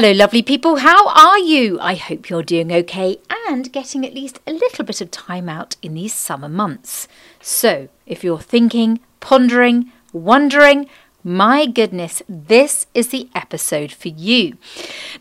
Hello, 0.00 0.12
lovely 0.12 0.40
people. 0.40 0.76
How 0.76 1.08
are 1.08 1.38
you? 1.38 1.78
I 1.78 1.94
hope 1.94 2.30
you're 2.30 2.42
doing 2.42 2.72
okay 2.72 3.18
and 3.50 3.70
getting 3.70 4.06
at 4.06 4.14
least 4.14 4.40
a 4.46 4.52
little 4.54 4.82
bit 4.82 5.02
of 5.02 5.10
time 5.10 5.46
out 5.46 5.76
in 5.82 5.92
these 5.92 6.14
summer 6.14 6.48
months. 6.48 7.06
So, 7.38 7.90
if 8.06 8.24
you're 8.24 8.40
thinking, 8.40 9.00
pondering, 9.20 9.92
wondering, 10.14 10.88
my 11.22 11.66
goodness, 11.66 12.22
this 12.28 12.86
is 12.94 13.08
the 13.08 13.28
episode 13.34 13.92
for 13.92 14.08
you. 14.08 14.56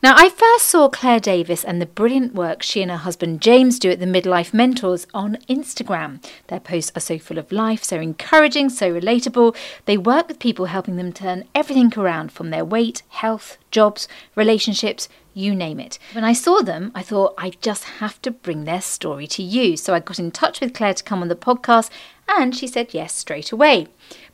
Now, 0.01 0.13
I 0.15 0.29
first 0.29 0.65
saw 0.65 0.87
Claire 0.87 1.19
Davis 1.19 1.63
and 1.65 1.81
the 1.81 1.85
brilliant 1.85 2.33
work 2.33 2.63
she 2.63 2.81
and 2.81 2.89
her 2.89 2.97
husband 2.97 3.41
James 3.41 3.79
do 3.79 3.91
at 3.91 3.99
the 3.99 4.05
Midlife 4.05 4.53
Mentors 4.53 5.05
on 5.13 5.37
Instagram. 5.49 6.23
Their 6.47 6.59
posts 6.59 6.91
are 6.95 7.01
so 7.01 7.19
full 7.19 7.37
of 7.37 7.51
life, 7.51 7.83
so 7.83 7.97
encouraging, 7.97 8.69
so 8.69 8.91
relatable. 8.91 9.55
They 9.85 9.97
work 9.97 10.27
with 10.27 10.39
people 10.39 10.65
helping 10.65 10.95
them 10.95 11.11
turn 11.11 11.45
everything 11.53 11.91
around 11.97 12.31
from 12.31 12.49
their 12.49 12.65
weight, 12.65 13.03
health, 13.09 13.57
jobs, 13.71 14.07
relationships, 14.35 15.09
you 15.33 15.53
name 15.55 15.79
it. 15.79 15.99
When 16.13 16.23
I 16.23 16.33
saw 16.33 16.61
them, 16.61 16.91
I 16.95 17.01
thought 17.01 17.33
I 17.37 17.51
just 17.61 17.83
have 17.83 18.21
to 18.23 18.31
bring 18.31 18.65
their 18.65 18.81
story 18.81 19.27
to 19.27 19.43
you. 19.43 19.77
So 19.77 19.93
I 19.93 19.99
got 19.99 20.19
in 20.19 20.31
touch 20.31 20.59
with 20.59 20.73
Claire 20.73 20.95
to 20.95 21.03
come 21.03 21.21
on 21.21 21.27
the 21.27 21.35
podcast, 21.35 21.89
and 22.27 22.55
she 22.55 22.67
said 22.67 22.93
yes 22.93 23.13
straight 23.13 23.51
away. 23.51 23.87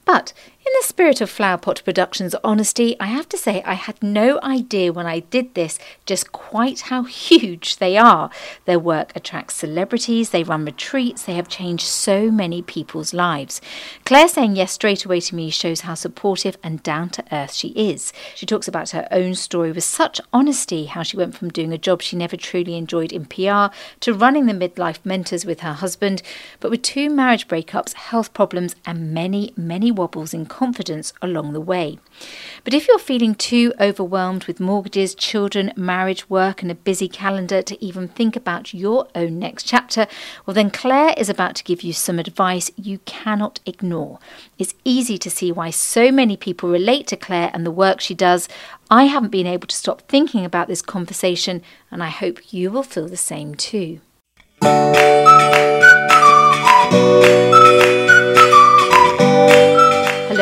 But 0.05 0.33
in 0.65 0.73
the 0.81 0.87
spirit 0.87 1.21
of 1.21 1.29
Flowerpot 1.29 1.83
Productions' 1.83 2.33
honesty, 2.43 2.95
I 2.99 3.05
have 3.05 3.29
to 3.29 3.37
say 3.37 3.61
I 3.63 3.75
had 3.75 4.01
no 4.01 4.39
idea 4.41 4.91
when 4.91 5.05
I 5.05 5.19
did 5.19 5.53
this 5.53 5.77
just 6.07 6.31
quite 6.31 6.81
how 6.81 7.03
huge 7.25 7.77
they 7.77 7.97
are. 7.97 8.31
Their 8.65 8.79
work 8.79 9.11
attracts 9.15 9.53
celebrities, 9.53 10.31
they 10.31 10.41
run 10.41 10.65
retreats, 10.65 11.23
they 11.23 11.35
have 11.35 11.47
changed 11.47 11.85
so 11.85 12.31
many 12.31 12.63
people's 12.63 13.13
lives. 13.13 13.61
Claire 14.05 14.27
saying 14.27 14.55
yes 14.55 14.71
straight 14.71 15.05
away 15.05 15.19
to 15.19 15.35
me 15.35 15.51
shows 15.51 15.81
how 15.81 15.93
supportive 15.93 16.57
and 16.63 16.81
down 16.81 17.09
to 17.09 17.23
earth 17.31 17.53
she 17.53 17.67
is. 17.69 18.11
She 18.33 18.47
talks 18.47 18.67
about 18.67 18.89
her 18.89 19.07
own 19.11 19.35
story 19.35 19.71
with 19.71 19.83
such 19.83 20.19
honesty, 20.33 20.85
how 20.85 21.03
she 21.03 21.15
went 21.17 21.35
from 21.35 21.49
doing 21.49 21.73
a 21.73 21.77
job 21.77 22.01
she 22.01 22.15
never 22.15 22.37
truly 22.37 22.75
enjoyed 22.75 23.13
in 23.13 23.25
PR 23.25 23.75
to 23.99 24.15
running 24.15 24.47
the 24.47 24.53
midlife 24.53 25.05
mentors 25.05 25.45
with 25.45 25.59
her 25.59 25.73
husband, 25.73 26.23
but 26.59 26.71
with 26.71 26.81
two 26.81 27.11
marriage 27.11 27.47
breakups, 27.47 27.93
health 27.93 28.33
problems, 28.33 28.75
and 28.83 29.13
many, 29.13 29.53
many 29.55 29.91
wobbles 29.91 30.33
in 30.33 30.47
confidence 30.55 31.11
along 31.21 31.51
the 31.51 31.59
way. 31.59 31.99
But 32.63 32.73
if 32.73 32.87
you're 32.87 32.97
feeling 32.97 33.35
too 33.35 33.73
overwhelmed 33.77 34.45
with 34.45 34.61
mortgages, 34.61 35.13
children, 35.13 35.73
marriage, 35.75 36.29
work, 36.29 36.61
and 36.61 36.71
a 36.71 36.75
busy 36.75 37.09
calendar 37.09 37.61
to 37.63 37.83
even 37.83 38.07
think 38.07 38.37
about 38.37 38.73
your 38.73 39.05
own 39.13 39.37
next 39.37 39.63
chapter, 39.63 40.07
well, 40.45 40.53
then 40.53 40.71
Claire 40.71 41.13
is 41.17 41.27
about 41.27 41.55
to 41.55 41.63
give 41.65 41.81
you 41.81 41.91
some 41.91 42.19
advice 42.19 42.71
you 42.77 42.99
cannot 42.99 43.59
ignore. 43.65 44.17
It's 44.57 44.75
easy 44.85 45.17
to 45.17 45.29
see 45.29 45.51
why 45.51 45.71
so 45.71 46.09
many 46.09 46.37
people 46.37 46.69
relate 46.69 47.05
to 47.07 47.17
Claire 47.17 47.51
and 47.53 47.65
the 47.65 47.79
work 47.83 47.99
she 47.99 48.13
does. 48.13 48.47
I 48.89 49.03
haven't 49.05 49.31
been 49.31 49.47
able 49.47 49.67
to 49.67 49.75
stop 49.75 50.03
thinking 50.03 50.45
about 50.45 50.69
this 50.69 50.81
conversation, 50.81 51.63
and 51.91 52.01
I 52.01 52.09
hope 52.09 52.53
you 52.53 52.71
will 52.71 52.83
feel 52.83 53.09
the 53.09 53.17
same 53.17 53.55
too. 53.55 53.99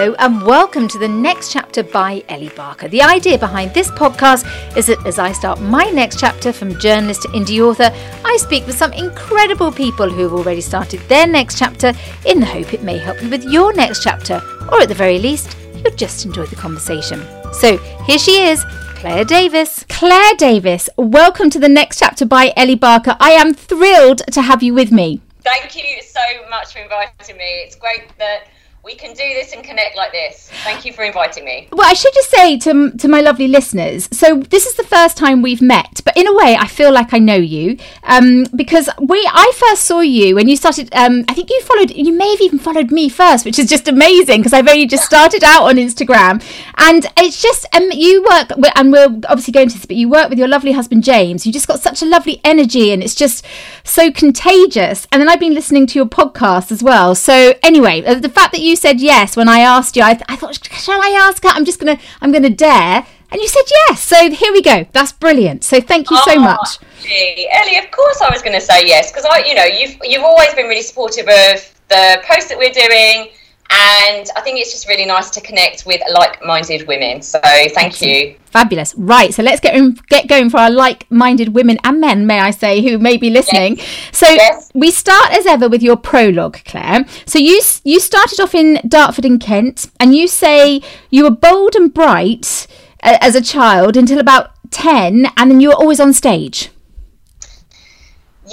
Hello, 0.04 0.16
and 0.20 0.42
welcome 0.46 0.90
to 0.90 1.00
the 1.00 1.08
next 1.08 1.54
chapter 1.54 1.82
by 1.82 2.26
Ellie 2.28 2.50
Barker. 2.50 2.90
The 2.90 3.02
idea 3.02 3.38
behind 3.38 3.74
this 3.74 3.90
podcast 3.92 4.46
is 4.76 4.88
that 4.88 5.08
as 5.08 5.18
I 5.18 5.32
start 5.32 5.62
my 5.62 5.86
next 5.92 6.20
chapter 6.20 6.52
from 6.52 6.78
journalist 6.78 7.22
to 7.22 7.30
indie 7.30 7.66
author, 7.66 7.90
I 8.26 8.36
speak 8.36 8.68
with 8.68 8.78
some 8.78 8.92
incredible 8.92 9.72
people 9.72 10.10
who 10.10 10.24
have 10.24 10.34
already 10.34 10.60
started 10.60 11.00
their 11.08 11.26
next 11.26 11.58
chapter 11.58 11.94
in 12.26 12.42
the 12.42 12.46
hope 12.46 12.74
it 12.74 12.84
may 12.84 12.98
help 12.98 13.24
you 13.24 13.30
with 13.30 13.46
your 13.46 13.72
next 13.74 14.04
chapter, 14.04 14.42
or 14.74 14.82
at 14.82 14.90
the 14.90 14.94
very 14.94 15.20
least, 15.20 15.56
you'll 15.76 15.96
just 15.96 16.26
enjoy 16.26 16.48
the 16.48 16.58
conversation. 16.58 17.26
So 17.54 17.78
here 18.04 18.20
she 18.20 18.42
is, 18.42 18.66
Claire 18.96 19.24
Davis. 19.24 19.86
Claire 19.88 20.36
Davis, 20.36 20.90
welcome 20.98 21.50
to 21.50 21.60
the 21.60 21.70
next 21.70 22.00
chapter 22.00 22.26
by 22.26 22.52
Ellie 22.58 22.76
Barker. 22.76 23.16
I 23.22 23.32
am 23.32 23.54
thrilled 23.54 24.18
to 24.34 24.42
have 24.42 24.62
you 24.62 24.74
with 24.74 24.92
me. 24.92 25.22
Thank 25.44 25.78
you 25.78 26.02
so 26.02 26.20
much 26.50 26.74
for 26.74 26.80
inviting 26.80 27.38
me. 27.38 27.64
It's 27.64 27.78
great 27.78 28.10
that 28.18 28.48
we 28.84 28.96
can 28.96 29.12
do 29.12 29.24
this 29.34 29.54
and 29.54 29.64
connect 29.64 29.96
like 29.96 30.12
this. 30.12 30.50
Thank 30.64 30.84
you 30.84 30.92
for 30.92 31.04
inviting 31.04 31.46
me. 31.46 31.70
Well, 31.72 31.90
I 31.90 31.94
should 31.94 32.14
just 32.14 32.30
say 32.30 32.58
to, 32.60 32.92
to 32.92 33.08
my 33.08 33.22
lovely 33.22 33.48
listeners 33.48 34.10
so, 34.12 34.38
this 34.50 34.66
is 34.66 34.76
the 34.76 34.84
first 34.84 35.18
time 35.18 35.42
we've 35.42 35.62
met, 35.62 36.02
but 36.04 36.16
in 36.18 36.28
a 36.28 36.34
way, 36.34 36.56
I 36.60 36.68
feel 36.68 36.92
like 36.92 37.14
I 37.14 37.20
know 37.20 37.36
you 37.36 37.78
um, 38.04 38.46
because 38.56 38.90
we 39.00 39.28
I 39.32 39.52
first 39.56 39.86
saw 39.86 40.02
you 40.02 40.36
when 40.36 40.48
you 40.48 40.56
started. 40.56 40.94
Um, 40.94 41.26
I 41.28 41.34
think 41.34 41.50
you 41.50 41.62
followed, 41.62 41.92
you 41.92 42.14
may 42.14 42.30
have 42.32 42.42
even 42.42 42.60
followed 42.60 42.92
me 42.92 43.10
first, 43.10 43.46
which 43.46 43.58
is 43.58 43.70
just 43.70 43.88
amazing 43.88 44.40
because 44.42 44.54
I've 44.54 44.68
only 44.68 44.86
just 44.86 45.06
started 45.06 45.44
out 45.44 45.64
on 45.64 45.76
Instagram. 45.76 46.44
And 46.78 47.06
it's 47.18 47.42
just, 47.42 47.66
um, 47.76 47.90
you 47.92 48.24
work, 48.24 48.52
and 48.76 48.92
we'll 48.92 49.22
obviously 49.28 49.54
go 49.54 49.62
into 49.62 49.76
this, 49.76 49.86
but 49.86 49.96
you 49.96 50.10
work 50.10 50.30
with 50.30 50.38
your 50.38 50.48
lovely 50.48 50.74
husband, 50.74 51.04
James. 51.04 51.46
You 51.46 51.54
just 51.54 51.68
got 51.68 51.80
such 51.80 52.02
a 52.02 52.06
lovely 52.06 52.42
energy 52.44 52.92
and 52.92 53.02
it's 53.02 53.16
just 53.16 53.46
so 53.84 54.12
contagious. 54.12 55.08
And 55.12 55.22
then 55.22 55.30
I've 55.30 55.40
been 55.40 55.54
listening 55.54 55.88
to 55.88 56.00
your 56.00 56.08
podcast 56.08 56.72
as 56.72 56.84
well. 56.84 57.16
So, 57.16 57.54
anyway, 57.64 58.04
uh, 58.04 58.16
the 58.16 58.30
fact 58.30 58.52
that 58.52 58.62
you 58.62 58.73
you 58.74 58.78
said 58.78 59.00
yes 59.00 59.38
when 59.38 59.48
I 59.48 59.60
asked 59.60 59.96
you. 59.96 60.02
I, 60.02 60.14
th- 60.16 60.26
I 60.28 60.36
thought, 60.36 60.56
shall 60.86 61.00
I 61.00 61.10
ask 61.26 61.44
her? 61.44 61.50
I'm 61.50 61.64
just 61.64 61.80
gonna, 61.80 62.00
I'm 62.22 62.32
gonna 62.32 62.50
dare. 62.50 63.06
And 63.32 63.42
you 63.42 63.48
said 63.48 63.64
yes. 63.88 64.04
So 64.04 64.32
here 64.32 64.52
we 64.52 64.62
go. 64.62 64.86
That's 64.92 65.12
brilliant. 65.12 65.64
So 65.64 65.80
thank 65.80 66.10
you 66.12 66.18
so 66.18 66.34
oh, 66.36 66.40
much. 66.40 66.80
Gee, 67.02 67.50
Ellie, 67.52 67.78
of 67.78 67.90
course 67.92 68.22
I 68.22 68.30
was 68.32 68.42
going 68.42 68.54
to 68.54 68.62
say 68.62 68.88
yes 68.88 69.12
because 69.12 69.26
I, 69.26 69.44
you 69.46 69.56
know, 69.56 69.64
you've 69.64 69.98
you've 70.04 70.24
always 70.24 70.54
been 70.54 70.68
really 70.68 70.84
supportive 70.84 71.28
of 71.28 71.56
the 71.90 72.22
posts 72.28 72.50
that 72.50 72.58
we're 72.58 72.72
doing 72.72 73.30
and 73.74 74.30
I 74.36 74.42
think 74.42 74.60
it's 74.60 74.72
just 74.72 74.88
really 74.88 75.06
nice 75.06 75.30
to 75.32 75.42
connect 75.42 75.86
with 75.86 76.02
like-minded 76.12 76.88
women. 76.88 77.22
So 77.22 77.40
thank 77.42 77.78
Excellent. 77.78 78.02
you. 78.02 78.36
Fabulous. 78.46 78.94
Right, 78.96 79.34
so 79.34 79.42
let's 79.42 79.60
get 79.60 79.74
get 80.10 80.28
going 80.28 80.50
for 80.50 80.58
our 80.58 80.70
like-minded 80.70 81.50
women 81.50 81.80
and 81.84 82.00
men, 82.00 82.28
may 82.28 82.40
I 82.40 82.52
say, 82.52 82.82
who 82.82 83.00
may 83.00 83.18
be 83.18 83.30
listening. 83.30 83.78
Yes. 83.78 83.88
So 84.12 84.28
yes. 84.28 84.72
we 84.74 84.92
start 84.92 85.32
as 85.32 85.46
ever 85.46 85.68
with 85.68 85.82
your 85.82 85.98
prologue, 85.98 86.64
Claire. 86.66 87.06
So 87.26 87.40
you 87.40 87.60
you 87.84 88.00
started 88.00 88.40
off 88.40 88.54
in 88.54 88.80
Dartford 88.88 89.26
in 89.26 89.40
Kent, 89.40 89.88
and 90.00 90.16
you 90.16 90.28
say 90.28 90.82
you 91.10 91.24
were 91.24 91.32
bold 91.32 91.76
and 91.76 91.94
bright 91.94 92.68
uh, 93.02 93.18
as 93.22 93.36
a 93.36 93.42
child 93.42 93.98
until 93.98 94.20
about 94.20 94.52
ten, 94.70 95.28
and 95.36 95.50
then 95.50 95.60
you 95.60 95.70
were 95.70 95.76
always 95.76 96.00
on 96.00 96.14
stage. 96.14 96.70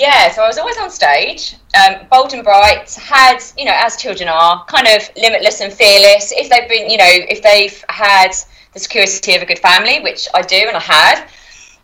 Yeah, 0.01 0.33
so 0.33 0.43
I 0.43 0.47
was 0.47 0.57
always 0.57 0.79
on 0.79 0.89
stage, 0.89 1.57
um, 1.77 2.07
bold 2.11 2.33
and 2.33 2.43
bright, 2.43 2.91
had, 2.95 3.37
you 3.59 3.67
know, 3.67 3.75
as 3.75 3.99
children 3.99 4.31
are, 4.31 4.65
kind 4.65 4.89
of 4.89 5.11
limitless 5.15 5.61
and 5.61 5.71
fearless. 5.71 6.33
If 6.35 6.49
they've 6.49 6.67
been, 6.67 6.89
you 6.89 6.97
know, 6.97 7.05
if 7.07 7.43
they've 7.43 7.85
had 7.91 8.31
the 8.73 8.81
security 8.81 9.35
of 9.35 9.43
a 9.43 9.45
good 9.45 9.59
family, 9.59 10.01
which 10.01 10.27
I 10.33 10.41
do 10.41 10.57
and 10.57 10.75
I 10.75 10.81
had. 10.81 11.29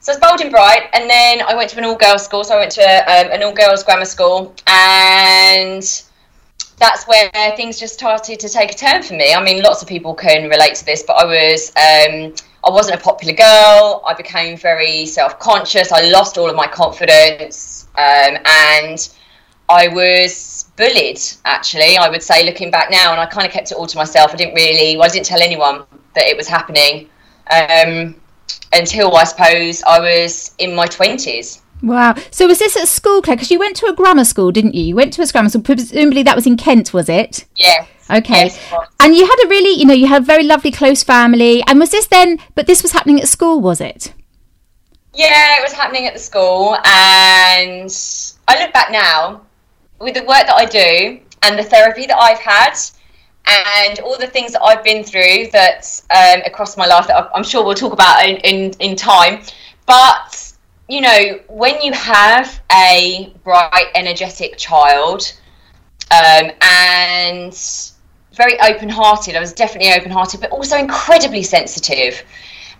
So 0.00 0.12
I 0.12 0.14
was 0.14 0.20
bold 0.22 0.40
and 0.40 0.50
bright. 0.50 0.88
And 0.94 1.10
then 1.10 1.42
I 1.42 1.54
went 1.54 1.68
to 1.72 1.78
an 1.78 1.84
all 1.84 1.94
girls 1.94 2.24
school. 2.24 2.42
So 2.42 2.56
I 2.56 2.60
went 2.60 2.72
to 2.72 2.82
um, 2.82 3.32
an 3.32 3.42
all 3.42 3.52
girls 3.52 3.84
grammar 3.84 4.06
school. 4.06 4.54
And 4.66 5.82
that's 6.78 7.06
where 7.06 7.30
things 7.54 7.78
just 7.78 7.92
started 7.92 8.40
to 8.40 8.48
take 8.48 8.70
a 8.70 8.74
turn 8.74 9.02
for 9.02 9.12
me. 9.12 9.34
I 9.34 9.44
mean, 9.44 9.62
lots 9.62 9.82
of 9.82 9.88
people 9.88 10.14
can 10.14 10.48
relate 10.48 10.74
to 10.76 10.86
this, 10.86 11.02
but 11.06 11.16
I 11.22 11.26
was. 11.26 11.70
Um, 11.76 12.34
I 12.66 12.70
wasn't 12.70 13.00
a 13.00 13.02
popular 13.02 13.34
girl. 13.34 14.02
I 14.04 14.14
became 14.14 14.56
very 14.56 15.06
self 15.06 15.38
conscious. 15.38 15.92
I 15.92 16.08
lost 16.10 16.36
all 16.36 16.50
of 16.50 16.56
my 16.56 16.66
confidence 16.66 17.86
um, 17.96 18.38
and 18.44 19.08
I 19.68 19.88
was 19.88 20.70
bullied, 20.76 21.20
actually, 21.44 21.96
I 21.96 22.08
would 22.08 22.22
say, 22.22 22.44
looking 22.44 22.70
back 22.72 22.90
now. 22.90 23.12
And 23.12 23.20
I 23.20 23.26
kind 23.26 23.46
of 23.46 23.52
kept 23.52 23.70
it 23.70 23.76
all 23.76 23.86
to 23.86 23.96
myself. 23.96 24.32
I 24.32 24.36
didn't 24.36 24.54
really, 24.54 24.96
well, 24.96 25.06
I 25.06 25.12
didn't 25.12 25.26
tell 25.26 25.40
anyone 25.40 25.84
that 26.14 26.26
it 26.26 26.36
was 26.36 26.48
happening 26.48 27.08
um, 27.50 28.16
until 28.72 29.14
I 29.14 29.24
suppose 29.24 29.82
I 29.84 30.00
was 30.00 30.54
in 30.58 30.74
my 30.74 30.86
20s. 30.86 31.60
Wow. 31.82 32.14
So 32.30 32.46
was 32.46 32.58
this 32.58 32.76
at 32.76 32.88
school, 32.88 33.22
Claire? 33.22 33.36
Because 33.36 33.50
you 33.50 33.58
went 33.58 33.76
to 33.76 33.86
a 33.86 33.94
grammar 33.94 34.24
school, 34.24 34.50
didn't 34.50 34.74
you? 34.74 34.82
You 34.82 34.96
went 34.96 35.12
to 35.14 35.22
a 35.22 35.26
grammar 35.26 35.48
school. 35.48 35.62
Presumably 35.62 36.22
that 36.22 36.36
was 36.36 36.46
in 36.46 36.56
Kent, 36.56 36.92
was 36.92 37.08
it? 37.08 37.44
Yeah. 37.56 37.86
Okay. 38.08 38.44
Yes, 38.44 38.74
and 39.00 39.16
you 39.16 39.26
had 39.26 39.44
a 39.44 39.48
really, 39.48 39.78
you 39.78 39.84
know, 39.84 39.92
you 39.92 40.06
had 40.06 40.22
a 40.22 40.24
very 40.24 40.44
lovely 40.44 40.70
close 40.70 41.02
family. 41.02 41.62
And 41.66 41.80
was 41.80 41.90
this 41.90 42.06
then, 42.06 42.38
but 42.54 42.66
this 42.66 42.82
was 42.82 42.92
happening 42.92 43.20
at 43.20 43.28
school, 43.28 43.60
was 43.60 43.80
it? 43.80 44.14
Yeah, 45.12 45.58
it 45.58 45.62
was 45.62 45.72
happening 45.72 46.06
at 46.06 46.12
the 46.12 46.20
school, 46.20 46.76
and 46.84 47.90
I 48.46 48.62
look 48.62 48.72
back 48.72 48.92
now 48.92 49.40
with 49.98 50.14
the 50.14 50.20
work 50.20 50.46
that 50.46 50.54
I 50.54 50.66
do 50.66 51.18
and 51.42 51.58
the 51.58 51.64
therapy 51.64 52.06
that 52.06 52.18
I've 52.18 52.38
had, 52.38 52.74
and 53.46 53.98
all 54.00 54.18
the 54.18 54.26
things 54.26 54.52
that 54.52 54.62
I've 54.62 54.84
been 54.84 55.02
through 55.02 55.48
that 55.52 56.00
um, 56.10 56.42
across 56.44 56.76
my 56.76 56.86
life 56.86 57.06
that 57.06 57.30
I'm 57.34 57.44
sure 57.44 57.64
we'll 57.64 57.74
talk 57.74 57.92
about 57.92 58.24
in, 58.28 58.36
in, 58.38 58.72
in 58.78 58.94
time. 58.94 59.42
But 59.86 60.45
you 60.88 61.00
know, 61.00 61.40
when 61.48 61.80
you 61.82 61.92
have 61.92 62.62
a 62.72 63.32
bright, 63.42 63.86
energetic 63.94 64.56
child, 64.56 65.32
um, 66.12 66.52
and 66.60 67.58
very 68.32 68.60
open-hearted, 68.60 69.34
I 69.34 69.40
was 69.40 69.52
definitely 69.52 69.92
open-hearted, 69.92 70.40
but 70.40 70.50
also 70.50 70.76
incredibly 70.76 71.42
sensitive. 71.42 72.22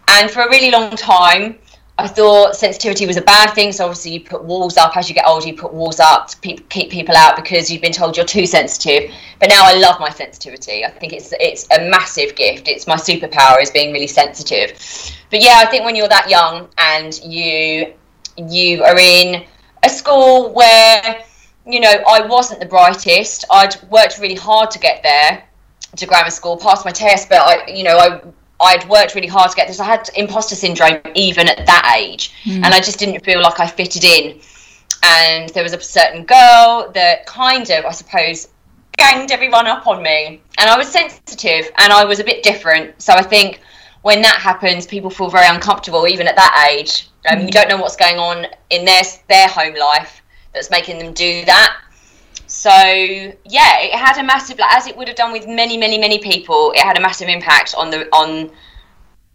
And 0.08 0.30
for 0.30 0.42
a 0.42 0.48
really 0.48 0.70
long 0.70 0.90
time, 0.90 1.58
I 1.98 2.06
thought 2.06 2.54
sensitivity 2.54 3.06
was 3.06 3.16
a 3.16 3.22
bad 3.22 3.54
thing. 3.54 3.72
So 3.72 3.84
obviously 3.84 4.12
you 4.12 4.20
put 4.20 4.44
walls 4.44 4.76
up 4.76 4.96
as 4.96 5.08
you 5.08 5.14
get 5.14 5.26
older. 5.26 5.46
You 5.46 5.56
put 5.56 5.72
walls 5.72 5.98
up 5.98 6.28
to 6.28 6.36
pe- 6.38 6.56
keep 6.68 6.90
people 6.90 7.16
out 7.16 7.36
because 7.36 7.70
you've 7.70 7.80
been 7.80 7.92
told 7.92 8.16
you're 8.16 8.26
too 8.26 8.44
sensitive. 8.46 9.10
But 9.40 9.48
now 9.48 9.62
I 9.64 9.74
love 9.78 9.98
my 9.98 10.10
sensitivity. 10.10 10.84
I 10.84 10.90
think 10.90 11.14
it's 11.14 11.32
it's 11.40 11.66
a 11.70 11.88
massive 11.88 12.36
gift. 12.36 12.68
It's 12.68 12.86
my 12.86 12.96
superpower 12.96 13.62
is 13.62 13.70
being 13.70 13.92
really 13.94 14.06
sensitive. 14.06 14.78
But 15.30 15.42
yeah, 15.42 15.62
I 15.64 15.66
think 15.66 15.84
when 15.84 15.96
you're 15.96 16.08
that 16.08 16.28
young 16.28 16.68
and 16.76 17.18
you 17.24 17.94
you 18.36 18.84
are 18.84 18.98
in 18.98 19.44
a 19.82 19.88
school 19.88 20.52
where 20.52 21.24
you 21.66 21.80
know 21.80 21.94
I 22.06 22.26
wasn't 22.26 22.60
the 22.60 22.66
brightest. 22.66 23.46
I'd 23.50 23.74
worked 23.90 24.18
really 24.18 24.34
hard 24.34 24.70
to 24.72 24.78
get 24.78 25.02
there 25.02 25.42
to 25.96 26.06
grammar 26.06 26.30
school, 26.30 26.58
passed 26.58 26.84
my 26.84 26.90
test, 26.90 27.30
but 27.30 27.40
I 27.40 27.70
you 27.70 27.84
know 27.84 27.96
I 27.96 28.20
I'd 28.60 28.88
worked 28.88 29.14
really 29.14 29.26
hard 29.26 29.50
to 29.50 29.56
get 29.56 29.68
this. 29.68 29.80
I 29.80 29.84
had 29.84 30.08
imposter 30.16 30.54
syndrome 30.54 31.00
even 31.14 31.48
at 31.48 31.66
that 31.66 31.96
age, 31.98 32.32
mm. 32.44 32.56
and 32.56 32.66
I 32.66 32.80
just 32.80 32.98
didn't 32.98 33.24
feel 33.24 33.42
like 33.42 33.60
I 33.60 33.66
fitted 33.66 34.04
in. 34.04 34.40
And 35.02 35.50
there 35.50 35.62
was 35.62 35.72
a 35.72 35.80
certain 35.80 36.24
girl 36.24 36.90
that 36.94 37.26
kind 37.26 37.70
of, 37.70 37.84
I 37.84 37.92
suppose, 37.92 38.48
ganged 38.96 39.30
everyone 39.30 39.66
up 39.66 39.86
on 39.86 40.02
me. 40.02 40.40
And 40.58 40.70
I 40.70 40.76
was 40.76 40.88
sensitive 40.88 41.70
and 41.78 41.92
I 41.92 42.04
was 42.04 42.18
a 42.18 42.24
bit 42.24 42.42
different. 42.42 43.00
So 43.00 43.12
I 43.12 43.22
think 43.22 43.60
when 44.02 44.22
that 44.22 44.36
happens, 44.36 44.86
people 44.86 45.10
feel 45.10 45.28
very 45.28 45.46
uncomfortable, 45.46 46.06
even 46.08 46.26
at 46.26 46.36
that 46.36 46.68
age. 46.70 47.08
Um, 47.28 47.38
mm. 47.38 47.42
You 47.46 47.50
don't 47.50 47.68
know 47.68 47.76
what's 47.76 47.96
going 47.96 48.18
on 48.18 48.46
in 48.70 48.84
their 48.84 49.02
their 49.28 49.48
home 49.48 49.74
life 49.74 50.22
that's 50.52 50.70
making 50.70 50.98
them 50.98 51.12
do 51.12 51.44
that. 51.44 51.76
So 52.46 52.70
yeah, 52.70 53.80
it 53.80 53.94
had 53.94 54.18
a 54.18 54.24
massive, 54.24 54.58
like, 54.58 54.72
as 54.72 54.86
it 54.86 54.96
would 54.96 55.08
have 55.08 55.16
done 55.16 55.32
with 55.32 55.46
many, 55.46 55.76
many, 55.76 55.98
many 55.98 56.18
people. 56.18 56.72
It 56.72 56.80
had 56.80 56.96
a 56.96 57.00
massive 57.00 57.28
impact 57.28 57.74
on 57.76 57.90
the 57.90 58.06
on 58.14 58.50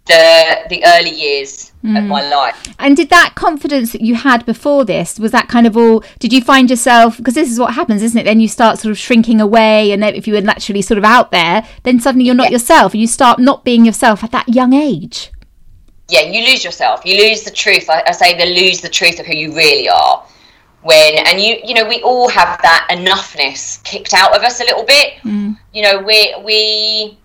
the 0.06 0.66
the 0.70 0.84
early 0.86 1.12
years 1.12 1.74
mm. 1.84 1.98
of 1.98 2.06
my 2.06 2.28
life. 2.28 2.74
And 2.80 2.96
did 2.96 3.10
that 3.10 3.34
confidence 3.36 3.92
that 3.92 4.02
you 4.02 4.16
had 4.16 4.46
before 4.46 4.86
this 4.86 5.20
was 5.20 5.32
that 5.32 5.48
kind 5.50 5.68
of 5.68 5.76
all? 5.76 6.04
Did 6.20 6.34
you 6.34 6.42
find 6.42 6.70
yourself 6.70 7.18
because 7.18 7.34
this 7.34 7.52
is 7.52 7.60
what 7.60 7.74
happens, 7.74 8.02
isn't 8.02 8.20
it? 8.20 8.24
Then 8.24 8.40
you 8.40 8.48
start 8.48 8.80
sort 8.80 8.92
of 8.92 8.98
shrinking 8.98 9.42
away, 9.42 9.92
and 9.92 10.04
if 10.04 10.28
you 10.28 10.34
were 10.34 10.42
naturally 10.42 10.82
sort 10.82 10.98
of 10.98 11.04
out 11.04 11.32
there, 11.32 11.68
then 11.84 12.00
suddenly 12.00 12.26
you're 12.26 12.36
not 12.36 12.48
yeah. 12.48 12.54
yourself, 12.54 12.94
and 12.94 13.02
you 13.02 13.08
start 13.08 13.40
not 13.40 13.66
being 13.66 13.86
yourself 13.86 14.24
at 14.24 14.32
that 14.32 14.50
young 14.50 14.74
age. 14.74 15.32
Yeah, 16.10 16.22
you 16.22 16.46
lose 16.46 16.64
yourself. 16.64 17.06
You 17.06 17.30
lose 17.30 17.44
the 17.44 17.52
truth. 17.52 17.90
I, 17.90 18.04
I 18.08 18.12
say 18.12 18.38
they 18.38 18.54
lose 18.54 18.82
the 18.82 18.90
truth 18.90 19.20
of 19.20 19.26
who 19.26 19.36
you 19.36 19.54
really 19.54 19.88
are 19.88 20.26
when 20.84 21.16
and 21.28 21.40
you 21.40 21.58
you 21.64 21.74
know 21.74 21.88
we 21.88 22.02
all 22.02 22.28
have 22.30 22.62
that 22.62 22.88
enoughness 22.90 23.84
kicked 23.84 24.14
out 24.14 24.36
of 24.36 24.44
us 24.44 24.60
a 24.62 24.64
little 24.64 24.84
bit. 24.84 25.14
Mm. 25.24 25.58
you 25.74 25.82
know 25.82 26.00
we 26.00 26.36
we 26.44 27.18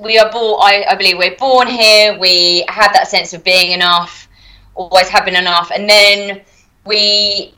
we 0.00 0.18
are 0.18 0.30
born 0.30 0.60
I, 0.62 0.84
I 0.90 0.94
believe 0.94 1.18
we're 1.18 1.36
born 1.36 1.68
here. 1.68 2.18
We 2.18 2.64
have 2.68 2.92
that 2.94 3.08
sense 3.08 3.32
of 3.32 3.44
being 3.44 3.72
enough 3.72 4.24
always 4.74 5.08
have 5.08 5.24
been 5.24 5.36
enough. 5.36 5.70
And 5.70 5.88
then 5.88 6.42
we 6.84 7.54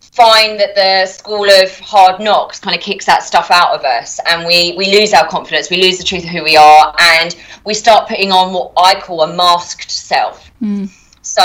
find 0.00 0.58
that 0.58 0.74
the 0.74 1.06
school 1.06 1.44
of 1.44 1.78
hard 1.80 2.20
knocks 2.20 2.58
kind 2.58 2.74
of 2.74 2.82
kicks 2.82 3.04
that 3.04 3.22
stuff 3.22 3.50
out 3.50 3.74
of 3.74 3.84
us 3.84 4.18
and 4.26 4.46
we 4.46 4.74
we 4.76 4.86
lose 4.86 5.12
our 5.12 5.28
confidence. 5.28 5.70
We 5.70 5.82
lose 5.82 5.98
the 5.98 6.04
truth 6.04 6.24
of 6.24 6.30
who 6.30 6.42
we 6.42 6.56
are 6.56 6.94
and 6.98 7.36
we 7.64 7.74
start 7.74 8.08
putting 8.08 8.32
on 8.32 8.52
what 8.54 8.72
i 8.76 8.98
call 8.98 9.22
a 9.22 9.34
masked 9.34 9.90
self. 9.90 10.50
Mm. 10.62 10.88
so 11.20 11.42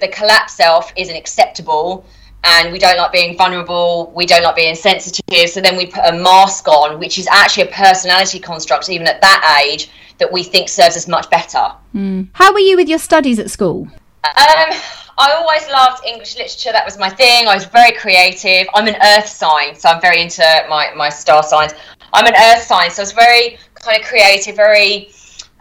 the 0.00 0.08
collapse 0.08 0.54
self 0.54 0.92
isn't 0.96 1.14
acceptable 1.14 2.06
and 2.44 2.72
we 2.72 2.78
don't 2.78 2.96
like 2.96 3.12
being 3.12 3.36
vulnerable, 3.36 4.12
we 4.14 4.26
don't 4.26 4.42
like 4.42 4.56
being 4.56 4.74
sensitive. 4.74 5.48
So 5.48 5.60
then 5.60 5.76
we 5.76 5.86
put 5.86 6.04
a 6.04 6.12
mask 6.12 6.68
on, 6.68 6.98
which 6.98 7.18
is 7.18 7.26
actually 7.30 7.64
a 7.64 7.72
personality 7.72 8.38
construct, 8.38 8.88
even 8.88 9.06
at 9.06 9.20
that 9.20 9.62
age, 9.64 9.90
that 10.18 10.30
we 10.30 10.42
think 10.42 10.68
serves 10.68 10.96
us 10.96 11.08
much 11.08 11.28
better. 11.30 11.72
Mm. 11.94 12.28
How 12.32 12.52
were 12.52 12.58
you 12.58 12.76
with 12.76 12.88
your 12.88 12.98
studies 12.98 13.38
at 13.38 13.50
school? 13.50 13.88
Um, 14.24 14.70
I 15.16 15.32
always 15.32 15.68
loved 15.68 16.04
English 16.06 16.36
literature. 16.36 16.72
That 16.72 16.84
was 16.84 16.98
my 16.98 17.08
thing. 17.08 17.46
I 17.46 17.54
was 17.54 17.66
very 17.66 17.92
creative. 17.92 18.66
I'm 18.74 18.86
an 18.86 18.96
earth 19.02 19.26
sign, 19.26 19.74
so 19.74 19.88
I'm 19.88 20.00
very 20.00 20.20
into 20.20 20.42
my, 20.68 20.92
my 20.94 21.08
star 21.08 21.42
signs. 21.42 21.72
I'm 22.12 22.26
an 22.26 22.34
earth 22.34 22.62
sign, 22.62 22.90
so 22.90 23.02
I 23.02 23.04
was 23.04 23.12
very 23.12 23.58
kind 23.74 24.00
of 24.00 24.06
creative, 24.06 24.56
very 24.56 25.10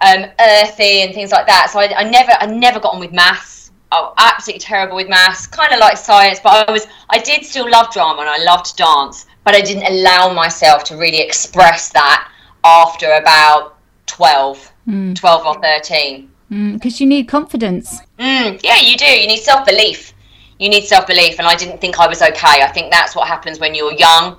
um, 0.01 0.25
earthy 0.39 1.01
and 1.01 1.13
things 1.13 1.31
like 1.31 1.47
that. 1.47 1.69
So 1.71 1.79
I, 1.79 1.93
I 1.97 2.09
never 2.09 2.31
I 2.39 2.45
never 2.45 2.79
got 2.79 2.93
on 2.93 2.99
with 2.99 3.13
maths 3.13 3.52
oh, 3.93 4.13
absolutely 4.17 4.59
terrible 4.59 4.95
with 4.95 5.07
maths, 5.07 5.47
kind 5.47 5.71
of 5.71 5.79
like 5.79 5.97
science, 5.97 6.39
but 6.43 6.67
I 6.67 6.71
was 6.71 6.87
I 7.09 7.19
did 7.19 7.45
still 7.45 7.69
love 7.69 7.93
drama 7.93 8.21
and 8.21 8.29
I 8.29 8.43
loved 8.43 8.75
dance, 8.75 9.25
but 9.43 9.55
I 9.55 9.61
didn't 9.61 9.85
allow 9.85 10.33
myself 10.33 10.83
to 10.85 10.97
really 10.97 11.21
express 11.21 11.89
that 11.89 12.29
after 12.63 13.13
about 13.13 13.77
12, 14.07 14.73
mm. 14.87 15.15
12 15.15 15.45
or 15.45 15.61
13. 15.61 16.29
Because 16.49 16.93
mm, 16.93 16.99
you 16.99 17.07
need 17.07 17.27
confidence. 17.27 17.99
Mm, 18.19 18.61
yeah, 18.63 18.77
you 18.77 18.95
do. 18.97 19.05
You 19.05 19.27
need 19.27 19.39
self 19.39 19.65
belief. 19.65 20.13
You 20.59 20.69
need 20.69 20.83
self 20.83 21.07
belief, 21.07 21.39
and 21.39 21.47
I 21.47 21.55
didn't 21.55 21.79
think 21.81 21.99
I 21.99 22.07
was 22.07 22.21
okay. 22.21 22.61
I 22.61 22.71
think 22.71 22.91
that's 22.91 23.15
what 23.15 23.27
happens 23.27 23.59
when 23.59 23.73
you're 23.73 23.93
young. 23.93 24.37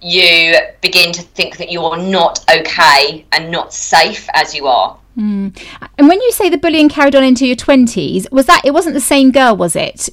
You 0.00 0.56
begin 0.80 1.12
to 1.12 1.22
think 1.22 1.58
that 1.58 1.70
you're 1.70 1.96
not 1.96 2.44
okay 2.50 3.24
and 3.32 3.50
not 3.50 3.72
safe 3.72 4.26
as 4.34 4.54
you 4.54 4.66
are. 4.66 4.98
Mm. 5.16 5.58
And 5.98 6.08
when 6.08 6.20
you 6.20 6.32
say 6.32 6.48
the 6.48 6.58
bullying 6.58 6.88
carried 6.88 7.14
on 7.14 7.24
into 7.24 7.46
your 7.46 7.56
20s, 7.56 8.30
was 8.32 8.46
that, 8.46 8.62
it 8.64 8.72
wasn't 8.72 8.94
the 8.94 9.00
same 9.00 9.30
girl, 9.30 9.56
was 9.56 9.76
it? 9.76 10.08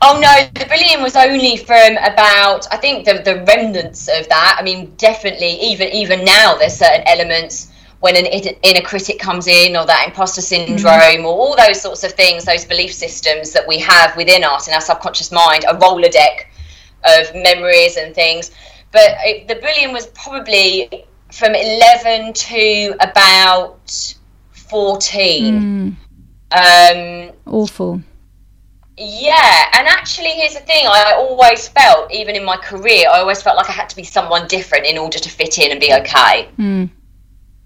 Oh 0.00 0.20
no, 0.20 0.60
the 0.60 0.66
bullying 0.66 1.02
was 1.02 1.16
only 1.16 1.56
from 1.56 1.96
about 1.96 2.66
I 2.72 2.76
think 2.76 3.04
the 3.04 3.14
the 3.24 3.42
remnants 3.46 4.08
of 4.08 4.28
that. 4.28 4.56
I 4.58 4.62
mean, 4.62 4.94
definitely 4.96 5.58
even 5.60 5.88
even 5.88 6.24
now 6.24 6.56
there's 6.56 6.76
certain 6.76 7.02
elements 7.06 7.72
when 8.00 8.14
an 8.14 8.26
inner 8.26 8.80
critic 8.80 9.18
comes 9.18 9.48
in 9.48 9.76
or 9.76 9.84
that 9.86 10.04
imposter 10.06 10.40
syndrome 10.40 11.22
mm. 11.22 11.24
or 11.24 11.32
all 11.32 11.56
those 11.56 11.80
sorts 11.80 12.04
of 12.04 12.12
things, 12.12 12.44
those 12.44 12.64
belief 12.64 12.92
systems 12.92 13.52
that 13.52 13.66
we 13.66 13.78
have 13.78 14.16
within 14.16 14.44
us 14.44 14.68
in 14.68 14.74
our 14.74 14.80
subconscious 14.80 15.32
mind, 15.32 15.64
a 15.64 15.74
Rolodex 15.74 16.44
of 17.04 17.34
memories 17.34 17.96
and 17.96 18.14
things. 18.14 18.52
But 18.92 19.16
it, 19.24 19.48
the 19.48 19.56
bullying 19.56 19.92
was 19.92 20.06
probably 20.08 21.06
from 21.32 21.54
11 21.54 22.32
to 22.32 22.94
about 23.00 24.14
14. 24.52 25.96
Mm. 26.52 27.28
Um, 27.30 27.32
Awful. 27.46 28.02
Yeah, 28.96 29.70
and 29.74 29.86
actually, 29.86 30.30
here's 30.30 30.54
the 30.54 30.60
thing 30.60 30.86
I 30.86 31.12
always 31.16 31.68
felt, 31.68 32.12
even 32.12 32.34
in 32.34 32.44
my 32.44 32.56
career, 32.56 33.06
I 33.08 33.20
always 33.20 33.40
felt 33.40 33.56
like 33.56 33.68
I 33.68 33.72
had 33.72 33.88
to 33.90 33.96
be 33.96 34.02
someone 34.02 34.48
different 34.48 34.86
in 34.86 34.98
order 34.98 35.18
to 35.18 35.28
fit 35.30 35.58
in 35.58 35.70
and 35.70 35.80
be 35.80 35.94
okay. 35.94 36.48
Mm. 36.58 36.90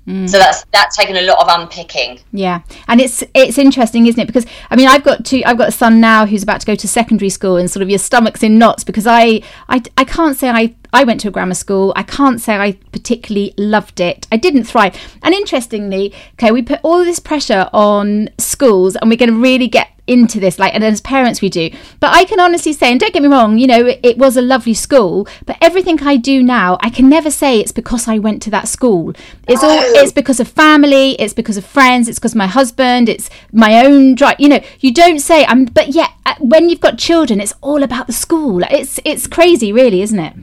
Mm. 0.07 0.29
So 0.29 0.39
that's 0.39 0.65
that's 0.73 0.97
taken 0.97 1.17
a 1.17 1.23
lot 1.23 1.39
of 1.41 1.61
unpicking. 1.61 2.19
Yeah, 2.33 2.63
and 2.89 3.01
it's 3.01 3.23
it's 3.35 3.57
interesting, 3.57 4.07
isn't 4.07 4.21
it? 4.21 4.27
Because 4.27 4.47
I 4.69 4.75
mean, 4.75 4.89
I've 4.89 5.05
got 5.05 5.25
two. 5.25 5.43
I've 5.47 5.59
got 5.59 5.69
a 5.69 5.73
son 5.73 6.01
now 6.01 6.27
who's 6.27 6.43
about 6.43 6.61
to 6.61 6.67
go 6.67 6.75
to 6.75 6.89
secondary 6.89 7.31
school, 7.31 7.57
and 7.57 7.71
sort 7.71 7.83
of 7.83 7.91
your 7.91 8.01
stomach's 8.01 8.43
in 8.43 8.59
knots 8.59 8.83
because 8.83 9.07
I 9.07 9.43
I, 9.69 9.83
I 9.97 10.05
can't 10.05 10.37
say 10.37 10.49
I 10.49 10.75
I 10.93 11.05
went 11.05 11.21
to 11.21 11.29
a 11.29 11.31
grammar 11.31 11.55
school. 11.55 11.93
I 11.95 12.03
can't 12.03 12.41
say 12.41 12.57
I 12.57 12.73
particularly 12.91 13.55
loved 13.57 14.01
it. 14.01 14.27
I 14.33 14.37
didn't 14.39 14.65
thrive. 14.65 14.99
And 15.23 15.35
interestingly, 15.35 16.13
okay, 16.35 16.51
we 16.51 16.63
put 16.63 16.81
all 16.83 17.05
this 17.05 17.21
pressure 17.21 17.71
on 17.73 18.29
schools, 18.39 18.97
and 18.97 19.09
we're 19.09 19.17
going 19.17 19.31
to 19.31 19.41
really 19.41 19.69
get 19.69 19.92
into 20.07 20.41
this 20.41 20.59
like 20.59 20.75
and 20.75 20.83
as 20.83 21.01
parents 21.01 21.41
we 21.41 21.49
do. 21.49 21.71
But 22.01 22.13
i 22.13 22.25
can 22.25 22.41
honestly 22.41 22.73
say 22.73 22.91
and 22.91 22.99
don't 22.99 23.13
get 23.13 23.23
me 23.23 23.29
wrong 23.29 23.59
you 23.59 23.67
know 23.67 23.87
it, 23.87 24.01
it, 24.03 24.19
was 24.19 24.37
a 24.37 24.43
lovely 24.43 24.75
school 24.75 25.27
but 25.47 25.56
everything 25.61 26.01
i 26.03 26.17
do 26.17 26.43
now 26.43 26.77
i 26.81 26.91
can 26.91 27.09
never 27.09 27.31
say 27.31 27.59
it's 27.59 27.73
because 27.73 28.09
i 28.09 28.19
went 28.19 28.43
to 28.43 28.51
that 28.51 28.69
school. 28.69 29.13
It's 29.49 29.63
all 29.63 29.79
it's 30.01 30.13
because 30.13 30.41
of 30.41 30.49
family 30.49 31.13
it's 31.13 31.35
because 31.35 31.56
of 31.56 31.65
friends 31.65 32.09
it's 32.09 32.19
because 32.19 32.35
my 32.35 32.47
husband 32.47 33.09
it's 33.09 33.31
my 33.53 33.85
own 33.85 34.15
drive 34.15 34.37
you 34.39 34.49
know 34.49 34.61
you 34.81 34.93
don't 34.93 35.19
say 35.19 35.44
i'm 35.47 35.65
but 35.65 35.89
yet 35.89 36.11
uh, 36.27 36.35
when 36.41 36.69
you've 36.69 36.81
got 36.81 36.99
children 36.99 37.41
it's 37.41 37.55
all 37.61 37.82
about 37.82 38.06
the 38.06 38.13
school. 38.13 38.63
It's 38.71 39.01
it's 39.05 39.27
crazy 39.27 39.73
really 39.73 40.03
isn't 40.03 40.19
it? 40.19 40.35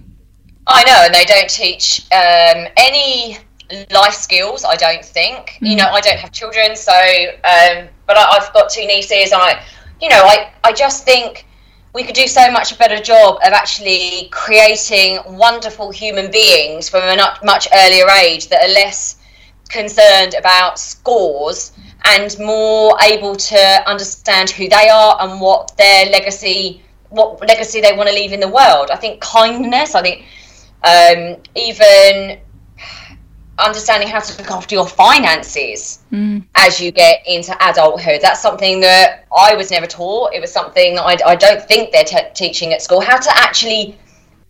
I 0.67 0.83
know 0.83 1.01
and 1.05 1.13
they 1.13 1.25
don't 1.25 1.49
teach 1.49 2.01
um, 2.11 2.67
any 2.77 3.37
life 3.91 4.13
skills 4.13 4.65
i 4.65 4.75
don't 4.75 5.05
think 5.05 5.57
mm. 5.61 5.69
you 5.69 5.75
know 5.75 5.87
i 5.89 6.01
don't 6.01 6.17
have 6.17 6.31
children 6.31 6.75
so 6.75 6.93
um, 6.93 7.87
but 8.07 8.17
I, 8.17 8.39
have 8.39 8.51
got 8.53 8.69
two 8.69 8.85
nieces 8.85 9.31
i 9.33 9.63
you 10.01 10.09
know 10.09 10.23
I, 10.23 10.51
I 10.63 10.73
just 10.73 11.05
think 11.05 11.45
we 11.93 12.03
could 12.03 12.15
do 12.15 12.27
so 12.27 12.51
much 12.51 12.71
a 12.71 12.77
better 12.77 13.01
job 13.01 13.39
of 13.43 13.53
actually 13.53 14.29
creating 14.31 15.19
wonderful 15.25 15.91
human 15.91 16.29
beings 16.31 16.89
from 16.89 17.01
a 17.03 17.37
much 17.43 17.67
earlier 17.73 18.07
age 18.09 18.47
that 18.49 18.63
are 18.63 18.73
less 18.73 19.17
concerned 19.69 20.35
about 20.35 20.79
scores 20.79 21.71
and 22.05 22.35
more 22.39 22.95
able 23.01 23.35
to 23.35 23.83
understand 23.87 24.49
who 24.49 24.67
they 24.67 24.89
are 24.89 25.17
and 25.21 25.41
what 25.41 25.75
their 25.77 26.05
legacy 26.07 26.81
what 27.09 27.39
legacy 27.47 27.81
they 27.81 27.93
want 27.93 28.07
to 28.07 28.15
leave 28.15 28.33
in 28.33 28.39
the 28.39 28.47
world 28.47 28.89
i 28.91 28.95
think 28.95 29.19
kindness 29.21 29.95
i 29.95 30.01
think 30.01 30.25
um, 30.81 31.35
even 31.55 32.39
understanding 33.59 34.07
how 34.07 34.19
to 34.19 34.37
look 34.37 34.51
after 34.51 34.75
your 34.75 34.87
finances 34.87 35.99
mm. 36.11 36.43
as 36.55 36.79
you 36.79 36.91
get 36.91 37.21
into 37.27 37.55
adulthood. 37.61 38.21
That's 38.21 38.41
something 38.41 38.79
that 38.81 39.25
I 39.35 39.55
was 39.55 39.71
never 39.71 39.87
taught. 39.87 40.33
It 40.33 40.41
was 40.41 40.51
something 40.51 40.95
that 40.95 41.03
I, 41.03 41.31
I 41.31 41.35
don't 41.35 41.61
think 41.63 41.91
they're 41.91 42.03
t- 42.03 42.17
teaching 42.33 42.73
at 42.73 42.81
school 42.81 43.01
how 43.01 43.17
to 43.17 43.29
actually 43.37 43.97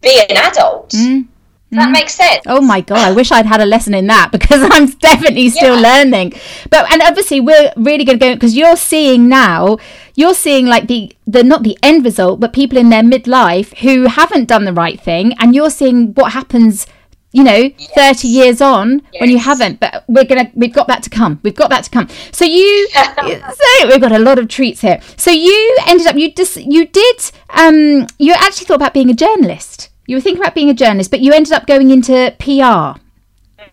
be 0.02 0.22
an 0.30 0.38
adult. 0.38 0.92
Mm. 0.92 1.28
That 1.72 1.92
makes 1.92 2.16
sense? 2.16 2.42
Oh 2.48 2.62
my 2.62 2.82
god, 2.82 2.98
I 2.98 3.12
wish 3.12 3.32
I'd 3.32 3.46
had 3.46 3.62
a 3.62 3.66
lesson 3.66 3.94
in 3.94 4.08
that 4.08 4.32
because 4.32 4.68
I'm 4.72 4.88
definitely 4.88 5.50
still 5.50 5.80
Yeah. 5.80 5.98
learning. 5.98 6.34
But 6.70 6.92
and 6.92 7.02
obviously 7.02 7.40
we're 7.40 7.72
really 7.76 8.04
going 8.04 8.18
to 8.20 8.26
go 8.26 8.34
because 8.34 8.56
you're 8.56 8.76
seeing 8.76 9.30
now, 9.30 9.78
you're 10.16 10.34
seeing 10.34 10.66
like 10.66 10.88
the 10.88 11.16
the 11.28 11.44
not 11.44 11.64
the 11.64 11.78
end 11.84 12.04
result, 12.06 12.40
but 12.40 12.54
people 12.54 12.78
in 12.78 12.90
their 12.90 13.04
midlife 13.04 13.78
who 13.80 14.08
haven't 14.08 14.48
done 14.48 14.66
the 14.66 14.74
right 14.74 15.00
thing, 15.00 15.34
and 15.40 15.54
you're 15.54 15.70
seeing 15.70 16.14
what 16.14 16.34
happens. 16.34 16.88
You 17.32 17.44
know, 17.44 17.70
thirty 17.94 18.28
years 18.28 18.60
on 18.60 19.04
when 19.20 19.30
you 19.30 19.38
haven't, 19.38 19.80
but 19.80 20.04
we're 20.08 20.24
gonna 20.24 20.52
we've 20.56 20.74
got 20.74 20.88
that 20.88 21.04
to 21.04 21.12
come. 21.12 21.40
We've 21.44 21.56
got 21.56 21.70
that 21.70 21.84
to 21.84 21.90
come. 21.92 22.08
So 22.32 22.44
you, 22.44 22.88
so 22.94 23.88
we've 23.88 24.02
got 24.02 24.12
a 24.12 24.18
lot 24.18 24.40
of 24.40 24.48
treats 24.48 24.82
here. 24.82 25.00
So 25.16 25.30
you 25.30 25.78
ended 25.86 26.08
up 26.08 26.16
you 26.16 26.34
just 26.34 26.58
you 26.58 26.88
did 26.88 27.32
um 27.52 28.08
you 28.18 28.34
actually 28.34 28.66
thought 28.66 28.78
about 28.78 28.96
being 28.96 29.12
a 29.12 29.14
journalist. 29.14 29.90
You 30.08 30.16
were 30.16 30.22
thinking 30.22 30.42
about 30.42 30.56
being 30.56 30.72
a 30.72 30.74
journalist, 30.74 31.12
but 31.12 31.20
you 31.20 31.34
ended 31.34 31.54
up 31.54 31.68
going 31.68 31.92
into 31.92 32.34
PR. 32.40 33.00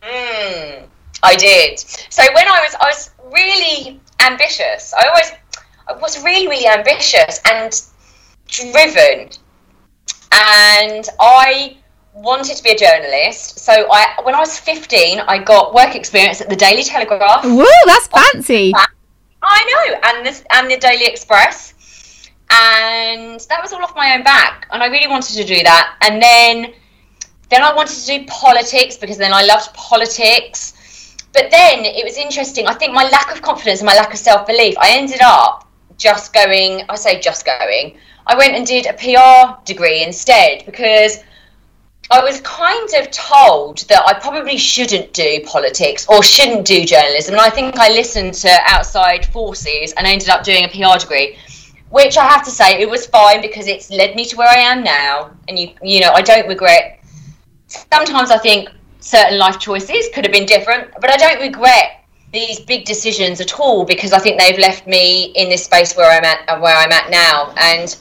Mm, 0.02 0.86
I 1.22 1.36
did. 1.36 1.78
So 1.78 2.22
when 2.34 2.46
I 2.46 2.60
was, 2.60 2.74
I 2.78 2.86
was 2.86 3.10
really 3.32 3.98
ambitious. 4.20 4.92
I 4.92 5.08
always, 5.08 5.32
I 5.88 5.94
was 5.94 6.22
really, 6.22 6.46
really 6.46 6.68
ambitious 6.68 7.40
and 7.50 7.72
driven, 8.48 9.30
and 10.30 11.08
I 11.18 11.78
wanted 12.16 12.56
to 12.56 12.62
be 12.62 12.70
a 12.70 12.76
journalist. 12.76 13.58
So 13.58 13.72
I, 13.90 14.20
when 14.22 14.34
I 14.34 14.40
was 14.40 14.58
fifteen, 14.58 15.20
I 15.20 15.38
got 15.38 15.74
work 15.74 15.94
experience 15.94 16.40
at 16.40 16.48
the 16.48 16.56
Daily 16.56 16.82
Telegraph. 16.82 17.44
Woo, 17.44 17.66
that's 17.86 18.08
fancy. 18.08 18.72
I 19.42 19.88
know, 19.90 20.00
and 20.04 20.26
this 20.26 20.42
and 20.50 20.70
the 20.70 20.76
Daily 20.76 21.06
Express, 21.06 21.74
and 22.50 23.40
that 23.48 23.62
was 23.62 23.72
all 23.72 23.82
off 23.82 23.94
my 23.94 24.14
own 24.16 24.22
back, 24.24 24.66
and 24.72 24.82
I 24.82 24.86
really 24.86 25.08
wanted 25.08 25.34
to 25.36 25.44
do 25.44 25.62
that. 25.62 25.96
And 26.00 26.20
then, 26.20 26.72
then 27.50 27.62
I 27.62 27.72
wanted 27.74 27.96
to 27.96 28.06
do 28.06 28.26
politics 28.26 28.96
because 28.96 29.18
then 29.18 29.32
I 29.32 29.44
loved 29.44 29.72
politics. 29.74 30.72
But 31.32 31.50
then 31.50 31.84
it 31.84 32.02
was 32.02 32.16
interesting. 32.16 32.66
I 32.66 32.72
think 32.72 32.94
my 32.94 33.08
lack 33.10 33.30
of 33.30 33.42
confidence 33.42 33.80
and 33.80 33.86
my 33.86 33.94
lack 33.94 34.12
of 34.12 34.18
self 34.18 34.46
belief. 34.46 34.74
I 34.78 34.96
ended 34.96 35.20
up 35.22 35.68
just 35.98 36.32
going. 36.32 36.82
I 36.88 36.96
say 36.96 37.20
just 37.20 37.44
going. 37.44 37.98
I 38.26 38.36
went 38.36 38.54
and 38.54 38.66
did 38.66 38.86
a 38.86 38.94
PR 38.94 39.62
degree 39.64 40.02
instead 40.02 40.64
because 40.66 41.18
I 42.10 42.22
was 42.22 42.40
kind 42.42 42.88
of 42.94 43.10
told 43.10 43.78
that 43.88 44.04
I 44.06 44.14
probably 44.14 44.56
shouldn't 44.56 45.12
do 45.12 45.40
politics 45.44 46.06
or 46.08 46.22
shouldn't 46.22 46.64
do 46.64 46.84
journalism. 46.84 47.34
And 47.34 47.40
I 47.40 47.50
think 47.50 47.76
I 47.76 47.88
listened 47.88 48.34
to 48.34 48.56
outside 48.64 49.26
forces 49.26 49.92
and 49.96 50.06
I 50.06 50.12
ended 50.12 50.28
up 50.28 50.44
doing 50.44 50.64
a 50.64 50.68
PR 50.68 50.98
degree, 51.00 51.36
which 51.90 52.16
I 52.16 52.24
have 52.28 52.44
to 52.44 52.50
say 52.50 52.80
it 52.80 52.88
was 52.88 53.06
fine 53.06 53.42
because 53.42 53.66
it's 53.66 53.90
led 53.90 54.14
me 54.14 54.24
to 54.26 54.36
where 54.36 54.48
I 54.48 54.58
am 54.58 54.84
now. 54.84 55.32
And 55.48 55.58
you, 55.58 55.70
you 55.82 56.00
know, 56.00 56.12
I 56.12 56.22
don't 56.22 56.46
regret. 56.46 57.00
Sometimes 57.66 58.30
I 58.30 58.38
think 58.38 58.68
certain 59.00 59.38
life 59.38 59.58
choices 59.58 60.08
could 60.14 60.24
have 60.24 60.32
been 60.32 60.46
different, 60.46 60.92
but 61.00 61.10
I 61.10 61.16
don't 61.16 61.40
regret 61.40 62.04
these 62.32 62.60
big 62.60 62.84
decisions 62.84 63.40
at 63.40 63.58
all 63.58 63.84
because 63.84 64.12
I 64.12 64.20
think 64.20 64.38
they've 64.38 64.58
left 64.58 64.86
me 64.86 65.32
in 65.34 65.48
this 65.48 65.64
space 65.64 65.96
where 65.96 66.10
I'm 66.10 66.24
at, 66.24 66.60
where 66.60 66.76
I'm 66.76 66.92
at 66.92 67.10
now. 67.10 67.52
And 67.56 67.96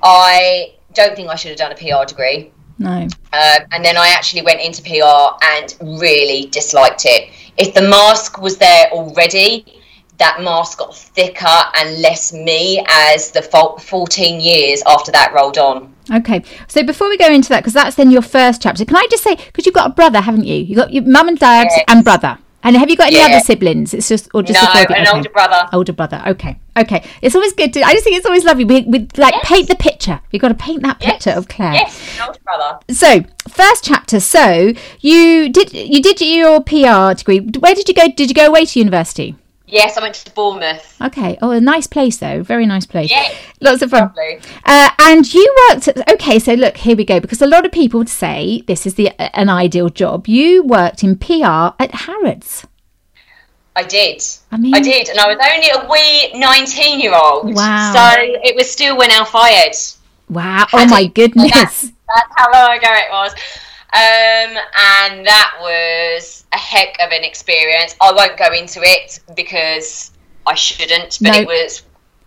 I 0.00 0.74
don't 0.94 1.16
think 1.16 1.28
I 1.28 1.34
should 1.34 1.50
have 1.50 1.58
done 1.58 1.72
a 1.72 1.74
PR 1.74 2.06
degree. 2.06 2.52
No. 2.82 3.08
Uh, 3.32 3.60
and 3.72 3.84
then 3.84 3.96
I 3.96 4.08
actually 4.08 4.42
went 4.42 4.60
into 4.60 4.82
PR 4.82 5.36
and 5.44 5.74
really 6.00 6.46
disliked 6.46 7.04
it. 7.04 7.30
If 7.56 7.74
the 7.74 7.82
mask 7.82 8.40
was 8.40 8.56
there 8.58 8.88
already, 8.92 9.64
that 10.18 10.40
mask 10.42 10.78
got 10.78 10.94
thicker 10.96 11.46
and 11.74 12.00
less 12.00 12.32
me 12.32 12.84
as 12.88 13.30
the 13.30 13.42
14 13.42 14.40
years 14.40 14.82
after 14.86 15.10
that 15.12 15.32
rolled 15.34 15.58
on. 15.58 15.92
Okay. 16.12 16.42
So 16.68 16.82
before 16.82 17.08
we 17.08 17.16
go 17.16 17.26
into 17.32 17.48
that, 17.50 17.60
because 17.60 17.72
that's 17.72 17.96
then 17.96 18.10
your 18.10 18.22
first 18.22 18.62
chapter, 18.62 18.84
can 18.84 18.96
I 18.96 19.06
just 19.10 19.22
say, 19.22 19.34
because 19.36 19.66
you've 19.66 19.74
got 19.74 19.90
a 19.90 19.94
brother, 19.94 20.20
haven't 20.20 20.44
you? 20.44 20.56
You've 20.56 20.76
got 20.78 20.92
your 20.92 21.04
mum 21.04 21.28
and 21.28 21.38
dad 21.38 21.68
Yes. 21.70 21.84
and 21.88 22.04
brother. 22.04 22.38
And 22.64 22.76
have 22.76 22.88
you 22.88 22.96
got 22.96 23.08
any 23.08 23.16
Yeah. 23.16 23.26
other 23.26 23.40
siblings? 23.40 23.92
It's 23.92 24.08
just, 24.08 24.28
or 24.34 24.42
just 24.42 24.60
no, 24.60 24.66
the 24.66 24.72
four 24.72 24.82
of 24.82 24.90
you? 24.90 24.96
an 24.96 25.02
Okay. 25.08 25.16
older 25.16 25.28
brother. 25.30 25.68
Older 25.72 25.92
brother. 25.92 26.22
Okay. 26.28 26.56
Okay. 26.78 27.02
It's 27.20 27.34
always 27.34 27.52
good 27.54 27.72
to, 27.74 27.82
I 27.82 27.92
just 27.92 28.04
think 28.04 28.16
it's 28.16 28.24
always 28.26 28.44
lovely. 28.44 28.64
We, 28.64 28.82
we 28.82 29.00
like 29.16 29.34
Yes. 29.34 29.44
paint 29.44 29.68
the 29.68 29.74
picture. 29.74 30.20
We've 30.32 30.40
got 30.40 30.48
to 30.48 30.54
paint 30.54 30.82
that 30.82 31.00
picture 31.00 31.30
Yes. 31.30 31.36
of 31.38 31.48
Claire. 31.48 31.74
Yes, 31.74 32.00
an 32.20 32.26
older 32.28 32.38
brother. 32.44 32.78
So, 32.90 33.24
first 33.48 33.84
chapter. 33.84 34.20
So, 34.20 34.72
you 35.00 35.48
did 35.48 35.72
you 35.74 36.00
did 36.00 36.20
your 36.20 36.60
PR 36.62 37.14
degree. 37.14 37.40
Where 37.40 37.74
did 37.74 37.88
you 37.88 37.94
go? 37.94 38.08
Did 38.08 38.28
you 38.28 38.34
go 38.34 38.46
away 38.46 38.64
to 38.64 38.78
university? 38.78 39.34
Yes, 39.72 39.96
I 39.96 40.02
went 40.02 40.14
to 40.16 40.30
Bournemouth. 40.32 41.00
Okay. 41.00 41.38
Oh, 41.40 41.50
a 41.50 41.58
nice 41.60 41.86
place 41.86 42.18
though. 42.18 42.42
Very 42.42 42.66
nice 42.66 42.84
place. 42.84 43.10
Yeah. 43.10 43.26
Lots 43.62 43.80
of 43.80 43.88
fun. 43.90 44.12
Uh, 44.66 44.90
and 44.98 45.32
you 45.32 45.56
worked 45.70 45.88
at, 45.88 46.06
okay, 46.10 46.38
so 46.38 46.52
look, 46.52 46.76
here 46.76 46.94
we 46.94 47.06
go, 47.06 47.20
because 47.20 47.40
a 47.40 47.46
lot 47.46 47.64
of 47.64 47.72
people 47.72 47.96
would 47.96 48.10
say 48.10 48.62
this 48.66 48.84
is 48.84 48.96
the 48.96 49.08
an 49.34 49.48
ideal 49.48 49.88
job. 49.88 50.28
You 50.28 50.62
worked 50.62 51.02
in 51.02 51.16
PR 51.16 51.72
at 51.80 51.90
Harrods. 51.94 52.66
I 53.74 53.84
did. 53.84 54.22
I 54.50 54.58
mean- 54.58 54.74
I 54.74 54.80
did, 54.80 55.08
and 55.08 55.18
I 55.18 55.26
was 55.26 55.38
only 55.40 55.70
a 55.70 55.88
wee 55.90 56.38
19 56.38 57.00
year 57.00 57.14
old. 57.14 57.54
Wow. 57.54 57.92
So 57.94 58.20
it 58.20 58.54
was 58.54 58.70
still 58.70 58.98
when 58.98 59.10
Al 59.10 59.24
Fayed. 59.24 59.72
Wow. 60.28 60.66
Oh 60.74 60.86
my 60.86 61.06
goodness. 61.06 61.50
That's, 61.50 61.80
that's 61.82 62.32
how 62.36 62.52
long 62.52 62.76
ago 62.76 62.88
it 62.90 63.10
was. 63.10 63.32
Um, 63.94 64.56
and 64.78 65.26
that 65.26 65.56
was 65.60 66.44
a 66.52 66.58
heck 66.58 66.96
of 67.00 67.10
an 67.12 67.24
experience. 67.24 67.94
I 68.00 68.12
won't 68.12 68.38
go 68.38 68.50
into 68.52 68.80
it 68.82 69.20
because 69.36 70.12
I 70.46 70.54
shouldn't, 70.54 71.18
but 71.20 71.32
No. 71.32 71.38
it 71.40 71.46
was 71.46 71.82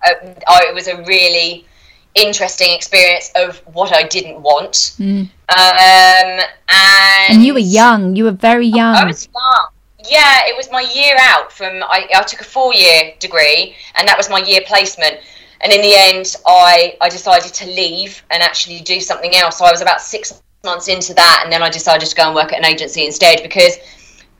a, 0.06 0.36
oh, 0.48 0.60
it 0.62 0.74
was 0.76 0.88
a 0.88 1.02
really 1.04 1.66
interesting 2.14 2.72
experience 2.74 3.32
of 3.36 3.58
what 3.74 3.92
I 3.94 4.04
didn't 4.04 4.42
want. 4.42 4.96
Um, 5.00 5.30
and, 5.50 6.42
Mm. 6.70 7.30
And 7.30 7.44
you 7.44 7.54
were 7.54 7.60
young. 7.60 8.16
You 8.16 8.26
were 8.26 8.32
very 8.32 8.68
young. 8.68 8.96
I 8.96 9.06
was 9.06 9.28
young. 9.34 9.68
Yeah, 10.08 10.42
it 10.46 10.56
was 10.56 10.70
my 10.72 10.82
year 10.82 11.16
out 11.20 11.52
from. 11.52 11.82
I, 11.82 12.08
I 12.16 12.22
took 12.22 12.42
a 12.42 12.44
four-year 12.44 13.14
degree, 13.20 13.76
and 13.96 14.08
that 14.08 14.18
was 14.18 14.30
my 14.30 14.40
year 14.40 14.62
placement. 14.68 15.18
And 15.62 15.74
in 15.74 15.82
the 15.82 15.96
end, 15.96 16.36
I 16.46 16.96
I 17.02 17.10
decided 17.10 17.54
to 17.56 17.66
leave 17.66 18.24
and 18.30 18.44
actually 18.44 18.82
do 18.82 19.00
something 19.02 19.36
else. 19.36 19.58
So 19.58 19.66
I 19.66 19.72
was 19.72 19.82
about 19.82 20.00
six 20.02 20.44
months 20.66 20.88
into 20.88 21.14
that, 21.14 21.42
and 21.44 21.54
then 21.54 21.64
I 21.64 21.70
decided 21.70 22.10
to 22.10 22.16
go 22.16 22.24
and 22.24 22.36
work 22.36 22.52
at 22.52 22.60
an 22.60 22.66
agency 22.66 23.06
instead 23.06 23.42
because 23.44 23.78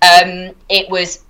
um, 0.02 0.54
it 0.70 0.90
was 0.90 1.24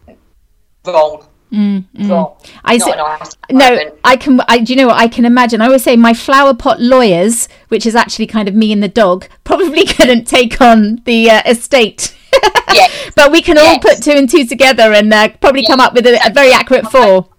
wrong. 0.86 1.28
Mm, 1.52 1.86
mm. 1.96 2.10
Wrong. 2.10 2.36
I 2.64 2.78
nice 2.78 3.38
No. 3.52 3.98
I 4.04 4.18
can. 4.18 4.42
I, 4.48 4.60
do 4.60 4.74
you 4.74 4.78
know 4.78 4.88
what 4.88 4.98
I 4.98 5.08
can 5.08 5.26
imagine? 5.26 5.62
I 5.62 5.66
always 5.66 5.84
say 5.84 5.96
my 5.96 6.14
flower 6.14 6.54
pot 6.54 6.82
lawyers, 6.82 7.48
which 7.70 7.86
is 7.86 7.96
actually 7.96 8.28
kind 8.28 8.50
of 8.50 8.56
me 8.56 8.72
and 8.72 8.82
the 8.82 8.88
dog, 8.88 9.28
probably 9.44 9.86
couldn't 9.86 10.26
take 10.26 10.60
on 10.62 11.02
the 11.06 11.30
uh, 11.30 11.42
estate. 11.46 12.16
Yes. 12.74 13.12
but 13.16 13.32
we 13.32 13.42
can 13.42 13.58
all 13.58 13.80
put 13.80 14.04
two 14.04 14.12
and 14.12 14.30
two 14.30 14.46
together 14.46 14.92
and 14.92 15.14
uh, 15.14 15.30
probably 15.40 15.66
come 15.66 15.80
up 15.80 15.94
with 15.94 16.06
a, 16.06 16.20
a 16.26 16.34
very 16.34 16.52
accurate 16.52 16.86
four. 16.88 17.30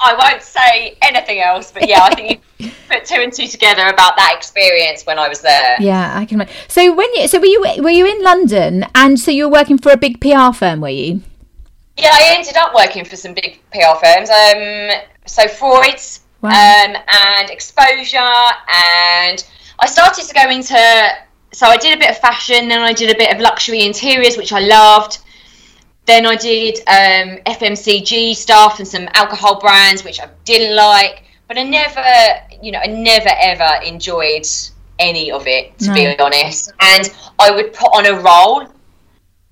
I 0.00 0.14
won't 0.14 0.42
say 0.42 0.96
anything 1.02 1.40
else, 1.40 1.72
but 1.72 1.88
yeah, 1.88 2.02
I 2.02 2.14
think 2.14 2.42
you 2.58 2.70
put 2.88 3.04
two 3.04 3.16
and 3.20 3.32
two 3.32 3.46
together 3.48 3.86
about 3.88 4.16
that 4.16 4.34
experience 4.36 5.04
when 5.04 5.18
I 5.18 5.28
was 5.28 5.40
there. 5.40 5.76
Yeah, 5.80 6.16
I 6.16 6.24
can. 6.24 6.36
imagine. 6.36 6.54
So 6.68 6.94
when 6.94 7.12
you 7.14 7.26
so 7.28 7.40
were 7.40 7.46
you 7.46 7.60
were 7.82 7.90
you 7.90 8.06
in 8.06 8.22
London 8.22 8.86
and 8.94 9.18
so 9.18 9.30
you 9.30 9.46
were 9.46 9.52
working 9.52 9.78
for 9.78 9.90
a 9.90 9.96
big 9.96 10.20
PR 10.20 10.52
firm, 10.52 10.80
were 10.80 10.88
you? 10.88 11.22
Yeah, 11.96 12.10
I 12.12 12.36
ended 12.36 12.56
up 12.56 12.74
working 12.74 13.04
for 13.04 13.16
some 13.16 13.34
big 13.34 13.60
PR 13.72 13.96
firms. 14.00 14.30
Um, 14.30 15.00
so 15.26 15.48
Freud's 15.48 16.20
Wow. 16.40 16.50
um, 16.50 16.96
and 17.36 17.50
Exposure, 17.50 18.18
and 18.18 19.44
I 19.80 19.86
started 19.86 20.24
to 20.24 20.34
go 20.34 20.48
into. 20.48 21.08
So 21.52 21.66
I 21.66 21.76
did 21.76 21.96
a 21.96 21.98
bit 21.98 22.10
of 22.10 22.18
fashion, 22.18 22.68
then 22.68 22.80
I 22.80 22.92
did 22.92 23.10
a 23.10 23.18
bit 23.18 23.34
of 23.34 23.40
luxury 23.40 23.82
interiors, 23.84 24.36
which 24.36 24.52
I 24.52 24.60
loved. 24.60 25.18
Then 26.08 26.24
I 26.24 26.36
did 26.36 26.78
um, 26.86 27.36
FMCG 27.44 28.34
stuff 28.34 28.78
and 28.78 28.88
some 28.88 29.10
alcohol 29.12 29.60
brands, 29.60 30.02
which 30.04 30.18
I 30.20 30.28
didn't 30.46 30.74
like. 30.74 31.22
But 31.46 31.58
I 31.58 31.64
never, 31.64 32.02
you 32.62 32.72
know, 32.72 32.78
I 32.78 32.86
never 32.86 33.28
ever 33.38 33.84
enjoyed 33.84 34.46
any 34.98 35.30
of 35.30 35.46
it, 35.46 35.78
to 35.80 35.88
No. 35.88 35.94
be 35.94 36.18
honest. 36.18 36.72
And 36.80 37.12
I 37.38 37.50
would 37.50 37.74
put 37.74 37.90
on 37.94 38.06
a 38.06 38.14
role 38.22 38.68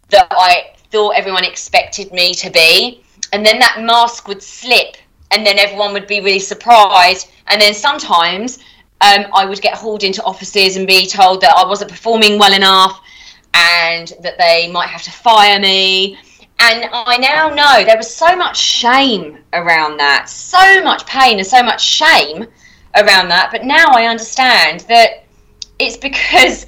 that 0.09 0.29
I 0.31 0.73
thought 0.91 1.11
everyone 1.11 1.45
expected 1.45 2.11
me 2.11 2.33
to 2.35 2.49
be. 2.49 3.03
And 3.35 3.45
then 3.45 3.59
that 3.59 3.83
mask 3.83 4.27
would 4.27 4.43
slip, 4.43 4.97
and 5.33 5.45
then 5.45 5.59
everyone 5.59 5.93
would 5.93 6.07
be 6.07 6.21
really 6.21 6.39
surprised. 6.39 7.29
And 7.49 7.61
then 7.61 7.75
sometimes 7.75 8.61
um, 9.03 9.27
I 9.35 9.45
would 9.45 9.61
get 9.61 9.75
hauled 9.75 10.05
into 10.05 10.23
offices 10.25 10.77
and 10.77 10.87
be 10.87 11.07
told 11.07 11.43
that 11.43 11.55
I 11.55 11.67
wasn't 11.69 11.91
performing 11.91 12.39
well 12.39 12.55
enough 12.55 12.99
and 13.53 14.15
that 14.23 14.39
they 14.39 14.71
might 14.71 14.89
have 14.89 15.03
to 15.03 15.11
fire 15.11 15.61
me. 15.61 16.19
And 16.59 16.89
I 16.93 17.19
now 17.19 17.49
know 17.49 17.85
there 17.85 17.97
was 17.97 18.13
so 18.13 18.35
much 18.35 18.57
shame 18.57 19.39
around 19.53 19.99
that, 19.99 20.29
so 20.29 20.83
much 20.83 21.07
pain 21.07 21.39
and 21.39 21.47
so 21.47 21.63
much 21.63 21.85
shame 21.85 22.47
around 22.95 23.29
that. 23.29 23.51
But 23.53 23.65
now 23.65 23.87
I 23.93 24.07
understand 24.07 24.81
that 24.89 25.25
it's 25.79 25.97
because 25.97 26.67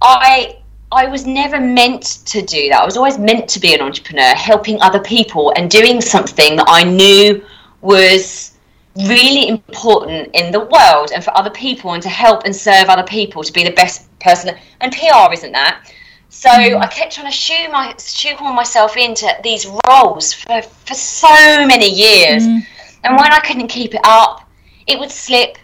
I 0.00 0.58
I 0.90 1.06
was 1.06 1.26
never 1.26 1.60
meant 1.60 2.02
to 2.26 2.40
do 2.40 2.70
that. 2.70 2.80
I 2.80 2.84
was 2.84 2.96
always 2.96 3.18
meant 3.18 3.46
to 3.50 3.60
be 3.60 3.74
an 3.74 3.82
entrepreneur, 3.82 4.34
helping 4.34 4.80
other 4.80 5.00
people 5.00 5.52
and 5.54 5.70
doing 5.70 6.00
something 6.00 6.56
that 6.56 6.66
I 6.66 6.82
knew 6.82 7.44
was 7.82 8.58
really 9.06 9.48
important 9.48 10.34
in 10.34 10.50
the 10.50 10.60
world 10.60 11.10
and 11.14 11.22
for 11.22 11.36
other 11.36 11.50
people 11.50 11.92
and 11.92 12.02
to 12.02 12.08
help 12.08 12.44
and 12.44 12.56
serve 12.56 12.88
other 12.88 13.04
people 13.04 13.42
to 13.44 13.52
be 13.52 13.64
the 13.64 13.72
best 13.72 14.08
person. 14.18 14.56
And 14.80 14.90
PR 14.92 15.30
isn't 15.32 15.52
that. 15.52 15.92
So 16.38 16.48
mm. 16.48 16.80
I 16.80 16.86
kept 16.86 17.14
trying 17.14 17.26
to 17.26 17.36
shoe 17.36 17.68
my, 17.72 17.92
shoehorn 17.98 18.54
myself 18.54 18.96
into 18.96 19.28
these 19.42 19.66
roles 19.88 20.32
for, 20.32 20.62
for 20.62 20.94
so 20.94 21.66
many 21.66 21.90
years. 21.90 22.46
Mm. 22.46 22.64
And 23.02 23.16
when 23.16 23.32
I 23.32 23.40
couldn't 23.40 23.66
keep 23.66 23.92
it 23.92 24.00
up, 24.04 24.48
it 24.86 25.00
would 25.00 25.10
slip. 25.10 25.58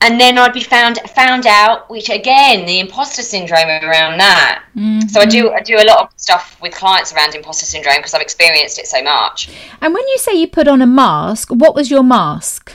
And 0.00 0.18
then 0.18 0.38
I'd 0.38 0.54
be 0.54 0.62
found 0.62 0.98
found 1.10 1.46
out, 1.46 1.90
which 1.90 2.08
again, 2.08 2.64
the 2.64 2.80
imposter 2.80 3.20
syndrome 3.20 3.68
around 3.68 4.16
that. 4.18 4.64
So 5.10 5.20
I 5.20 5.26
do 5.26 5.44
mm-hmm. 5.44 5.56
I 5.56 5.60
do 5.60 5.76
a 5.76 5.84
lot 5.84 5.98
of 6.04 6.08
stuff 6.16 6.56
with 6.62 6.72
clients 6.72 7.12
around 7.12 7.34
imposter 7.34 7.66
syndrome 7.66 7.96
because 7.96 8.14
I've 8.14 8.22
experienced 8.22 8.78
it 8.78 8.86
so 8.86 9.02
much. 9.02 9.50
And 9.82 9.92
when 9.92 10.08
you 10.08 10.16
say 10.18 10.34
you 10.34 10.46
put 10.46 10.68
on 10.68 10.80
a 10.80 10.86
mask, 10.86 11.50
what 11.50 11.74
was 11.74 11.90
your 11.90 12.04
mask? 12.04 12.72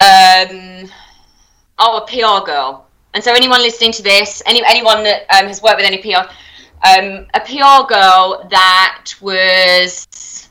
um, 0.00 0.90
oh, 1.78 1.98
a 1.98 2.06
PR 2.06 2.44
girl. 2.44 2.86
And 3.12 3.22
so, 3.24 3.32
anyone 3.32 3.60
listening 3.60 3.92
to 3.92 4.02
this, 4.02 4.42
any 4.46 4.62
anyone 4.64 5.02
that 5.04 5.22
um, 5.36 5.46
has 5.46 5.60
worked 5.62 5.76
with 5.78 5.86
any 5.86 5.98
PR, 5.98 6.28
um, 6.86 7.26
a 7.34 7.40
PR 7.40 7.86
girl 7.92 8.46
that 8.50 9.12
was 9.20 10.48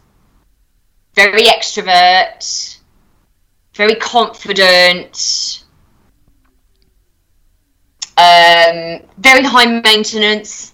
very 1.16 1.44
extrovert, 1.44 2.78
very 3.76 3.96
confident, 3.96 5.64
um, 8.18 9.02
very 9.18 9.44
high 9.44 9.80
maintenance. 9.82 10.74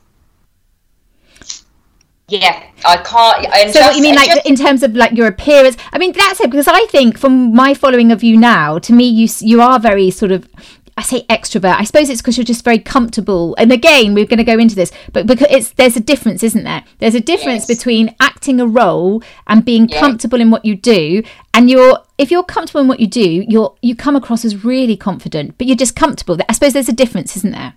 Yeah, 2.28 2.64
I 2.84 2.98
can't. 2.98 3.46
And 3.54 3.72
So 3.72 3.82
what 3.82 3.88
just- 3.90 3.98
you 3.98 4.02
mean, 4.02 4.16
like 4.16 4.30
just- 4.30 4.48
in 4.48 4.56
terms 4.56 4.82
of 4.82 4.96
like 4.96 5.12
your 5.12 5.28
appearance? 5.28 5.78
I 5.94 6.00
mean, 6.00 6.12
that's 6.12 6.42
it 6.42 6.50
because 6.50 6.68
I 6.68 6.86
think 6.88 7.20
from 7.20 7.54
my 7.54 7.76
following 7.76 8.12
of 8.12 8.24
you 8.24 8.36
now, 8.38 8.80
to 8.80 8.94
me, 8.94 9.06
you 9.08 9.30
you 9.42 9.62
are 9.62 9.80
very 9.80 10.10
sort 10.10 10.32
of. 10.32 10.50
I 10.98 11.02
say 11.02 11.26
extrovert. 11.28 11.76
I 11.78 11.84
suppose 11.84 12.10
it's 12.10 12.22
because 12.22 12.38
you're 12.38 12.46
just 12.46 12.64
very 12.64 12.80
comfortable. 12.80 13.54
And 13.58 13.70
again, 13.72 14.14
we're 14.14 14.26
going 14.26 14.38
to 14.38 14.46
go 14.46 14.58
into 14.58 14.76
this, 14.76 14.94
but 15.12 15.28
because 15.28 15.48
it's 15.50 15.72
there's 15.72 15.98
a 15.98 16.00
difference, 16.00 16.42
isn't 16.42 16.64
there? 16.64 16.86
There's 17.00 17.16
a 17.16 17.20
difference 17.20 17.68
Yes. 17.68 17.78
between 17.78 18.16
acting 18.22 18.62
a 18.62 18.66
role 18.68 19.22
and 19.46 19.66
being 19.66 19.90
Yeah. 19.90 20.00
comfortable 20.00 20.40
in 20.40 20.52
what 20.52 20.64
you 20.64 20.76
do. 20.76 21.22
And 21.54 21.70
you're 21.70 22.00
if 22.18 22.32
you're 22.32 22.44
comfortable 22.44 22.80
in 22.80 22.88
what 22.88 23.02
you 23.02 23.08
do, 23.08 23.44
you're 23.50 23.76
you 23.82 23.94
come 23.94 24.16
across 24.16 24.46
as 24.46 24.64
really 24.64 24.96
confident, 24.96 25.58
but 25.58 25.68
you're 25.68 25.76
just 25.76 25.98
comfortable. 25.98 26.38
I 26.48 26.54
suppose 26.54 26.72
there's 26.72 26.88
a 26.90 26.94
difference, 26.94 27.36
isn't 27.36 27.52
there? 27.52 27.74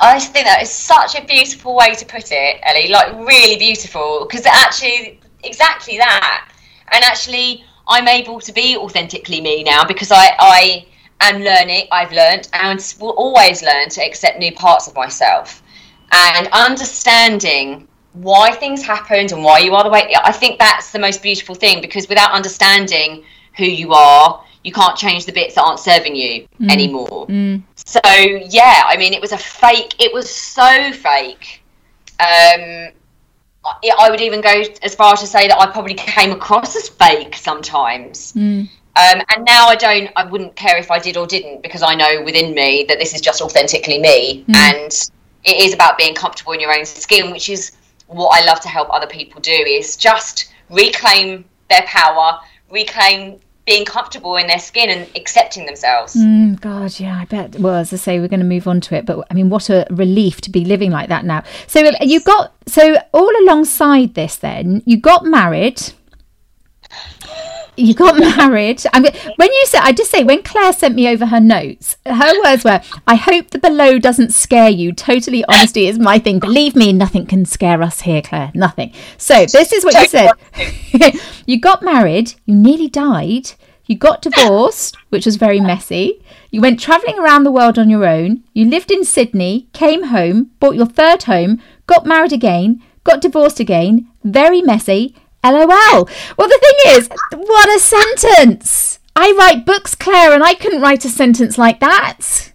I 0.00 0.18
think 0.20 0.46
that 0.46 0.62
is 0.62 0.70
such 0.70 1.18
a 1.18 1.24
beautiful 1.24 1.76
way 1.76 1.94
to 1.94 2.04
put 2.06 2.30
it, 2.32 2.60
Ellie. 2.62 2.88
Like 2.88 3.12
really 3.26 3.56
beautiful, 3.58 4.26
because 4.28 4.46
actually, 4.46 5.20
exactly 5.44 5.98
that. 5.98 6.48
And 6.92 7.04
actually, 7.04 7.64
I'm 7.88 8.08
able 8.08 8.40
to 8.40 8.52
be 8.52 8.76
authentically 8.76 9.40
me 9.40 9.62
now 9.64 9.84
because 9.84 10.10
I, 10.12 10.34
I 10.38 10.86
am 11.20 11.42
learning. 11.42 11.88
I've 11.92 12.12
learned 12.12 12.48
and 12.52 12.94
will 13.00 13.10
always 13.10 13.62
learn 13.62 13.88
to 13.90 14.04
accept 14.04 14.38
new 14.38 14.52
parts 14.52 14.86
of 14.86 14.94
myself, 14.94 15.62
and 16.12 16.48
understanding 16.52 17.88
why 18.12 18.50
things 18.52 18.82
happened 18.82 19.32
and 19.32 19.44
why 19.44 19.58
you 19.58 19.74
are 19.74 19.84
the 19.84 19.90
way. 19.90 20.14
I 20.22 20.32
think 20.32 20.58
that's 20.58 20.90
the 20.90 20.98
most 20.98 21.22
beautiful 21.22 21.54
thing 21.54 21.80
because 21.80 22.08
without 22.08 22.32
understanding 22.32 23.24
who 23.56 23.64
you 23.64 23.92
are, 23.92 24.42
you 24.64 24.72
can't 24.72 24.96
change 24.96 25.26
the 25.26 25.32
bits 25.32 25.54
that 25.54 25.62
aren't 25.62 25.80
serving 25.80 26.16
you 26.16 26.46
mm. 26.60 26.70
anymore. 26.70 27.26
Mm. 27.28 27.62
So 27.76 28.00
yeah, 28.04 28.82
I 28.86 28.96
mean, 28.96 29.12
it 29.12 29.20
was 29.20 29.32
a 29.32 29.38
fake. 29.38 29.94
It 30.00 30.12
was 30.12 30.28
so 30.28 30.92
fake. 30.92 31.62
Um, 32.18 32.92
I 33.64 33.92
I 33.98 34.10
would 34.10 34.20
even 34.20 34.40
go 34.40 34.62
as 34.82 34.94
far 34.94 35.16
to 35.16 35.26
say 35.26 35.48
that 35.48 35.58
I 35.58 35.66
probably 35.66 35.94
came 35.94 36.32
across 36.32 36.74
as 36.74 36.88
fake 36.88 37.36
sometimes. 37.36 38.32
Mm. 38.32 38.68
Um, 38.96 39.20
and 39.34 39.44
now 39.44 39.68
I 39.68 39.76
don't. 39.76 40.10
I 40.16 40.24
wouldn't 40.24 40.56
care 40.56 40.78
if 40.78 40.90
I 40.90 40.98
did 40.98 41.16
or 41.16 41.26
didn't 41.26 41.62
because 41.62 41.82
I 41.82 41.94
know 41.94 42.22
within 42.24 42.54
me 42.54 42.86
that 42.88 42.98
this 42.98 43.14
is 43.14 43.20
just 43.20 43.42
authentically 43.42 43.98
me, 43.98 44.44
and 44.56 45.10
it 45.44 45.64
is 45.64 45.74
about 45.74 45.98
being 45.98 46.14
comfortable 46.14 46.52
in 46.52 46.60
your 46.60 46.76
own 46.76 46.86
skin, 46.86 47.30
which 47.30 47.48
is 47.50 47.72
what 48.06 48.30
I 48.40 48.44
love 48.46 48.60
to 48.60 48.68
help 48.68 48.88
other 48.90 49.06
people 49.06 49.40
do. 49.40 49.52
Is 49.52 49.96
just 49.96 50.50
reclaim 50.70 51.44
their 51.68 51.82
power, 51.82 52.40
reclaim 52.70 53.38
being 53.66 53.84
comfortable 53.84 54.36
in 54.36 54.46
their 54.46 54.60
skin 54.60 54.88
and 54.88 55.08
accepting 55.16 55.66
themselves. 55.66 56.14
Mm, 56.14 56.60
God, 56.60 56.98
yeah, 57.00 57.18
I 57.18 57.24
bet. 57.24 57.58
Well, 57.58 57.74
as 57.74 57.92
I 57.92 57.96
say, 57.96 58.20
we're 58.20 58.28
going 58.28 58.40
to 58.40 58.46
move 58.46 58.68
on 58.68 58.80
to 58.82 58.94
it, 58.94 59.04
but 59.04 59.26
I 59.28 59.34
mean, 59.34 59.50
what 59.50 59.68
a 59.68 59.86
relief 59.90 60.40
to 60.42 60.50
be 60.50 60.64
living 60.64 60.92
like 60.92 61.08
that 61.08 61.24
now. 61.24 61.42
So 61.66 61.84
uh, 61.84 61.92
you 62.00 62.20
got 62.20 62.54
so 62.66 62.96
all 63.12 63.30
alongside 63.42 64.14
this, 64.14 64.36
then 64.36 64.82
you 64.86 64.98
got 64.98 65.24
married. 65.24 65.82
You 67.76 67.94
got 67.94 68.18
married. 68.36 68.82
I'm, 68.92 69.02
go- 69.02 69.10
when 69.36 69.52
you 69.52 69.64
said, 69.66 69.80
I 69.82 69.92
just 69.92 70.10
say 70.10 70.24
when 70.24 70.42
Claire 70.42 70.72
sent 70.72 70.94
me 70.94 71.08
over 71.08 71.26
her 71.26 71.40
notes, 71.40 71.96
her 72.06 72.42
words 72.42 72.64
were, 72.64 72.80
"I 73.06 73.16
hope 73.16 73.50
the 73.50 73.58
below 73.58 73.98
doesn't 73.98 74.32
scare 74.34 74.70
you." 74.70 74.92
Totally 74.92 75.44
honesty 75.46 75.86
is 75.86 75.98
my 75.98 76.18
thing. 76.18 76.38
Believe 76.38 76.74
me, 76.74 76.92
nothing 76.92 77.26
can 77.26 77.44
scare 77.44 77.82
us 77.82 78.00
here, 78.00 78.22
Claire. 78.22 78.50
Nothing. 78.54 78.92
So 79.18 79.46
this 79.46 79.72
is 79.72 79.84
what 79.84 79.94
you 79.94 80.08
said. 80.08 80.30
you 81.46 81.60
got 81.60 81.82
married. 81.82 82.34
You 82.46 82.54
nearly 82.54 82.88
died. 82.88 83.50
You 83.86 83.96
got 83.96 84.22
divorced, 84.22 84.96
which 85.10 85.26
was 85.26 85.36
very 85.36 85.60
messy. 85.60 86.20
You 86.50 86.60
went 86.60 86.80
travelling 86.80 87.18
around 87.20 87.44
the 87.44 87.52
world 87.52 87.78
on 87.78 87.88
your 87.88 88.04
own. 88.04 88.42
You 88.52 88.64
lived 88.64 88.90
in 88.90 89.04
Sydney, 89.04 89.68
came 89.72 90.04
home, 90.04 90.50
bought 90.58 90.74
your 90.74 90.86
third 90.86 91.24
home, 91.24 91.62
got 91.86 92.04
married 92.04 92.32
again, 92.32 92.82
got 93.04 93.20
divorced 93.20 93.60
again. 93.60 94.08
Very 94.24 94.60
messy. 94.60 95.14
LOL. 95.50 96.08
Well, 96.36 96.48
the 96.48 96.58
thing 96.60 96.96
is, 96.98 97.08
what 97.32 97.68
a 97.74 97.78
sentence! 97.78 98.98
I 99.14 99.32
write 99.38 99.64
books, 99.64 99.94
Claire, 99.94 100.32
and 100.34 100.44
I 100.44 100.54
couldn't 100.54 100.82
write 100.82 101.04
a 101.04 101.08
sentence 101.08 101.56
like 101.56 101.80
that. 101.80 102.52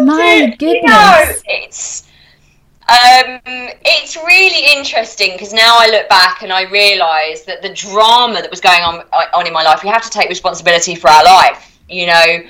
My 0.00 0.54
You 0.66 0.82
know, 0.82 1.28
goodness. 1.28 1.42
it's 1.46 2.08
um, 2.88 3.40
it's 3.44 4.16
really 4.16 4.76
interesting 4.76 5.32
because 5.32 5.52
now 5.52 5.76
I 5.78 5.88
look 5.90 6.08
back 6.08 6.42
and 6.42 6.52
I 6.52 6.62
realise 6.62 7.42
that 7.42 7.62
the 7.62 7.72
drama 7.72 8.40
that 8.42 8.50
was 8.50 8.60
going 8.60 8.82
on 8.82 9.04
on 9.32 9.46
in 9.46 9.52
my 9.52 9.62
life, 9.62 9.82
we 9.84 9.88
have 9.90 10.02
to 10.02 10.10
take 10.10 10.28
responsibility 10.28 10.94
for 10.96 11.08
our 11.08 11.24
life. 11.24 11.78
You 11.88 12.06
know, 12.06 12.42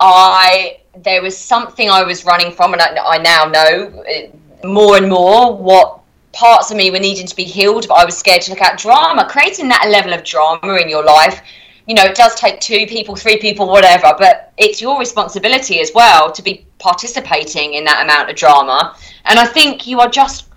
I 0.00 0.78
there 0.96 1.22
was 1.22 1.36
something 1.36 1.90
I 1.90 2.02
was 2.02 2.24
running 2.24 2.52
from, 2.52 2.72
and 2.72 2.82
I, 2.82 2.96
I 3.04 3.18
now 3.18 3.44
know 3.44 4.02
uh, 4.02 4.66
more 4.66 4.96
and 4.96 5.08
more 5.08 5.56
what 5.56 5.99
parts 6.32 6.70
of 6.70 6.76
me 6.76 6.90
were 6.90 6.98
needing 6.98 7.26
to 7.26 7.36
be 7.36 7.44
healed, 7.44 7.86
but 7.88 7.94
I 7.94 8.04
was 8.04 8.16
scared 8.16 8.42
to 8.42 8.50
look 8.50 8.60
at 8.60 8.78
drama. 8.78 9.26
Creating 9.28 9.68
that 9.68 9.88
level 9.88 10.12
of 10.12 10.24
drama 10.24 10.76
in 10.76 10.88
your 10.88 11.04
life, 11.04 11.42
you 11.86 11.94
know, 11.94 12.04
it 12.04 12.14
does 12.14 12.34
take 12.34 12.60
two 12.60 12.86
people, 12.86 13.16
three 13.16 13.38
people, 13.38 13.66
whatever, 13.66 14.14
but 14.18 14.52
it's 14.56 14.80
your 14.80 14.98
responsibility 14.98 15.80
as 15.80 15.90
well 15.94 16.30
to 16.30 16.42
be 16.42 16.66
participating 16.78 17.74
in 17.74 17.84
that 17.84 18.04
amount 18.04 18.30
of 18.30 18.36
drama. 18.36 18.96
And 19.24 19.38
I 19.38 19.46
think 19.46 19.86
you 19.86 20.00
are 20.00 20.08
just 20.08 20.50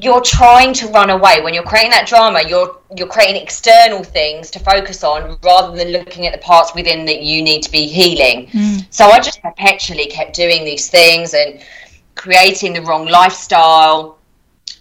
you're 0.00 0.22
trying 0.22 0.72
to 0.72 0.88
run 0.88 1.10
away 1.10 1.42
when 1.42 1.52
you're 1.52 1.62
creating 1.62 1.90
that 1.90 2.06
drama 2.06 2.40
you're 2.48 2.78
you're 2.96 3.06
creating 3.06 3.42
external 3.42 4.02
things 4.02 4.50
to 4.50 4.58
focus 4.58 5.04
on 5.04 5.36
rather 5.44 5.76
than 5.76 5.88
looking 5.88 6.26
at 6.26 6.32
the 6.32 6.38
parts 6.38 6.74
within 6.74 7.04
that 7.04 7.20
you 7.20 7.42
need 7.42 7.62
to 7.62 7.70
be 7.70 7.86
healing 7.86 8.46
mm. 8.46 8.86
so 8.88 9.04
i 9.04 9.20
just 9.20 9.42
perpetually 9.42 10.06
kept 10.06 10.34
doing 10.34 10.64
these 10.64 10.88
things 10.88 11.34
and 11.34 11.62
creating 12.14 12.72
the 12.72 12.80
wrong 12.80 13.06
lifestyle 13.06 14.18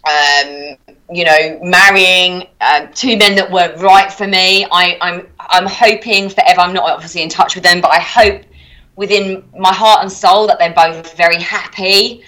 um, 0.06 0.78
you 1.12 1.26
know, 1.26 1.60
marrying 1.62 2.48
um, 2.62 2.92
two 2.94 3.18
men 3.18 3.36
that 3.36 3.50
weren't 3.52 3.78
right 3.82 4.12
for 4.12 4.28
me. 4.28 4.66
I, 4.72 4.98
I'm 5.02 5.28
I'm 5.40 5.68
hoping 5.68 6.30
forever. 6.30 6.62
I'm 6.62 6.74
not 6.74 6.90
obviously 6.90 7.22
in 7.22 7.30
touch 7.30 7.56
with 7.56 7.64
them, 7.64 7.82
but 7.82 7.92
I 7.92 8.00
hope 8.00 8.44
within 8.96 9.44
my 9.58 9.74
heart 9.74 10.02
and 10.02 10.12
soul 10.12 10.48
that 10.48 10.60
they're 10.60 10.74
both 10.74 11.16
very 11.18 11.42
happy. 11.42 12.24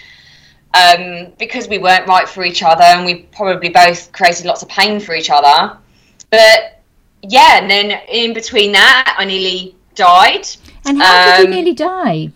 Um, 0.75 1.31
because 1.37 1.67
we 1.67 1.77
weren't 1.77 2.07
right 2.07 2.27
for 2.27 2.43
each 2.43 2.63
other, 2.63 2.83
and 2.83 3.05
we 3.05 3.23
probably 3.31 3.69
both 3.69 4.11
created 4.11 4.45
lots 4.45 4.63
of 4.63 4.69
pain 4.69 4.99
for 4.99 5.13
each 5.13 5.29
other. 5.29 5.77
But 6.31 6.81
yeah, 7.21 7.59
and 7.59 7.69
then 7.69 8.01
in 8.09 8.33
between 8.33 8.71
that, 8.71 9.15
I 9.17 9.25
nearly 9.25 9.75
died. 9.93 10.47
And 10.85 10.99
how 10.99 11.25
did 11.25 11.39
you 11.39 11.45
Um, 11.45 11.51
nearly 11.51 11.73
die? 11.73 12.31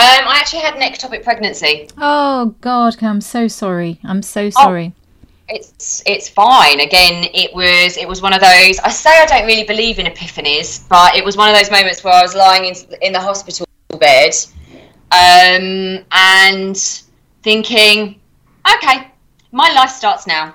Um, 0.00 0.28
I 0.28 0.38
actually 0.40 0.60
had 0.60 0.74
an 0.74 0.80
ectopic 0.82 1.22
pregnancy. 1.22 1.88
Oh 1.98 2.54
God, 2.60 3.02
I'm 3.02 3.20
so 3.20 3.48
sorry. 3.48 4.00
I'm 4.04 4.22
so 4.22 4.48
sorry. 4.50 4.94
it's 5.48 6.02
it's 6.06 6.28
fine 6.28 6.78
again 6.80 7.28
it 7.34 7.52
was 7.52 7.96
it 7.96 8.06
was 8.06 8.22
one 8.22 8.32
of 8.32 8.40
those 8.40 8.78
i 8.84 8.88
say 8.88 9.10
i 9.20 9.26
don't 9.26 9.46
really 9.46 9.64
believe 9.64 9.98
in 9.98 10.06
epiphanies 10.06 10.88
but 10.88 11.16
it 11.16 11.24
was 11.24 11.36
one 11.36 11.48
of 11.50 11.56
those 11.56 11.72
moments 11.72 12.04
where 12.04 12.14
i 12.14 12.22
was 12.22 12.36
lying 12.36 12.64
in, 12.66 12.74
in 13.02 13.12
the 13.12 13.18
hospital 13.18 13.66
bed 13.98 14.32
um, 15.10 16.04
and 16.12 16.76
thinking 17.42 18.20
okay 18.74 19.10
my 19.50 19.72
life 19.72 19.90
starts 19.90 20.24
now 20.26 20.54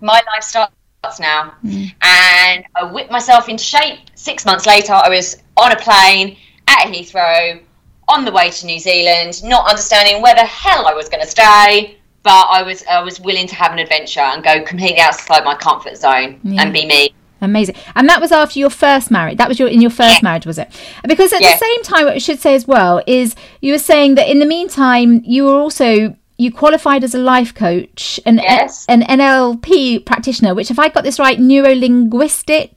my 0.00 0.20
life 0.32 0.42
starts 0.42 1.20
now 1.20 1.54
and 1.62 2.64
i 2.74 2.82
whipped 2.92 3.12
myself 3.12 3.48
into 3.48 3.62
shape 3.62 4.00
six 4.16 4.44
months 4.44 4.66
later 4.66 4.94
i 4.94 5.08
was 5.08 5.36
on 5.56 5.70
a 5.70 5.76
plane 5.76 6.36
at 6.66 6.86
heathrow 6.88 7.60
on 8.08 8.24
the 8.24 8.32
way 8.32 8.50
to 8.50 8.66
new 8.66 8.78
zealand 8.78 9.42
not 9.44 9.68
understanding 9.68 10.20
where 10.22 10.34
the 10.34 10.44
hell 10.44 10.86
i 10.86 10.92
was 10.94 11.08
going 11.08 11.22
to 11.22 11.28
stay 11.30 11.96
but 12.22 12.46
I 12.50 12.62
was 12.62 12.82
I 12.90 13.02
was 13.02 13.20
willing 13.20 13.46
to 13.48 13.54
have 13.54 13.70
an 13.72 13.78
adventure 13.78 14.20
and 14.20 14.42
go 14.42 14.62
completely 14.62 14.98
outside 14.98 15.44
my 15.44 15.54
comfort 15.56 15.98
zone 15.98 16.40
Yeah. 16.42 16.62
and 16.62 16.72
be 16.72 16.86
me. 16.86 17.12
Amazing. 17.42 17.74
And 17.94 18.08
that 18.08 18.18
was 18.18 18.32
after 18.32 18.58
your 18.58 18.70
first 18.70 19.10
marriage. 19.10 19.36
That 19.36 19.46
was 19.46 19.58
your 19.58 19.68
in 19.68 19.82
your 19.82 19.90
first 19.90 20.14
Yeah. 20.14 20.20
marriage, 20.22 20.46
was 20.46 20.56
it? 20.56 20.68
Because 21.06 21.34
at 21.34 21.42
Yeah. 21.42 21.52
the 21.52 21.58
same 21.58 21.82
time, 21.82 22.06
what 22.06 22.14
I 22.14 22.18
should 22.18 22.40
say 22.40 22.54
as 22.54 22.66
well 22.66 23.02
is 23.06 23.36
you 23.60 23.72
were 23.72 23.78
saying 23.78 24.14
that 24.14 24.26
in 24.30 24.38
the 24.38 24.46
meantime 24.46 25.20
you 25.26 25.44
were 25.44 25.60
also 25.60 26.16
you 26.36 26.50
qualified 26.52 27.04
as 27.04 27.14
a 27.14 27.18
life 27.18 27.54
coach, 27.54 28.18
an 28.26 28.38
Yes. 28.38 28.84
an 28.88 29.02
NLP 29.02 30.04
practitioner, 30.04 30.54
which 30.54 30.70
if 30.70 30.78
I 30.78 30.88
got 30.88 31.04
this 31.04 31.18
right, 31.18 31.38
neuro 31.38 31.74
linguistic 31.74 32.74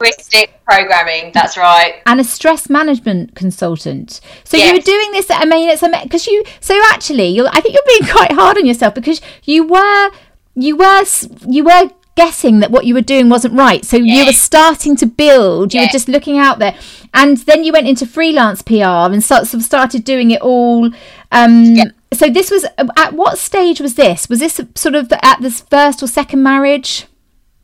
programming, 0.65 1.31
that's 1.33 1.57
right. 1.57 1.95
and 2.05 2.19
a 2.19 2.23
stress 2.23 2.69
management 2.69 3.33
consultant. 3.35 4.21
So 4.43 4.57
you 4.57 4.73
were 4.73 4.79
doing 4.79 5.11
this. 5.11 5.27
I 5.31 5.45
mean, 5.45 5.69
it's 5.69 5.81
because 6.03 6.27
you. 6.27 6.43
So 6.59 6.79
actually, 6.91 7.39
I 7.39 7.59
think 7.61 7.73
you're 7.73 7.99
being 7.99 8.11
quite 8.15 8.31
hard 8.31 8.57
on 8.57 8.65
yourself 8.65 8.93
because 8.93 9.21
you 9.43 9.65
were, 9.65 10.11
you 10.55 10.75
were, 10.77 11.03
you 11.47 11.63
were 11.63 11.89
guessing 12.17 12.59
that 12.59 12.71
what 12.71 12.85
you 12.85 12.93
were 12.93 13.01
doing 13.01 13.29
wasn't 13.29 13.53
right. 13.53 13.85
So 13.85 13.95
you 13.95 14.25
were 14.25 14.33
starting 14.33 14.97
to 14.97 15.05
build. 15.05 15.73
You 15.73 15.81
were 15.81 15.87
just 15.87 16.09
looking 16.09 16.37
out 16.37 16.59
there, 16.59 16.75
and 17.13 17.37
then 17.37 17.63
you 17.63 17.71
went 17.71 17.87
into 17.87 18.05
freelance 18.05 18.61
PR 18.61 19.07
and 19.13 19.23
sort 19.23 19.53
of 19.53 19.61
started 19.63 20.03
doing 20.03 20.31
it 20.31 20.41
all. 20.41 20.91
Um, 21.31 21.75
Yeah. 21.75 21.85
So 22.13 22.29
this 22.29 22.49
was 22.49 22.65
at 22.75 23.13
what 23.13 23.37
stage 23.37 23.81
was 23.81 23.95
this? 23.95 24.29
Was 24.29 24.39
this 24.39 24.61
sort 24.75 24.95
of 24.95 25.11
at 25.11 25.41
this 25.41 25.61
first 25.61 26.01
or 26.01 26.07
second 26.07 26.41
marriage? 26.41 27.05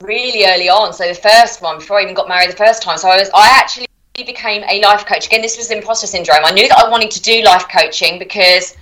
really 0.04 0.46
early 0.46 0.70
on. 0.70 0.94
So 0.94 1.08
the 1.08 1.16
first 1.16 1.62
one, 1.62 1.78
before 1.78 2.00
I 2.00 2.04
even 2.04 2.14
got 2.14 2.28
married 2.28 2.52
the 2.52 2.58
first 2.58 2.84
time. 2.84 2.98
So 2.98 3.10
I 3.10 3.18
was, 3.18 3.30
I 3.34 3.48
actually 3.58 3.88
became 4.16 4.64
a 4.70 4.82
life 4.82 5.06
coach. 5.06 5.28
Again, 5.28 5.42
this 5.42 5.58
was 5.58 5.72
imposter 5.72 6.08
syndrome. 6.08 6.44
I 6.44 6.52
knew 6.52 6.68
that 6.68 6.78
I 6.78 6.90
wanted 6.90 7.12
to 7.12 7.22
do 7.22 7.42
life 7.44 7.66
coaching 7.70 8.20
because 8.20 8.76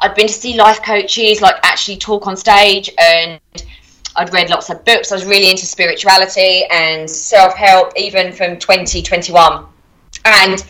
I'd 0.00 0.14
been 0.14 0.26
to 0.26 0.32
see 0.32 0.56
life 0.56 0.82
coaches 0.82 1.40
like 1.40 1.56
actually 1.62 1.98
talk 1.98 2.26
on 2.26 2.36
stage, 2.36 2.90
and 2.98 3.40
I'd 4.16 4.32
read 4.32 4.50
lots 4.50 4.68
of 4.70 4.84
books. 4.84 5.10
I 5.10 5.14
was 5.16 5.24
really 5.24 5.50
into 5.50 5.66
spirituality 5.66 6.64
and 6.70 7.08
self 7.08 7.54
help, 7.54 7.92
even 7.96 8.32
from 8.32 8.58
2021, 8.58 9.64
and 10.24 10.64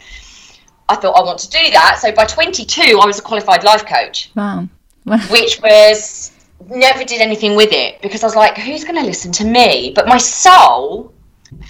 I 0.88 0.96
thought 0.96 1.12
I 1.16 1.22
want 1.24 1.38
to 1.40 1.50
do 1.50 1.70
that. 1.72 1.98
So 2.00 2.12
by 2.12 2.24
22, 2.24 2.98
I 3.02 3.06
was 3.06 3.18
a 3.18 3.22
qualified 3.22 3.64
life 3.64 3.86
coach 3.86 4.30
Wow. 4.34 4.68
which 5.30 5.60
was 5.62 6.32
never 6.68 7.02
did 7.04 7.20
anything 7.20 7.56
with 7.56 7.72
it 7.72 8.00
because 8.02 8.22
I 8.22 8.26
was 8.26 8.36
like, 8.36 8.56
who's 8.56 8.84
going 8.84 8.94
to 8.96 9.02
listen 9.04 9.32
to 9.32 9.44
me? 9.44 9.92
But 9.94 10.06
my 10.06 10.18
soul 10.18 11.12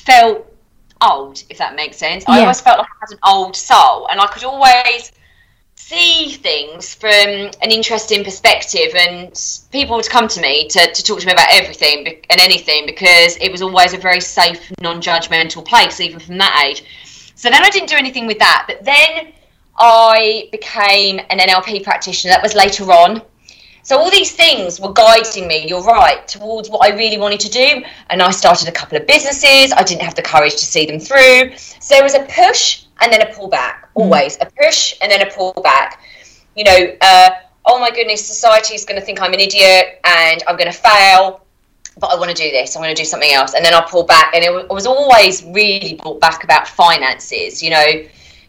felt 0.04 0.46
old, 1.00 1.42
if 1.48 1.58
that 1.58 1.74
makes 1.74 1.96
sense. 1.96 2.24
I 2.28 2.37
Yeah. 2.37 2.42
always 2.42 2.61
felt 2.61 2.78
like 2.78 2.87
I 2.88 3.06
had 3.06 3.12
an 3.12 3.18
old 3.26 3.56
soul, 3.56 4.06
and 4.11 4.20
I 4.20 4.26
could 4.26 4.44
always 4.44 5.12
see 5.88 6.30
things 6.30 6.94
from 6.94 7.10
an 7.10 7.70
interesting 7.70 8.22
perspective 8.22 8.94
and 8.94 9.32
people 9.72 9.96
would 9.96 10.08
come 10.08 10.28
to 10.28 10.40
me 10.40 10.68
to, 10.68 10.92
to 10.92 11.02
talk 11.02 11.18
to 11.18 11.26
me 11.26 11.32
about 11.32 11.48
everything 11.50 12.06
and 12.30 12.40
anything 12.40 12.86
because 12.86 13.36
it 13.38 13.50
was 13.50 13.62
always 13.62 13.92
a 13.92 13.98
very 13.98 14.20
safe 14.20 14.72
non-judgmental 14.80 15.64
place 15.64 16.00
even 16.00 16.20
from 16.20 16.38
that 16.38 16.64
age 16.64 16.84
so 17.34 17.50
then 17.50 17.62
i 17.64 17.68
didn't 17.70 17.88
do 17.88 17.96
anything 17.96 18.26
with 18.26 18.38
that 18.38 18.64
but 18.68 18.82
then 18.84 19.32
i 19.78 20.48
became 20.52 21.18
an 21.30 21.38
nlp 21.38 21.82
practitioner 21.82 22.32
that 22.32 22.42
was 22.42 22.54
later 22.54 22.84
on 22.84 23.20
so 23.84 23.98
all 23.98 24.10
these 24.12 24.30
things 24.30 24.78
were 24.78 24.92
guiding 24.92 25.48
me, 25.48 25.66
you're 25.66 25.82
right, 25.82 26.26
towards 26.28 26.70
what 26.70 26.88
I 26.88 26.96
really 26.96 27.18
wanted 27.18 27.40
to 27.40 27.50
do. 27.50 27.82
And 28.10 28.22
I 28.22 28.30
started 28.30 28.68
a 28.68 28.70
couple 28.70 28.96
of 28.96 29.08
businesses. 29.08 29.72
I 29.72 29.82
didn't 29.82 30.02
have 30.02 30.14
the 30.14 30.22
courage 30.22 30.52
to 30.52 30.64
see 30.64 30.86
them 30.86 31.00
through. 31.00 31.56
So 31.56 31.96
there 31.96 32.04
was 32.04 32.14
a 32.14 32.24
push 32.30 32.84
and 33.02 33.12
then 33.12 33.22
a 33.22 33.26
pullback, 33.26 33.88
always 33.94 34.38
a 34.40 34.46
push 34.46 34.94
and 35.02 35.10
then 35.10 35.22
a 35.22 35.30
pullback. 35.30 35.98
You 36.54 36.64
know, 36.64 36.96
uh, 37.00 37.30
oh 37.64 37.78
my 37.78 37.90
goodness, 37.90 38.24
society 38.26 38.74
is 38.74 38.84
going 38.84 38.98
to 38.98 39.04
think 39.04 39.20
I'm 39.20 39.32
an 39.32 39.40
idiot 39.40 40.00
and 40.04 40.42
I'm 40.48 40.56
going 40.56 40.70
to 40.70 40.78
fail. 40.78 41.44
But 41.98 42.10
I 42.10 42.14
want 42.16 42.34
to 42.34 42.36
do 42.36 42.50
this. 42.50 42.74
I 42.74 42.80
want 42.80 42.96
to 42.96 43.02
do 43.02 43.04
something 43.04 43.32
else, 43.32 43.52
and 43.52 43.62
then 43.62 43.74
I'll 43.74 43.86
pull 43.86 44.04
back. 44.04 44.34
And 44.34 44.42
it 44.42 44.70
was 44.70 44.86
always 44.86 45.44
really 45.44 46.00
brought 46.02 46.20
back 46.20 46.42
about 46.42 46.66
finances. 46.66 47.62
You 47.62 47.68
know, 47.68 47.84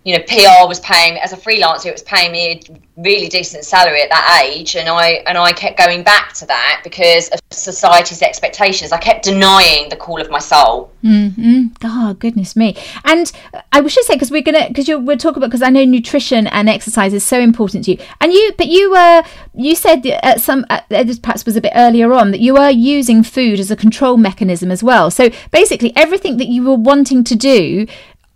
you 0.03 0.17
know, 0.17 0.23
PR 0.27 0.67
was 0.67 0.81
paying 0.81 1.17
as 1.19 1.31
a 1.31 1.37
freelancer. 1.37 1.85
It 1.85 1.93
was 1.93 2.03
paying 2.03 2.33
me 2.33 2.51
a 2.51 3.01
really 3.01 3.29
decent 3.29 3.63
salary 3.63 4.01
at 4.01 4.09
that 4.09 4.43
age, 4.43 4.75
and 4.75 4.89
I 4.89 5.23
and 5.27 5.37
I 5.37 5.53
kept 5.53 5.77
going 5.77 6.03
back 6.03 6.33
to 6.33 6.45
that 6.47 6.81
because 6.83 7.29
of 7.29 7.39
society's 7.51 8.21
expectations. 8.21 8.91
I 8.91 8.97
kept 8.97 9.23
denying 9.23 9.87
the 9.89 9.95
call 9.95 10.19
of 10.19 10.29
my 10.29 10.39
soul. 10.39 10.91
Mm-hmm. 11.03 11.67
Oh 11.83 12.15
goodness 12.15 12.55
me! 12.55 12.75
And 13.05 13.31
I 13.71 13.79
wish 13.79 13.93
should 13.93 14.05
say 14.05 14.15
because 14.15 14.31
we're 14.31 14.41
gonna 14.41 14.67
because 14.67 14.87
you 14.87 14.99
we're 14.99 15.17
talking 15.17 15.37
about 15.37 15.47
because 15.47 15.61
I 15.61 15.69
know 15.69 15.85
nutrition 15.85 16.47
and 16.47 16.67
exercise 16.67 17.13
is 17.13 17.23
so 17.23 17.39
important 17.39 17.85
to 17.85 17.91
you. 17.91 17.97
And 18.19 18.33
you, 18.33 18.53
but 18.57 18.67
you 18.67 18.91
were 18.91 19.23
you 19.53 19.75
said 19.75 20.05
at 20.05 20.41
some 20.41 20.65
uh, 20.69 20.81
this 20.89 21.19
perhaps 21.19 21.45
was 21.45 21.55
a 21.55 21.61
bit 21.61 21.73
earlier 21.75 22.11
on 22.13 22.31
that 22.31 22.39
you 22.39 22.55
were 22.55 22.69
using 22.69 23.23
food 23.23 23.59
as 23.59 23.71
a 23.71 23.75
control 23.75 24.17
mechanism 24.17 24.71
as 24.71 24.83
well. 24.83 25.11
So 25.11 25.29
basically, 25.51 25.93
everything 25.95 26.37
that 26.37 26.47
you 26.47 26.63
were 26.63 26.75
wanting 26.75 27.23
to 27.23 27.35
do. 27.35 27.87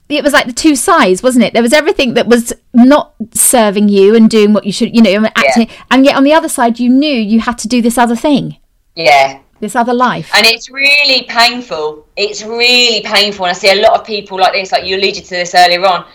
It 0.10 0.24
was 0.24 0.32
like 0.34 0.46
the 0.46 0.54
two 0.54 0.76
sides, 0.76 1.22
wasn't 1.22 1.44
it? 1.46 1.54
There 1.54 1.62
was 1.62 1.74
everything 1.74 2.14
that 2.14 2.28
was 2.28 2.54
not 2.74 3.14
serving 3.34 3.90
you 3.90 4.16
and 4.16 4.30
doing 4.30 4.54
what 4.54 4.66
you 4.66 4.72
should, 4.72 4.96
you 4.96 5.02
know, 5.02 5.26
acting, 5.36 5.70
and 5.92 6.06
yet 6.06 6.16
on 6.16 6.24
the 6.24 6.34
other 6.34 6.48
side, 6.50 6.80
you 6.80 6.90
knew 6.90 7.14
you 7.14 7.42
had 7.42 7.58
to 7.60 7.68
do 7.68 7.82
this 7.82 7.98
other 7.98 8.16
thing, 8.16 8.58
Yeah, 8.96 9.40
this 9.60 9.76
other 9.76 9.94
life. 9.94 10.32
and 10.34 10.46
it's 10.46 10.70
really 10.72 11.24
painful. 11.28 12.08
It's 12.16 12.42
really 12.44 13.02
painful, 13.04 13.46
and 13.46 13.52
I 13.52 13.60
see 13.60 13.70
a 13.72 13.82
lot 13.82 14.00
of 14.00 14.06
people 14.06 14.40
like 14.40 14.54
this. 14.54 14.72
Like 14.72 14.86
you 14.86 14.96
alluded 14.96 15.26
to 15.26 15.30
this 15.30 15.54
earlier 15.54 15.86
on. 15.86 16.06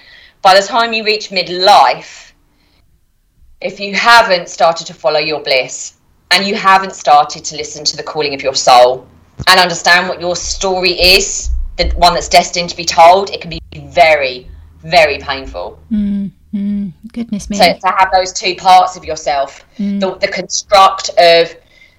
By 0.41 0.59
the 0.59 0.67
time 0.67 0.93
you 0.93 1.05
reach 1.05 1.29
midlife, 1.29 2.33
if 3.61 3.79
you 3.79 3.95
haven't 3.95 4.49
started 4.49 4.87
to 4.89 4.95
follow 4.95 5.21
your 5.21 5.41
bliss 5.41 5.95
and 6.33 6.45
you 6.45 6.57
haven't 6.57 6.95
started 6.97 7.45
to 7.45 7.57
listen 7.57 7.85
to 7.85 7.97
the 7.97 8.03
calling 8.03 8.35
of 8.35 8.43
your 8.43 8.55
soul 8.55 9.07
and 9.47 9.61
understand 9.61 10.09
what 10.09 10.21
your 10.21 10.35
story 10.35 10.93
is, 11.01 11.51
the 11.77 11.89
one 11.97 12.15
that's 12.15 12.29
destined 12.29 12.71
to 12.71 12.77
be 12.77 12.85
told, 12.85 13.31
it 13.31 13.41
can 13.41 13.51
be 13.51 13.61
very, 13.75 14.49
very 14.79 15.19
painful. 15.19 15.81
Mm-hmm. 15.91 16.89
Goodness 17.13 17.49
me! 17.49 17.57
So 17.57 17.65
to 17.65 17.89
have 17.97 18.11
those 18.13 18.33
two 18.33 18.55
parts 18.57 18.97
of 18.97 19.05
yourself, 19.05 19.65
mm. 19.79 20.01
the, 20.01 20.15
the 20.17 20.29
construct 20.29 21.09
of 21.11 21.55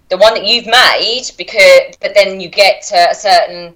the 0.09 0.17
one 0.17 0.36
that 0.36 0.45
you've 0.45 0.67
made, 0.67 1.31
because 1.38 1.95
but 2.01 2.13
then 2.13 2.39
you 2.39 2.49
get 2.49 2.83
to 2.83 3.09
a 3.09 3.15
certain 3.15 3.73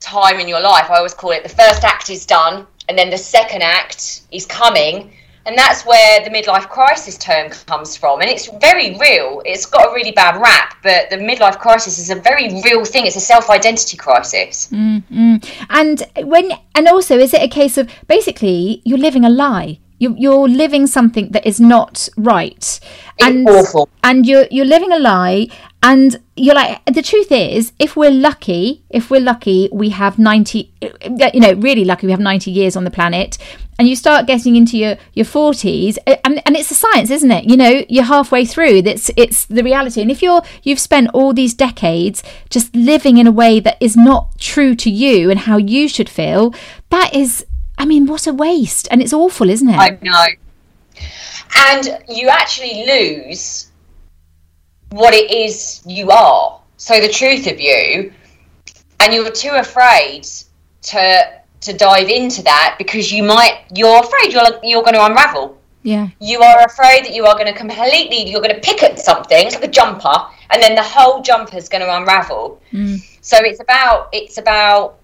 time 0.00 0.40
in 0.40 0.48
your 0.48 0.60
life. 0.60 0.90
I 0.90 0.96
always 0.96 1.12
call 1.12 1.32
it 1.32 1.42
the 1.42 1.50
first 1.50 1.84
act 1.84 2.08
is 2.08 2.24
done, 2.24 2.66
and 2.88 2.96
then 2.96 3.10
the 3.10 3.18
second 3.18 3.62
act 3.62 4.22
is 4.32 4.46
coming, 4.46 5.12
and 5.46 5.56
that's 5.56 5.86
where 5.86 6.22
the 6.22 6.30
midlife 6.30 6.68
crisis 6.68 7.16
term 7.16 7.50
comes 7.66 7.96
from. 7.96 8.20
And 8.20 8.28
it's 8.30 8.48
very 8.60 8.96
real. 8.98 9.42
It's 9.44 9.66
got 9.66 9.90
a 9.90 9.94
really 9.94 10.12
bad 10.12 10.40
rap, 10.40 10.76
but 10.82 11.10
the 11.10 11.16
midlife 11.16 11.58
crisis 11.58 11.98
is 11.98 12.10
a 12.10 12.16
very 12.16 12.48
real 12.62 12.84
thing. 12.84 13.06
It's 13.06 13.16
a 13.16 13.20
self 13.20 13.48
identity 13.48 13.96
crisis. 13.96 14.68
Mm-hmm. 14.70 15.36
And 15.70 16.02
when 16.28 16.52
and 16.74 16.88
also, 16.88 17.18
is 17.18 17.32
it 17.32 17.42
a 17.42 17.48
case 17.48 17.78
of 17.78 17.90
basically 18.06 18.82
you're 18.84 18.98
living 18.98 19.24
a 19.24 19.30
lie? 19.30 19.78
You're, 19.98 20.16
you're 20.16 20.48
living 20.48 20.86
something 20.86 21.30
that 21.32 21.46
is 21.46 21.60
not 21.60 22.08
right, 22.16 22.80
and 23.20 23.46
awful. 23.46 23.90
and 24.02 24.26
you're 24.26 24.46
you're 24.50 24.64
living 24.64 24.92
a 24.92 24.98
lie. 24.98 25.48
And 25.82 26.20
you're 26.36 26.54
like, 26.54 26.84
the 26.84 27.02
truth 27.02 27.32
is, 27.32 27.72
if 27.78 27.96
we're 27.96 28.10
lucky, 28.10 28.84
if 28.90 29.10
we're 29.10 29.20
lucky, 29.20 29.70
we 29.72 29.88
have 29.90 30.18
90, 30.18 30.70
you 31.32 31.40
know, 31.40 31.54
really 31.54 31.86
lucky, 31.86 32.06
we 32.06 32.10
have 32.10 32.20
90 32.20 32.50
years 32.50 32.76
on 32.76 32.84
the 32.84 32.90
planet. 32.90 33.38
And 33.78 33.88
you 33.88 33.96
start 33.96 34.26
getting 34.26 34.56
into 34.56 34.76
your, 34.76 34.96
your 35.14 35.24
40s, 35.24 35.96
and, 36.06 36.42
and 36.44 36.54
it's 36.54 36.70
a 36.70 36.74
science, 36.74 37.10
isn't 37.10 37.30
it? 37.30 37.44
You 37.44 37.56
know, 37.56 37.82
you're 37.88 38.04
halfway 38.04 38.44
through. 38.44 38.82
It's, 38.84 39.10
it's 39.16 39.46
the 39.46 39.62
reality. 39.64 40.02
And 40.02 40.10
if 40.10 40.20
you're, 40.20 40.42
you've 40.62 40.78
spent 40.78 41.08
all 41.14 41.32
these 41.32 41.54
decades 41.54 42.22
just 42.50 42.74
living 42.76 43.16
in 43.16 43.26
a 43.26 43.32
way 43.32 43.58
that 43.58 43.78
is 43.80 43.96
not 43.96 44.38
true 44.38 44.74
to 44.74 44.90
you 44.90 45.30
and 45.30 45.40
how 45.40 45.56
you 45.56 45.88
should 45.88 46.10
feel, 46.10 46.54
that 46.90 47.14
is, 47.14 47.46
I 47.78 47.86
mean, 47.86 48.04
what 48.04 48.26
a 48.26 48.34
waste. 48.34 48.86
And 48.90 49.00
it's 49.00 49.14
awful, 49.14 49.48
isn't 49.48 49.70
it? 49.70 49.78
I 49.78 49.98
know. 50.02 50.26
And 51.56 52.04
you 52.06 52.28
actually 52.28 52.84
lose 52.86 53.69
what 54.90 55.14
it 55.14 55.30
is 55.30 55.82
you 55.86 56.10
are. 56.10 56.60
So 56.76 57.00
the 57.00 57.08
truth 57.08 57.46
of 57.46 57.60
you, 57.60 58.12
and 59.00 59.12
you're 59.12 59.30
too 59.30 59.52
afraid 59.52 60.26
to 60.82 61.40
to 61.60 61.72
dive 61.74 62.08
into 62.08 62.42
that 62.42 62.76
because 62.78 63.12
you 63.12 63.22
might 63.22 63.64
you're 63.74 64.00
afraid 64.00 64.32
you're 64.32 64.60
you're 64.62 64.82
going 64.82 64.94
to 64.94 65.04
unravel. 65.04 65.58
yeah. 65.82 66.08
You 66.20 66.40
are 66.40 66.64
afraid 66.64 67.04
that 67.04 67.14
you 67.14 67.26
are 67.26 67.34
going 67.34 67.52
to 67.52 67.52
completely 67.52 68.30
you're 68.30 68.40
going 68.40 68.54
to 68.54 68.60
pick 68.60 68.82
at 68.82 68.98
something, 68.98 69.46
it's 69.46 69.54
like 69.54 69.64
a 69.64 69.68
jumper, 69.68 70.14
and 70.50 70.62
then 70.62 70.74
the 70.74 70.82
whole 70.82 71.22
jumper 71.22 71.56
is 71.56 71.68
going 71.68 71.82
to 71.82 71.96
unravel. 71.96 72.60
Mm. 72.72 72.98
So 73.20 73.36
it's 73.40 73.60
about 73.60 74.08
it's 74.12 74.38
about 74.38 74.98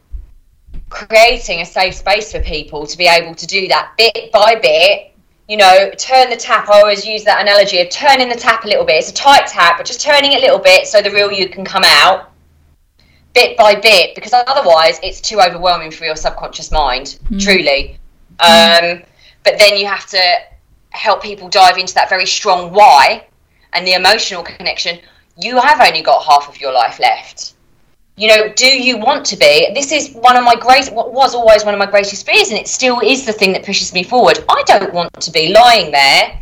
creating 0.88 1.60
a 1.60 1.66
safe 1.66 1.94
space 1.94 2.32
for 2.32 2.40
people 2.40 2.86
to 2.86 2.96
be 2.96 3.06
able 3.06 3.34
to 3.34 3.46
do 3.46 3.68
that 3.68 3.92
bit 3.96 4.32
by 4.32 4.54
bit. 4.54 5.12
You 5.48 5.56
know, 5.56 5.90
turn 5.96 6.28
the 6.28 6.36
tap. 6.36 6.68
I 6.68 6.80
always 6.80 7.06
use 7.06 7.22
that 7.24 7.40
analogy 7.40 7.80
of 7.80 7.88
turning 7.88 8.28
the 8.28 8.34
tap 8.34 8.64
a 8.64 8.68
little 8.68 8.84
bit. 8.84 8.96
It's 8.96 9.10
a 9.10 9.14
tight 9.14 9.46
tap, 9.46 9.76
but 9.76 9.86
just 9.86 10.00
turning 10.00 10.32
it 10.32 10.38
a 10.38 10.40
little 10.40 10.58
bit 10.58 10.86
so 10.86 11.00
the 11.00 11.10
real 11.10 11.30
you 11.30 11.48
can 11.48 11.64
come 11.64 11.84
out 11.84 12.32
bit 13.32 13.56
by 13.56 13.74
bit 13.74 14.14
because 14.14 14.32
otherwise 14.32 14.98
it's 15.02 15.20
too 15.20 15.40
overwhelming 15.40 15.90
for 15.90 16.04
your 16.04 16.16
subconscious 16.16 16.72
mind, 16.72 17.18
truly. 17.38 17.98
Um, 18.40 19.02
but 19.44 19.58
then 19.58 19.76
you 19.76 19.86
have 19.86 20.06
to 20.06 20.22
help 20.90 21.22
people 21.22 21.48
dive 21.48 21.76
into 21.76 21.94
that 21.94 22.08
very 22.08 22.26
strong 22.26 22.72
why 22.72 23.26
and 23.74 23.86
the 23.86 23.92
emotional 23.92 24.42
connection. 24.42 24.98
You 25.38 25.58
have 25.60 25.80
only 25.80 26.00
got 26.00 26.24
half 26.24 26.48
of 26.48 26.58
your 26.60 26.72
life 26.72 26.98
left 26.98 27.55
you 28.16 28.28
know, 28.28 28.52
do 28.54 28.66
you 28.66 28.96
want 28.96 29.26
to 29.26 29.36
be? 29.36 29.72
This 29.74 29.92
is 29.92 30.14
one 30.14 30.36
of 30.36 30.44
my 30.44 30.54
great, 30.54 30.88
what 30.92 31.12
was 31.12 31.34
always 31.34 31.64
one 31.64 31.74
of 31.74 31.78
my 31.78 31.86
greatest 31.86 32.24
fears, 32.24 32.48
and 32.50 32.58
it 32.58 32.68
still 32.68 33.00
is 33.00 33.26
the 33.26 33.32
thing 33.32 33.52
that 33.52 33.64
pushes 33.64 33.92
me 33.92 34.02
forward. 34.02 34.38
I 34.48 34.62
don't 34.66 34.92
want 34.92 35.12
to 35.20 35.30
be 35.30 35.52
lying 35.52 35.90
there 35.92 36.40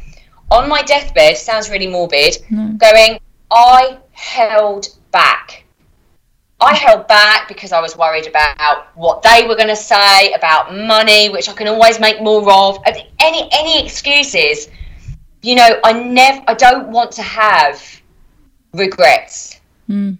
on 0.51 0.69
my 0.69 0.83
deathbed, 0.83 1.37
sounds 1.37 1.71
really 1.71 1.87
morbid, 1.87 2.39
mm. 2.51 2.79
going, 2.79 3.19
I 3.51 3.99
held 4.13 4.89
back. 5.11 5.65
I 6.61 6.75
held 6.75 7.09
back 7.09 7.49
because 7.49 7.73
I 7.73 7.81
was 7.81 7.97
worried 7.97 8.27
about 8.27 8.97
what 8.97 9.23
they 9.23 9.47
were 9.47 9.57
going 9.57 9.69
to 9.69 9.77
say 9.77 10.33
about 10.33 10.75
money, 10.75 11.29
which 11.29 11.49
I 11.49 11.53
can 11.53 11.69
always 11.69 12.01
make 12.01 12.23
more 12.23 12.51
of. 12.51 12.79
Any 12.87 13.49
any 13.53 13.85
excuses, 13.85 14.69
you 15.43 15.57
know. 15.57 15.81
I 15.85 15.93
never. 15.93 16.43
I 16.47 16.55
don't 16.55 16.89
want 16.89 17.13
to 17.13 17.23
have 17.23 17.83
regrets. 18.73 19.61
Mm. 19.91 20.17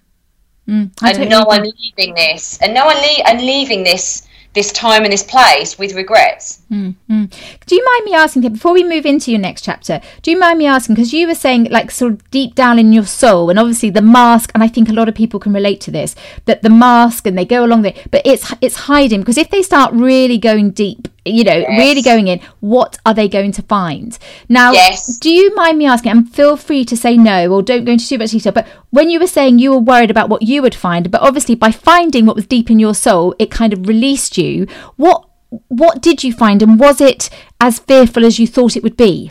Mm, 0.69 0.91
and 1.03 1.29
no 1.29 1.45
one 1.45 1.63
leaving 1.63 2.15
this, 2.15 2.59
and 2.63 2.73
no 2.73 2.87
one 2.87 2.97
le- 2.97 3.25
and 3.27 3.41
leaving 3.41 3.85
this 3.85 4.27
this 4.55 4.71
time 4.73 5.03
and 5.03 5.13
this 5.13 5.25
place 5.25 5.79
with 5.79 5.95
regrets. 5.95 6.63
Mm, 6.71 6.95
mm. 7.11 7.31
Do 7.67 7.75
you 7.75 7.85
mind 7.85 8.05
me 8.05 8.15
asking, 8.15 8.43
before 8.53 8.73
we 8.73 8.85
move 8.85 9.05
into 9.05 9.33
your 9.33 9.41
next 9.41 9.63
chapter, 9.63 10.01
do 10.23 10.31
you 10.31 10.39
mind 10.39 10.61
me 10.61 10.67
asking, 10.67 10.95
because 10.95 11.13
you 11.13 11.27
were 11.27 11.35
saying, 11.35 11.65
like, 11.73 11.91
sort 11.91 12.13
of 12.13 12.31
deep 12.31 12.55
down 12.55 12.79
in 12.79 12.93
your 12.93 13.05
soul, 13.05 13.51
and 13.51 13.59
obviously 13.59 13.91
the 13.91 14.01
mask, 14.01 14.53
and 14.55 14.63
I 14.63 14.69
think 14.69 14.89
a 14.89 14.93
lot 14.93 15.09
of 15.09 15.15
people 15.17 15.41
can 15.41 15.53
relate 15.53 15.81
to 15.83 15.91
this, 15.91 16.15
that 16.45 16.63
the 16.63 16.71
mask 16.71 17.27
and 17.27 17.37
they 17.37 17.45
go 17.45 17.65
along 17.65 17.83
there, 17.83 17.95
but 18.13 18.23
it's 18.25 18.55
it's 18.61 18.77
hiding, 18.77 19.21
because 19.21 19.39
if 19.39 19.51
they 19.51 19.61
start 19.61 19.93
really 19.93 20.39
going 20.39 20.71
deep 20.71 21.09
you 21.25 21.45
know, 21.45 21.57
yes. 21.57 21.79
really 21.79 22.03
going 22.03 22.29
in, 22.29 22.41
what 22.61 22.99
are 23.07 23.15
they 23.15 23.29
going 23.29 23.53
to 23.53 23.63
find? 23.63 24.19
Now, 24.49 24.73
yes. 24.73 25.19
do 25.19 25.31
you 25.31 25.55
mind 25.55 25.79
me 25.79 25.87
asking, 25.87 26.13
and 26.13 26.35
feel 26.35 26.57
free 26.57 26.85
to 26.85 26.97
say 26.97 27.17
no 27.17 27.51
or 27.51 27.63
don't 27.63 27.85
go 27.85 27.93
into 27.93 28.07
too 28.07 28.19
much 28.19 28.31
detail, 28.31 28.53
but 28.53 28.67
when 28.91 29.11
you 29.11 29.19
were 29.19 29.27
saying 29.27 29.59
you 29.59 29.71
were 29.71 29.79
worried 29.79 30.11
about 30.11 30.29
what 30.29 30.43
you 30.43 30.63
would 30.63 30.75
find, 30.75 31.11
but 31.11 31.23
obviously 31.23 31.55
by 31.55 31.71
finding 31.71 32.27
what 32.27 32.37
was 32.37 32.47
deep 32.47 32.71
in 32.71 32.79
your 32.79 32.95
soul, 32.95 33.35
it 33.39 33.51
kind 33.51 33.73
of 33.73 33.89
released 33.89 34.37
you. 34.37 34.67
What 34.97 35.29
what 35.69 36.03
did 36.03 36.25
you 36.25 36.33
find 36.33 36.63
and 36.63 36.81
was 36.81 37.01
it 37.01 37.31
as 37.61 37.79
fearful 37.79 38.25
as 38.25 38.41
you 38.41 38.47
thought 38.47 38.77
it 38.77 38.83
would 38.83 38.97
be? 38.97 39.31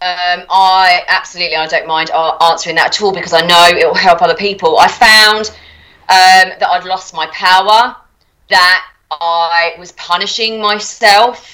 Um, 0.00 0.44
I 0.50 1.00
absolutely 1.08 1.56
I 1.56 1.66
don't 1.66 1.86
mind 1.86 2.10
answering 2.10 2.76
that 2.76 2.88
at 2.88 3.02
all 3.02 3.12
because 3.12 3.32
I 3.32 3.40
know 3.40 3.68
it 3.68 3.86
will 3.86 3.94
help 3.94 4.20
other 4.20 4.34
people. 4.34 4.78
I 4.78 4.88
found 4.88 5.48
um, 6.10 6.58
that 6.58 6.68
I'd 6.70 6.84
lost 6.84 7.14
my 7.14 7.26
power, 7.28 7.96
that 8.50 8.86
I 9.10 9.74
was 9.78 9.92
punishing 9.92 10.60
myself 10.60 11.50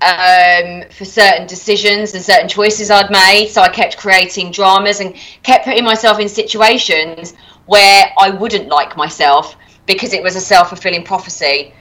um, 0.00 0.84
for 0.90 1.04
certain 1.04 1.46
decisions 1.46 2.14
and 2.14 2.22
certain 2.22 2.48
choices 2.48 2.90
I'd 2.90 3.10
made. 3.10 3.48
So 3.48 3.62
I 3.62 3.68
kept 3.68 3.96
creating 3.96 4.50
dramas 4.50 5.00
and 5.00 5.14
kept 5.42 5.64
putting 5.64 5.84
myself 5.84 6.18
in 6.20 6.28
situations 6.28 7.34
where 7.66 8.12
I 8.18 8.30
wouldn't 8.30 8.68
like 8.68 8.96
myself 8.96 9.56
because 9.86 10.12
it 10.12 10.22
was 10.22 10.36
a 10.36 10.40
self 10.40 10.68
fulfilling 10.68 11.04
prophecy. 11.04 11.72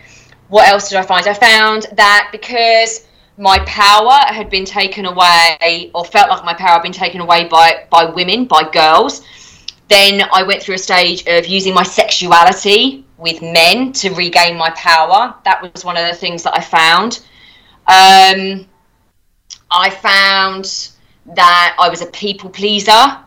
What 0.50 0.68
else 0.68 0.90
did 0.90 0.98
I 0.98 1.04
find? 1.04 1.28
I 1.28 1.34
found 1.34 1.88
that 1.94 2.30
because 2.32 3.08
my 3.38 3.60
power 3.66 4.12
had 4.28 4.50
been 4.50 4.66
taken 4.66 5.06
away, 5.06 5.90
or 5.96 6.06
felt 6.06 6.30
like 6.30 6.46
my 6.46 6.54
power 6.54 6.74
had 6.74 6.84
been 6.84 6.92
taken 6.92 7.22
away 7.22 7.46
by, 7.46 7.86
by 7.90 8.06
women, 8.06 8.46
by 8.46 8.70
girls, 8.72 9.24
then 9.90 10.24
I 10.32 10.44
went 10.44 10.62
through 10.62 10.76
a 10.76 10.80
stage 10.80 11.26
of 11.28 11.46
using 11.46 11.74
my 11.74 11.84
sexuality 11.84 13.06
with 13.18 13.42
men 13.42 13.92
to 13.94 14.14
regain 14.14 14.58
my 14.58 14.70
power. 14.72 15.36
That 15.46 15.62
was 15.62 15.86
one 15.86 15.98
of 15.98 16.08
the 16.08 16.16
things 16.16 16.44
that 16.44 16.56
I 16.56 16.62
found. 16.62 17.26
Um, 17.88 18.68
I 19.72 19.90
found 19.90 20.92
that 21.26 21.76
I 21.80 21.90
was 21.90 22.02
a 22.02 22.08
people 22.08 22.50
pleaser 22.50 23.18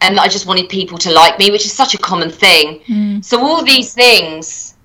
and 0.00 0.18
I 0.20 0.28
just 0.28 0.46
wanted 0.46 0.68
people 0.68 0.98
to 0.98 1.12
like 1.12 1.38
me, 1.38 1.50
which 1.50 1.64
is 1.64 1.72
such 1.72 1.94
a 1.94 1.98
common 1.98 2.30
thing. 2.30 2.80
Mm. 2.80 3.24
So 3.24 3.40
all 3.40 3.64
these 3.64 3.94
things, 3.94 4.76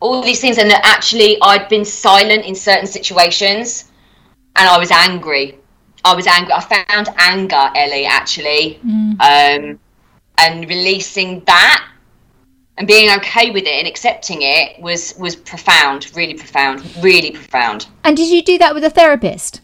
all 0.00 0.22
these 0.22 0.40
things, 0.40 0.58
and 0.58 0.70
that 0.70 0.80
actually 0.84 1.38
I'd 1.42 1.68
been 1.68 1.84
silent 1.84 2.44
in 2.44 2.54
certain 2.54 2.86
situations, 2.86 3.90
and 4.56 4.68
I 4.68 4.78
was 4.78 4.90
angry. 4.90 5.58
I 6.04 6.14
was 6.14 6.26
angry. 6.26 6.52
I 6.54 6.60
found 6.60 7.08
anger, 7.18 7.70
Ellie, 7.74 8.06
actually, 8.06 8.80
mm. 8.84 9.20
um, 9.20 9.78
and 10.38 10.68
releasing 10.68 11.40
that 11.44 11.88
and 12.78 12.86
being 12.86 13.10
okay 13.16 13.50
with 13.50 13.64
it 13.64 13.72
and 13.72 13.86
accepting 13.86 14.38
it 14.42 14.80
was 14.80 15.14
was 15.18 15.34
profound 15.34 16.14
really 16.14 16.34
profound 16.34 16.84
really 17.02 17.30
profound. 17.30 17.86
And 18.04 18.16
did 18.16 18.28
you 18.28 18.42
do 18.42 18.58
that 18.58 18.74
with 18.74 18.84
a 18.84 18.90
therapist? 18.90 19.60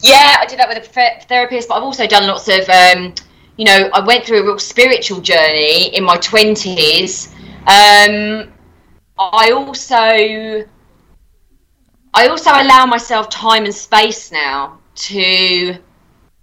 Yeah 0.00 0.36
i 0.40 0.46
did 0.46 0.58
that 0.58 0.68
with 0.68 0.78
a 0.78 1.20
therapist 1.28 1.68
but 1.68 1.74
i've 1.74 1.82
also 1.82 2.06
done 2.06 2.26
lots 2.26 2.48
of 2.48 2.68
um, 2.68 3.14
you 3.56 3.64
know 3.64 3.90
i 3.92 4.04
went 4.04 4.24
through 4.24 4.40
a 4.40 4.44
real 4.44 4.58
spiritual 4.58 5.20
journey 5.20 5.94
in 5.94 6.04
my 6.04 6.16
20s 6.16 7.32
um, 7.66 8.52
i 9.18 9.50
also 9.52 10.64
i 12.14 12.26
also 12.28 12.50
allow 12.50 12.86
myself 12.86 13.28
time 13.30 13.64
and 13.64 13.74
space 13.74 14.32
now 14.32 14.78
to 14.94 15.76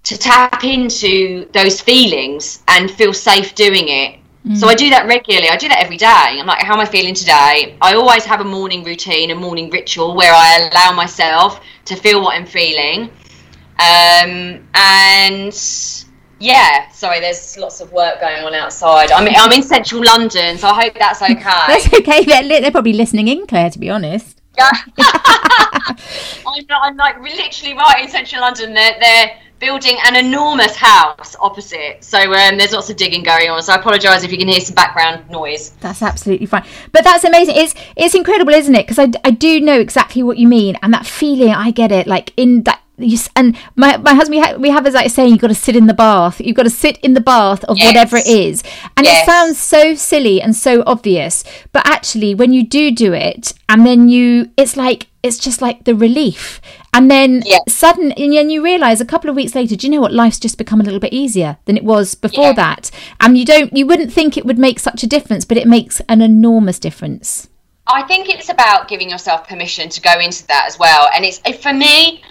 to 0.10 0.18
tap 0.18 0.64
into 0.64 1.48
those 1.54 1.82
feelings 1.82 2.64
and 2.68 2.92
feel 2.92 3.14
safe 3.14 3.56
doing 3.56 3.88
it 3.88 4.20
so 4.56 4.68
I 4.68 4.74
do 4.74 4.90
that 4.90 5.06
regularly. 5.06 5.50
I 5.50 5.58
do 5.58 5.68
that 5.68 5.80
every 5.84 5.98
day. 5.98 6.08
I'm 6.08 6.48
like, 6.48 6.64
how 6.64 6.74
am 6.74 6.80
I 6.80 6.86
feeling 6.86 7.14
today? 7.14 7.78
I 7.82 7.94
always 7.94 8.26
have 8.26 8.42
a 8.42 8.44
morning 8.44 8.84
routine, 8.84 9.30
a 9.32 9.36
morning 9.36 9.70
ritual 9.70 10.16
where 10.16 10.34
I 10.34 10.70
allow 10.72 10.96
myself 10.96 11.62
to 11.86 11.96
feel 11.96 12.22
what 12.22 12.36
I'm 12.36 12.46
feeling. 12.46 13.12
Um, 13.78 14.66
and 14.74 15.54
yeah, 16.40 16.90
sorry, 16.90 17.20
there's 17.20 17.58
lots 17.58 17.80
of 17.80 17.92
work 17.92 18.22
going 18.22 18.44
on 18.44 18.56
outside. 18.56 19.12
I'm, 19.12 19.28
I'm 19.38 19.52
in 19.52 19.62
central 19.62 20.04
London, 20.04 20.58
so 20.58 20.70
I 20.70 20.84
hope 20.84 20.94
that's 20.98 21.22
okay. 21.22 21.36
that's 21.44 21.94
okay. 21.94 22.24
They're, 22.24 22.62
they're 22.62 22.72
probably 22.72 22.94
listening 22.94 23.28
in, 23.28 23.46
Claire, 23.46 23.70
to 23.70 23.78
be 23.78 23.90
honest. 23.90 24.42
Yeah. 24.58 24.72
I'm, 26.48 26.66
I'm 26.70 26.98
like 26.98 27.22
literally 27.22 27.76
right 27.76 28.04
in 28.04 28.10
central 28.10 28.42
London. 28.42 28.74
They're, 28.74 28.96
they're 29.00 29.32
building 29.60 29.98
an 30.06 30.16
enormous 30.16 30.76
house 30.76 31.36
opposite. 31.40 32.04
So 32.04 32.18
um, 32.18 32.58
there's 32.58 32.72
lots 32.72 32.90
of 32.90 32.98
digging 32.98 33.24
going 33.24 33.50
on. 33.50 33.62
So 33.62 33.74
I 33.74 33.76
apologise 33.76 34.24
if 34.24 34.32
you 34.32 34.38
can 34.38 34.48
hear 34.48 34.60
some 34.62 34.76
background 34.76 35.30
noise. 35.30 35.72
That's 35.82 36.02
absolutely 36.02 36.46
fine. 36.48 36.66
But 36.92 37.04
that's 37.04 37.24
amazing. 37.24 37.56
It's 37.58 37.76
it's 37.96 38.16
incredible, 38.16 38.54
isn't 38.54 38.74
it? 38.76 38.88
Because 38.88 39.00
I, 39.00 39.12
I 39.24 39.32
do 39.32 39.60
know 39.62 39.80
exactly 39.80 40.24
what 40.24 40.38
you 40.38 40.48
mean, 40.48 40.78
and 40.82 40.94
that 40.94 41.06
feeling 41.06 41.54
I 41.54 41.72
get 41.72 41.92
it. 41.92 42.08
Like 42.08 42.34
in 42.38 42.64
that. 42.64 42.82
You, 43.02 43.18
and 43.36 43.58
my, 43.76 43.98
my 43.98 44.14
husband, 44.14 44.42
we, 44.42 44.42
ha- 44.42 44.58
we 44.58 44.70
have 44.70 44.86
as 44.86 44.94
like 44.94 45.12
saying, 45.12 45.32
you've 45.32 45.42
got 45.42 45.48
to 45.48 45.56
sit 45.56 45.76
in 45.76 45.88
the 45.88 45.94
bath. 45.94 46.40
You've 46.42 46.56
got 46.56 46.64
to 46.64 46.70
sit 46.70 46.98
in 47.00 47.14
the 47.14 47.22
bath 47.22 47.64
of 47.66 47.78
yes. 47.78 47.88
whatever 47.88 48.18
it 48.18 48.28
is. 48.28 48.64
And 48.98 49.06
yes. 49.06 49.24
it 49.24 49.26
sounds 49.26 49.60
so 49.60 49.96
silly 49.96 50.42
and 50.42 50.56
so 50.56 50.84
obvious. 50.86 51.44
But 51.72 51.88
actually, 51.88 52.36
when 52.36 52.54
you 52.54 52.66
do 52.66 52.92
do 52.92 53.14
it, 53.14 53.54
and 53.68 53.86
then 53.86 54.10
you, 54.10 54.52
it's 54.58 54.76
like, 54.76 55.08
it's 55.22 55.38
just 55.38 55.62
like 55.62 55.84
the 55.84 55.96
relief 55.96 56.62
and 56.94 57.12
then 57.12 57.44
yeah. 57.46 57.60
sudden 57.68 58.12
and 58.14 58.34
then 58.34 58.50
you 58.50 58.64
realize 58.64 59.02
a 59.02 59.06
couple 59.06 59.30
of 59.30 59.36
weeks 59.36 59.54
later 59.54 59.76
do 59.76 59.86
you 59.86 59.92
know 59.92 60.02
what 60.02 60.14
life's 60.14 60.40
just 60.40 60.58
become 60.58 60.80
a 60.80 60.84
little 60.84 61.00
bit 61.00 61.14
easier 61.14 61.58
than 61.66 61.76
it 61.76 61.84
was 61.84 62.16
before 62.16 62.46
yeah. 62.46 62.54
that 62.54 62.92
and 63.20 63.38
you 63.38 63.46
don't 63.46 63.76
you 63.76 63.86
wouldn't 63.86 64.12
think 64.12 64.38
it 64.38 64.46
would 64.46 64.58
make 64.58 64.80
such 64.80 65.04
a 65.04 65.08
difference 65.08 65.46
but 65.46 65.58
it 65.58 65.68
makes 65.68 66.02
an 66.08 66.22
enormous 66.22 66.80
difference 66.80 67.50
i 67.88 68.02
think 68.04 68.30
it's 68.30 68.50
about 68.50 68.88
giving 68.88 69.10
yourself 69.10 69.48
permission 69.48 69.90
to 69.90 70.02
go 70.02 70.20
into 70.20 70.46
that 70.48 70.66
as 70.68 70.80
well 70.80 71.10
and 71.14 71.26
it's 71.26 71.40
for 71.62 71.74
me 71.74 72.22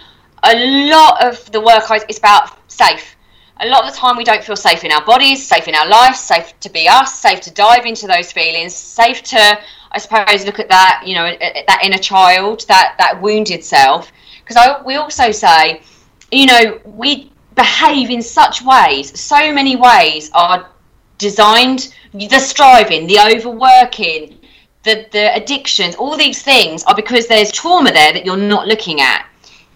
a 0.44 0.88
lot 0.90 1.24
of 1.24 1.50
the 1.52 1.60
work 1.60 1.84
is 2.08 2.18
about 2.18 2.58
safe 2.70 3.16
a 3.60 3.66
lot 3.66 3.84
of 3.84 3.92
the 3.92 3.96
time 3.96 4.16
we 4.16 4.22
don't 4.22 4.44
feel 4.44 4.56
safe 4.56 4.84
in 4.84 4.92
our 4.92 5.04
bodies 5.04 5.44
safe 5.44 5.68
in 5.68 5.74
our 5.74 5.88
lives 5.88 6.20
safe 6.20 6.58
to 6.60 6.70
be 6.70 6.88
us 6.88 7.18
safe 7.20 7.40
to 7.40 7.50
dive 7.52 7.86
into 7.86 8.06
those 8.06 8.30
feelings 8.30 8.74
safe 8.74 9.22
to 9.22 9.58
I 9.90 9.98
suppose 9.98 10.44
look 10.44 10.58
at 10.58 10.68
that, 10.68 11.02
you 11.06 11.14
know, 11.14 11.34
that 11.40 11.80
inner 11.82 11.98
child, 11.98 12.64
that 12.68 12.96
that 12.98 13.20
wounded 13.20 13.64
self. 13.64 14.12
Because 14.44 14.84
we 14.84 14.96
also 14.96 15.30
say, 15.30 15.82
you 16.30 16.46
know, 16.46 16.80
we 16.84 17.32
behave 17.54 18.10
in 18.10 18.22
such 18.22 18.62
ways. 18.62 19.18
So 19.18 19.52
many 19.52 19.76
ways 19.76 20.30
are 20.34 20.68
designed. 21.16 21.94
The 22.12 22.38
striving, 22.38 23.06
the 23.06 23.18
overworking, 23.18 24.38
the 24.82 25.06
the 25.10 25.34
addictions, 25.34 25.94
all 25.96 26.16
these 26.16 26.42
things 26.42 26.84
are 26.84 26.94
because 26.94 27.26
there's 27.26 27.52
trauma 27.52 27.92
there 27.92 28.12
that 28.12 28.24
you're 28.24 28.36
not 28.36 28.66
looking 28.66 29.00
at. 29.00 29.26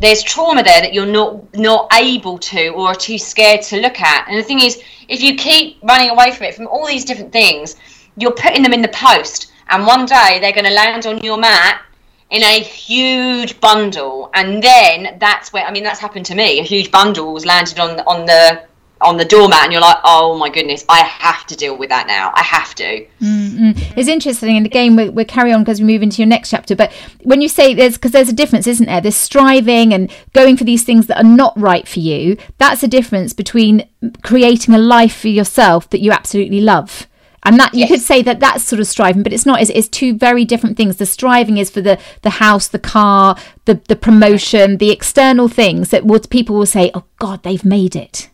There's 0.02 0.22
trauma 0.22 0.62
there 0.64 0.80
that 0.80 0.92
you're 0.92 1.06
not 1.06 1.54
not 1.54 1.92
able 1.94 2.36
to 2.38 2.68
or 2.70 2.88
are 2.88 2.94
too 2.94 3.18
scared 3.18 3.62
to 3.70 3.80
look 3.80 4.00
at. 4.00 4.26
And 4.28 4.36
the 4.36 4.42
thing 4.42 4.60
is, 4.60 4.82
if 5.08 5.22
you 5.22 5.36
keep 5.36 5.78
running 5.82 6.10
away 6.10 6.32
from 6.32 6.46
it, 6.46 6.54
from 6.56 6.66
all 6.66 6.86
these 6.86 7.04
different 7.04 7.32
things, 7.32 7.76
you're 8.16 8.32
putting 8.44 8.62
them 8.64 8.72
in 8.72 8.82
the 8.82 8.88
post. 8.88 9.52
And 9.68 9.86
one 9.86 10.04
day 10.04 10.38
they're 10.40 10.58
going 10.60 10.66
to 10.66 10.72
land 10.82 11.06
on 11.06 11.22
your 11.22 11.38
mat 11.38 11.82
in 12.30 12.42
a 12.42 12.60
huge 12.60 13.60
bundle. 13.60 14.30
And 14.34 14.60
then 14.60 15.18
that's 15.20 15.52
where 15.52 15.64
i 15.64 15.70
mean 15.70 15.84
that's 15.84 16.00
happened 16.00 16.26
to 16.26 16.34
me. 16.34 16.58
A 16.58 16.64
huge 16.64 16.90
bundle 16.90 17.32
was 17.32 17.46
landed 17.46 17.78
on 17.78 18.00
on 18.00 18.26
the 18.26 18.64
on 19.04 19.16
the 19.16 19.24
doormat 19.24 19.64
and 19.64 19.72
you're 19.72 19.80
like 19.80 19.98
oh 20.04 20.36
my 20.38 20.48
goodness 20.48 20.84
i 20.88 21.00
have 21.00 21.46
to 21.46 21.56
deal 21.56 21.76
with 21.76 21.88
that 21.88 22.06
now. 22.06 22.32
I 22.34 22.42
have 22.42 22.74
to. 22.76 23.06
Mm-hmm. 23.20 23.98
it's 23.98 24.08
interesting 24.08 24.56
and 24.56 24.66
again 24.66 24.96
we 24.96 25.08
we'll 25.08 25.24
carry 25.24 25.52
on 25.52 25.62
because 25.62 25.80
we 25.80 25.86
move 25.86 26.02
into 26.02 26.22
your 26.22 26.28
next 26.28 26.50
chapter 26.50 26.74
but 26.76 26.92
when 27.22 27.40
you 27.42 27.48
say 27.48 27.74
there's 27.74 27.94
because 27.94 28.12
there's 28.12 28.28
a 28.28 28.32
difference 28.32 28.66
isn't 28.66 28.86
there? 28.86 29.00
There's 29.00 29.16
striving 29.16 29.92
and 29.92 30.10
going 30.32 30.56
for 30.56 30.64
these 30.64 30.84
things 30.84 31.06
that 31.06 31.18
are 31.18 31.24
not 31.24 31.58
right 31.58 31.86
for 31.86 32.00
you. 32.00 32.36
That's 32.58 32.82
a 32.82 32.88
difference 32.88 33.32
between 33.32 33.88
creating 34.22 34.74
a 34.74 34.78
life 34.78 35.16
for 35.16 35.28
yourself 35.28 35.88
that 35.90 36.00
you 36.00 36.10
absolutely 36.12 36.60
love. 36.60 37.06
And 37.44 37.58
that 37.58 37.74
you 37.74 37.80
Yes. 37.80 37.88
could 37.90 38.00
say 38.02 38.22
that 38.22 38.38
that's 38.38 38.62
sort 38.62 38.78
of 38.78 38.86
striving 38.86 39.22
but 39.24 39.32
it's 39.32 39.44
not. 39.46 39.60
It's, 39.60 39.70
it's 39.74 39.88
two 39.88 40.14
very 40.16 40.44
different 40.44 40.76
things. 40.76 40.96
The 40.96 41.06
striving 41.06 41.56
is 41.56 41.70
for 41.70 41.80
the 41.80 41.98
the 42.22 42.30
house 42.30 42.68
the 42.68 42.78
car 42.78 43.36
the 43.64 43.80
the 43.88 43.96
promotion 43.96 44.76
the 44.78 44.90
external 44.90 45.48
things 45.48 45.90
that 45.90 46.04
would 46.06 46.30
people 46.30 46.54
will 46.56 46.66
say 46.66 46.90
oh 46.94 47.04
god 47.18 47.42
they've 47.42 47.64
made 47.64 47.96
it 47.96 48.28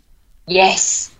Yes. 0.48 1.14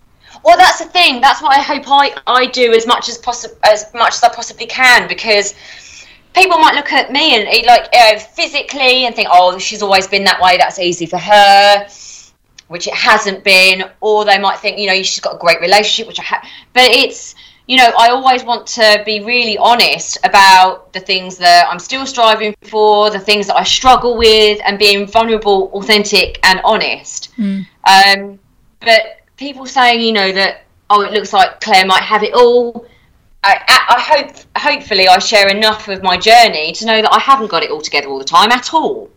Well, 0.44 0.56
that's 0.56 0.78
the 0.78 0.86
thing. 0.86 1.20
That's 1.20 1.42
what 1.42 1.56
I 1.56 1.62
hope 1.62 1.84
I, 1.86 2.16
I 2.26 2.46
do 2.46 2.72
as 2.72 2.86
much 2.86 3.08
as 3.08 3.18
possible, 3.18 3.56
as 3.64 3.92
much 3.94 4.14
as 4.14 4.22
I 4.22 4.28
possibly 4.28 4.66
can, 4.66 5.08
because 5.08 5.54
people 6.34 6.58
might 6.58 6.74
look 6.74 6.92
at 6.92 7.12
me 7.12 7.34
and 7.34 7.48
eh, 7.48 7.62
like 7.66 7.88
uh, 7.92 8.18
physically 8.18 9.06
and 9.06 9.14
think, 9.14 9.28
oh, 9.30 9.58
she's 9.58 9.82
always 9.82 10.06
been 10.06 10.24
that 10.24 10.40
way. 10.40 10.56
That's 10.56 10.78
easy 10.78 11.06
for 11.06 11.18
her, 11.18 11.88
which 12.68 12.86
it 12.86 12.94
hasn't 12.94 13.44
been. 13.44 13.84
Or 14.00 14.24
they 14.24 14.38
might 14.38 14.58
think, 14.58 14.78
you 14.78 14.86
know, 14.86 15.02
she's 15.02 15.20
got 15.20 15.34
a 15.34 15.38
great 15.38 15.60
relationship, 15.60 16.06
which 16.06 16.20
I 16.20 16.24
have. 16.24 16.44
But 16.72 16.90
it's, 16.90 17.34
you 17.66 17.76
know, 17.76 17.92
I 17.98 18.08
always 18.10 18.44
want 18.44 18.66
to 18.68 19.02
be 19.04 19.20
really 19.20 19.58
honest 19.58 20.18
about 20.24 20.92
the 20.92 21.00
things 21.00 21.36
that 21.38 21.66
I'm 21.68 21.78
still 21.78 22.06
striving 22.06 22.54
for, 22.62 23.10
the 23.10 23.20
things 23.20 23.48
that 23.48 23.56
I 23.56 23.64
struggle 23.64 24.16
with, 24.16 24.60
and 24.64 24.78
being 24.78 25.06
vulnerable, 25.06 25.70
authentic, 25.74 26.38
and 26.44 26.60
honest. 26.64 27.30
Um, 27.84 28.38
but 28.80 29.17
people 29.38 29.64
saying, 29.64 30.02
you 30.02 30.12
know, 30.12 30.30
that 30.32 30.64
oh, 30.90 31.02
it 31.02 31.12
looks 31.12 31.32
like 31.32 31.60
Claire 31.60 31.86
might 31.86 32.02
have 32.02 32.22
it 32.22 32.34
all. 32.34 32.86
I, 33.42 33.56
I 33.68 34.00
hope, 34.00 34.36
hopefully, 34.58 35.08
I 35.08 35.18
share 35.18 35.48
enough 35.48 35.88
of 35.88 36.02
my 36.02 36.16
journey 36.16 36.72
to 36.72 36.86
know 36.86 37.02
that 37.02 37.12
I 37.12 37.18
haven't 37.18 37.48
got 37.48 37.62
it 37.62 37.70
all 37.70 37.80
together 37.80 38.08
all 38.08 38.18
the 38.18 38.24
time 38.24 38.50
at 38.50 38.74
all. 38.74 39.10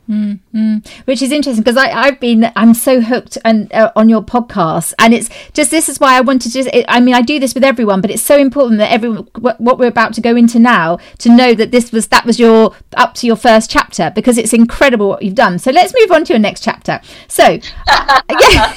which 1.06 1.22
is 1.22 1.32
interesting 1.32 1.64
because 1.64 1.78
I've 1.78 2.20
been 2.20 2.52
I'm 2.58 2.74
so 2.74 3.00
hooked 3.00 3.38
and 3.46 3.72
uh, 3.72 3.94
on 3.96 4.10
your 4.10 4.22
podcast 4.22 4.94
and 5.00 5.14
it's 5.14 5.30
just 5.54 5.72
this 5.72 5.88
is 5.88 6.02
why 6.02 6.18
I 6.18 6.22
wanted 6.22 6.52
to 6.52 6.78
it, 6.78 6.86
I 6.90 7.00
mean 7.00 7.14
I 7.14 7.22
do 7.22 7.40
this 7.40 7.54
with 7.54 7.64
everyone 7.64 8.02
but 8.02 8.12
it's 8.12 8.22
so 8.22 8.38
important 8.38 8.80
that 8.80 8.92
everyone 8.92 9.30
what, 9.40 9.62
what 9.62 9.80
we're 9.80 9.88
about 9.88 10.14
to 10.16 10.22
go 10.22 10.36
into 10.36 10.60
now 10.60 10.98
to 11.20 11.34
know 11.34 11.54
that 11.54 11.72
this 11.72 11.94
was 11.94 12.08
that 12.08 12.26
was 12.26 12.40
your 12.40 12.76
up 12.98 13.14
to 13.16 13.28
your 13.28 13.38
first 13.38 13.70
chapter 13.72 14.12
because 14.14 14.38
it's 14.38 14.52
incredible 14.52 15.08
what 15.08 15.22
you've 15.22 15.36
done 15.36 15.58
so 15.58 15.72
let's 15.72 15.94
move 15.98 16.12
on 16.12 16.26
to 16.26 16.34
your 16.34 16.40
next 16.40 16.62
chapter 16.62 17.00
so 17.30 17.60
yeah. 17.88 18.76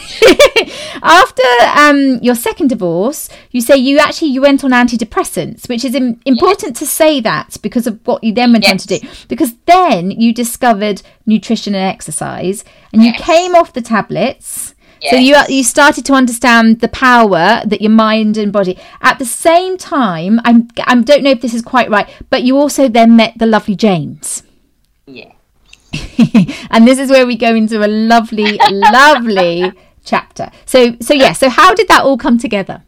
after 1.02 1.42
um, 1.76 2.18
your 2.22 2.36
second 2.36 2.68
divorce 2.68 3.28
you 3.50 3.60
say 3.60 3.76
you 3.76 3.98
actually 3.98 4.28
you 4.28 4.40
went 4.40 4.62
on 4.62 4.70
antidepressants 4.70 5.68
which 5.68 5.84
is 5.84 5.96
im- 5.96 6.20
important 6.26 6.53
to 6.60 6.86
say 6.86 7.20
that 7.20 7.56
because 7.62 7.86
of 7.86 8.00
what 8.06 8.22
you 8.24 8.32
then 8.32 8.52
went 8.52 8.68
on 8.68 8.78
to 8.78 8.86
do. 8.86 8.98
Because 9.28 9.54
then 9.66 10.10
you 10.10 10.32
discovered 10.32 11.02
nutrition 11.26 11.74
and 11.74 11.84
exercise 11.84 12.64
and 12.92 13.02
you 13.02 13.12
came 13.12 13.54
off 13.54 13.72
the 13.72 13.82
tablets. 13.82 14.74
So 15.10 15.16
you 15.16 15.36
you 15.48 15.62
started 15.62 16.06
to 16.06 16.14
understand 16.14 16.80
the 16.80 16.88
power 16.88 17.62
that 17.66 17.82
your 17.82 17.90
mind 17.90 18.38
and 18.38 18.52
body. 18.52 18.78
At 19.02 19.18
the 19.18 19.26
same 19.26 19.76
time 19.76 20.40
I'm 20.44 20.68
I 20.84 20.94
don't 20.94 21.22
know 21.22 21.30
if 21.30 21.42
this 21.42 21.52
is 21.52 21.62
quite 21.62 21.90
right 21.90 22.08
but 22.30 22.42
you 22.42 22.56
also 22.56 22.88
then 22.88 23.16
met 23.16 23.34
the 23.36 23.46
lovely 23.46 23.76
James. 23.76 24.42
Yeah. 25.06 25.32
and 26.70 26.88
this 26.88 26.98
is 26.98 27.10
where 27.10 27.26
we 27.26 27.36
go 27.36 27.54
into 27.54 27.84
a 27.84 27.88
lovely 27.88 28.58
lovely 28.70 29.72
chapter. 30.04 30.50
So 30.64 30.96
so 31.00 31.12
yeah 31.12 31.34
so 31.34 31.50
how 31.50 31.74
did 31.74 31.88
that 31.88 32.02
all 32.04 32.16
come 32.16 32.38
together 32.38 32.82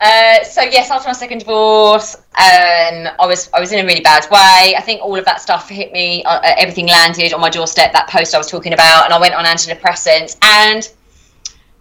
Uh, 0.00 0.42
so 0.44 0.60
yes, 0.60 0.90
after 0.90 1.08
my 1.08 1.12
second 1.12 1.38
divorce, 1.38 2.16
um, 2.16 3.08
I 3.18 3.26
was 3.26 3.48
I 3.54 3.60
was 3.60 3.72
in 3.72 3.82
a 3.82 3.86
really 3.86 4.00
bad 4.00 4.24
way. 4.30 4.74
I 4.76 4.82
think 4.84 5.00
all 5.02 5.16
of 5.16 5.24
that 5.24 5.40
stuff 5.40 5.68
hit 5.68 5.92
me. 5.92 6.24
Uh, 6.24 6.40
uh, 6.40 6.54
everything 6.58 6.88
landed 6.88 7.32
on 7.32 7.40
my 7.40 7.48
doorstep. 7.48 7.92
That 7.92 8.08
post 8.08 8.34
I 8.34 8.38
was 8.38 8.50
talking 8.50 8.72
about, 8.72 9.04
and 9.04 9.14
I 9.14 9.20
went 9.20 9.34
on 9.34 9.44
antidepressants. 9.44 10.36
And 10.42 10.88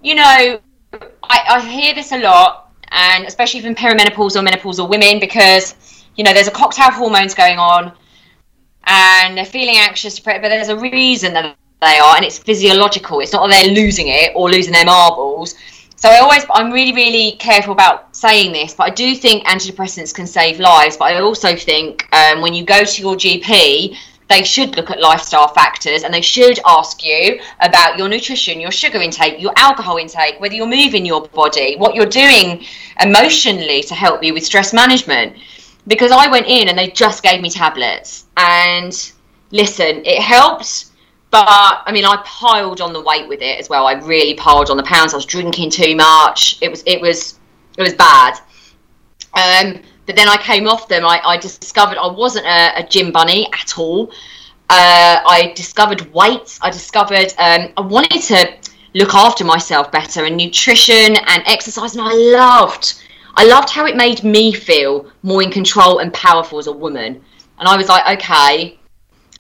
you 0.02 0.16
know, 0.16 0.60
I, 0.94 1.10
I 1.24 1.62
hear 1.62 1.94
this 1.96 2.12
a 2.12 2.20
lot, 2.20 2.72
and 2.92 3.26
especially 3.26 3.62
from 3.62 3.76
perimenopausal 3.76 4.42
or 4.42 4.46
menopausal 4.46 4.88
women, 4.88 5.20
because 5.20 5.76
you 6.16 6.24
know 6.24 6.34
there's 6.34 6.48
a 6.48 6.52
cocktail 6.52 6.90
of 6.90 6.94
hormones 6.94 7.34
going 7.34 7.58
on, 7.58 7.92
and 8.86 9.36
they're 9.36 9.44
feeling 9.46 9.78
anxious, 9.78 10.20
but 10.20 10.42
there's 10.44 10.70
a 10.70 10.78
reason 10.78 11.34
that 11.34 11.58
they 11.82 11.98
are, 11.98 12.16
and 12.16 12.24
it's 12.24 12.38
physiological. 12.38 13.20
It's 13.20 13.34
not 13.34 13.48
that 13.50 13.66
they're 13.66 13.76
losing 13.76 14.08
it 14.08 14.32
or 14.36 14.50
losing 14.50 14.72
their 14.72 14.86
marbles. 14.86 15.56
So 15.96 16.10
I 16.10 16.20
always, 16.20 16.46
I'm 16.52 16.72
really, 16.72 16.94
really 16.94 17.38
careful 17.38 17.72
about 17.72 18.16
saying 18.16 18.52
this, 18.52 18.74
but 18.74 18.84
I 18.84 18.90
do 18.90 19.16
think 19.16 19.46
antidepressants 19.46 20.14
can 20.14 20.28
save 20.28 20.60
lives. 20.60 20.98
But 20.98 21.14
I 21.14 21.22
also 21.22 21.56
think 21.56 22.08
um, 22.14 22.42
when 22.42 22.54
you 22.54 22.66
go 22.66 22.84
to 22.84 23.02
your 23.02 23.16
GP, 23.16 23.96
they 24.30 24.44
should 24.44 24.76
look 24.76 24.90
at 24.90 25.00
lifestyle 25.00 25.48
factors 25.48 26.04
and 26.04 26.14
they 26.14 26.22
should 26.22 26.60
ask 26.66 27.04
you 27.04 27.40
about 27.60 27.98
your 27.98 28.10
nutrition, 28.10 28.60
your 28.60 28.72
sugar 28.72 29.00
intake, 29.00 29.40
your 29.40 29.54
alcohol 29.58 29.98
intake, 29.98 30.40
whether 30.40 30.56
you're 30.56 30.68
moving 30.68 31.06
your 31.06 31.28
body, 31.28 31.76
what 31.78 31.94
you're 31.96 32.06
doing 32.06 32.66
emotionally 33.00 33.84
to 33.84 33.94
help 33.94 34.24
you 34.24 34.34
with 34.34 34.44
stress 34.44 34.74
management. 34.74 35.38
Because 35.88 36.12
I 36.12 36.28
went 36.30 36.48
in 36.48 36.70
and 36.70 36.78
they 36.78 36.90
just 36.90 37.22
gave 37.24 37.42
me 37.42 37.50
tablets. 37.50 38.26
And 38.38 38.94
listen, 39.52 40.06
it 40.06 40.22
helped 40.22 40.86
but 41.34 41.82
I 41.88 41.92
mean, 41.92 42.06
I 42.06 42.22
piled 42.24 42.80
on 42.80 42.94
the 42.94 43.02
weight 43.02 43.28
with 43.28 43.42
it 43.42 43.60
as 43.60 43.68
well. 43.68 43.88
I 43.88 43.94
really 43.94 44.36
piled 44.36 44.70
on 44.70 44.78
the 44.78 44.84
pounds. 44.84 45.14
I 45.14 45.18
was 45.18 45.26
drinking 45.26 45.72
too 45.72 45.96
much. 45.96 46.60
It 46.62 46.70
was, 46.70 46.84
it 46.86 47.02
was, 47.02 47.40
it 47.76 47.82
was 47.82 47.96
bad. 47.96 48.38
Um, 49.34 49.82
but 50.06 50.16
then 50.16 50.30
I 50.30 50.38
came 50.38 50.68
off 50.68 50.88
them. 50.88 51.04
I, 51.04 51.20
I 51.26 51.38
discovered 51.38 51.98
I 51.98 52.06
wasn't 52.06 52.46
a, 52.46 52.82
a 52.82 52.88
gym 52.88 53.12
bunny 53.12 53.52
at 53.52 53.80
all. 53.80 54.12
Uh, 54.70 55.26
I 55.26 55.54
discovered 55.56 56.14
weights. 56.14 56.60
I 56.62 56.70
discovered 56.70 57.34
um, 57.40 57.74
I 57.78 57.82
wanted 57.82 58.22
to 58.22 58.54
look 58.94 59.16
after 59.16 59.44
myself 59.44 59.92
better 59.92 60.26
and 60.26 60.38
nutrition 60.38 61.16
and 61.16 61.42
exercise, 61.48 61.96
and 61.96 62.08
I 62.08 62.14
loved. 62.14 63.02
I 63.34 63.46
loved 63.46 63.72
how 63.72 63.88
it 63.88 63.96
made 63.96 64.24
me 64.24 64.54
feel 64.54 65.10
more 65.24 65.42
in 65.42 65.50
control 65.50 65.98
and 65.98 66.14
powerful 66.14 66.60
as 66.60 66.68
a 66.68 66.72
woman. 66.72 67.20
And 67.58 67.68
I 67.68 67.76
was 67.76 67.90
like, 67.90 68.20
okay, 68.20 68.78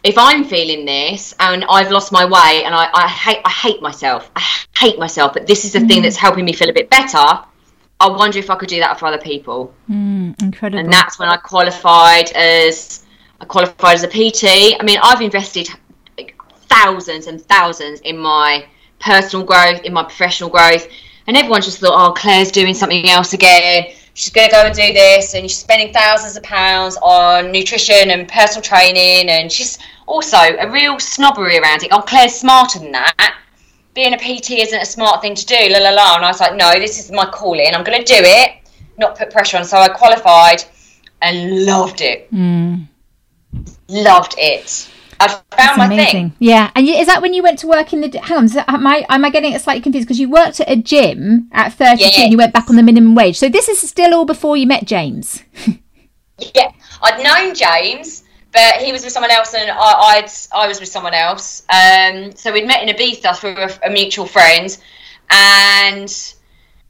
if 0.03 0.17
I'm 0.17 0.43
feeling 0.43 0.85
this 0.85 1.33
and 1.39 1.63
I've 1.69 1.89
lost 1.89 2.11
my 2.11 2.25
way 2.25 2.63
and 2.65 2.75
I, 2.75 2.89
I 2.93 3.07
hate 3.07 3.41
I 3.45 3.49
hate 3.49 3.81
myself, 3.81 4.29
I 4.35 4.41
hate 4.77 4.99
myself, 4.99 5.33
but 5.33 5.47
this 5.47 5.63
is 5.63 5.73
the 5.73 5.79
thing 5.79 6.01
that's 6.01 6.17
mm. 6.17 6.21
helping 6.21 6.45
me 6.45 6.53
feel 6.53 6.69
a 6.69 6.73
bit 6.73 6.89
better. 6.89 7.17
I 7.99 8.09
wonder 8.09 8.37
if 8.37 8.49
I 8.49 8.55
could 8.55 8.67
do 8.67 8.79
that 8.79 8.99
for 8.99 9.05
other 9.05 9.17
people. 9.17 9.73
Mm, 9.89 10.41
incredible 10.41 10.79
And 10.79 10.91
that's 10.91 11.19
when 11.19 11.29
I 11.29 11.37
qualified 11.37 12.31
as 12.33 13.05
I 13.39 13.45
qualified 13.45 13.95
as 13.95 14.03
a 14.03 14.07
PT. 14.07 14.77
I 14.77 14.83
mean, 14.83 14.99
I've 15.01 15.21
invested 15.21 15.69
thousands 16.67 17.27
and 17.27 17.41
thousands 17.41 18.01
in 18.01 18.17
my 18.17 18.65
personal 18.99 19.45
growth, 19.45 19.81
in 19.83 19.93
my 19.93 20.03
professional 20.03 20.49
growth, 20.49 20.87
and 21.27 21.37
everyone 21.37 21.61
just 21.61 21.79
thought, 21.79 21.93
"Oh, 21.95 22.11
Claire's 22.11 22.51
doing 22.51 22.73
something 22.73 23.09
else 23.09 23.31
again. 23.31 23.93
She's 24.15 24.29
going 24.33 24.49
to 24.49 24.51
go 24.51 24.61
and 24.63 24.75
do 24.75 24.93
this, 24.93 25.33
and 25.33 25.49
she's 25.49 25.57
spending 25.57 25.93
thousands 25.93 26.35
of 26.35 26.43
pounds 26.43 26.97
on 27.01 27.51
nutrition 27.53 28.11
and 28.11 28.27
personal 28.27 28.61
training." 28.61 29.29
And 29.29 29.49
she's 29.49 29.79
also 30.07 30.37
a 30.37 30.69
real 30.69 30.99
snobbery 30.99 31.57
around 31.57 31.83
it. 31.83 31.89
Oh, 31.91 32.01
Claire's 32.01 32.35
smarter 32.35 32.79
than 32.79 32.91
that. 32.91 33.37
Being 33.93 34.13
a 34.13 34.17
PT 34.17 34.51
isn't 34.51 34.81
a 34.81 34.85
smart 34.85 35.21
thing 35.21 35.35
to 35.35 35.45
do. 35.45 35.55
La 35.69 35.79
la 35.79 35.89
la. 35.91 36.15
And 36.15 36.25
I 36.25 36.29
was 36.29 36.39
like, 36.39 36.55
"No, 36.55 36.71
this 36.79 36.99
is 36.99 37.11
my 37.11 37.25
calling. 37.25 37.73
I'm 37.73 37.83
going 37.83 38.03
to 38.03 38.05
do 38.05 38.19
it." 38.19 38.51
Not 38.97 39.17
put 39.17 39.31
pressure 39.31 39.57
on. 39.57 39.65
So 39.65 39.77
I 39.77 39.87
qualified 39.89 40.63
and 41.21 41.65
loved 41.65 42.01
it. 42.01 42.27
Hmm. 42.29 42.83
Loved 43.87 44.35
it. 44.37 44.89
I 45.19 45.27
found 45.27 45.43
That's 45.51 45.77
my 45.77 45.85
amazing. 45.85 46.11
thing. 46.31 46.33
Yeah, 46.39 46.71
and 46.75 46.87
is 46.89 47.05
that 47.07 47.21
when 47.21 47.33
you 47.33 47.43
went 47.43 47.59
to 47.59 47.67
work 47.67 47.93
in 47.93 48.01
the? 48.01 48.19
Hang 48.19 48.37
on, 48.39 48.47
that, 48.47 48.67
am 48.67 48.85
I 48.87 49.05
am 49.09 49.23
I 49.23 49.29
getting 49.29 49.53
it 49.53 49.61
slightly 49.61 49.81
confused? 49.81 50.07
Because 50.07 50.19
you 50.19 50.29
worked 50.29 50.59
at 50.59 50.69
a 50.69 50.75
gym 50.75 51.49
at 51.51 51.73
thirty 51.73 51.97
two, 52.03 52.09
Yes. 52.09 52.19
and 52.19 52.31
you 52.31 52.37
went 52.37 52.53
back 52.53 52.69
on 52.69 52.75
the 52.75 52.83
minimum 52.83 53.13
wage. 53.15 53.37
So 53.37 53.47
this 53.47 53.69
is 53.69 53.79
still 53.87 54.13
all 54.13 54.25
before 54.25 54.57
you 54.57 54.67
met 54.67 54.85
James. 54.85 55.43
Yeah, 56.55 56.71
I'd 57.03 57.23
known 57.23 57.53
James, 57.53 58.22
but 58.53 58.75
he 58.75 58.91
was 58.91 59.03
with 59.03 59.11
someone 59.11 59.31
else, 59.31 59.53
and 59.53 59.69
I, 59.69 59.75
I'd 59.75 60.31
I 60.51 60.67
was 60.67 60.79
with 60.79 60.89
someone 60.89 61.13
else. 61.13 61.63
Um, 61.69 62.35
so 62.35 62.51
we'd 62.51 62.67
met 62.67 62.87
in 62.87 62.95
Ibiza 62.95 63.35
through 63.37 63.57
a, 63.57 63.69
a 63.87 63.89
mutual 63.89 64.25
friend, 64.25 64.77
and 65.29 66.33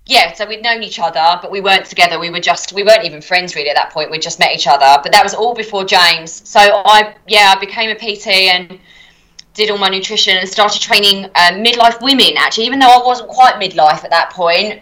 yeah, 0.06 0.34
so 0.34 0.46
we'd 0.46 0.62
known 0.62 0.84
each 0.84 1.00
other, 1.00 1.40
but 1.42 1.50
we 1.50 1.62
weren't 1.62 1.86
together. 1.86 2.20
We 2.20 2.30
were 2.30 2.42
just 2.42 2.74
we 2.74 2.84
weren't 2.84 3.06
even 3.06 3.22
friends 3.22 3.56
really 3.56 3.70
at 3.70 3.76
that 3.76 3.92
point. 3.92 4.12
We'd 4.12 4.22
just 4.22 4.40
met 4.40 4.54
each 4.54 4.68
other, 4.68 5.00
but 5.02 5.12
that 5.14 5.24
was 5.24 5.34
all 5.34 5.56
before 5.56 5.86
James. 5.86 6.48
So 6.48 6.60
I 6.60 7.16
yeah 7.28 7.54
I 7.56 7.60
became 7.60 7.90
a 7.90 7.96
PT 7.96 8.28
and 8.28 8.80
did 9.54 9.70
all 9.70 9.78
my 9.78 9.90
nutrition 9.90 10.36
and 10.36 10.50
started 10.50 10.82
training 10.82 11.26
um, 11.26 11.64
midlife 11.64 12.02
women 12.02 12.34
actually, 12.38 12.66
even 12.66 12.80
though 12.80 12.90
I 12.90 13.06
wasn't 13.06 13.30
quite 13.30 13.56
midlife 13.56 14.04
at 14.04 14.10
that 14.10 14.32
point 14.32 14.82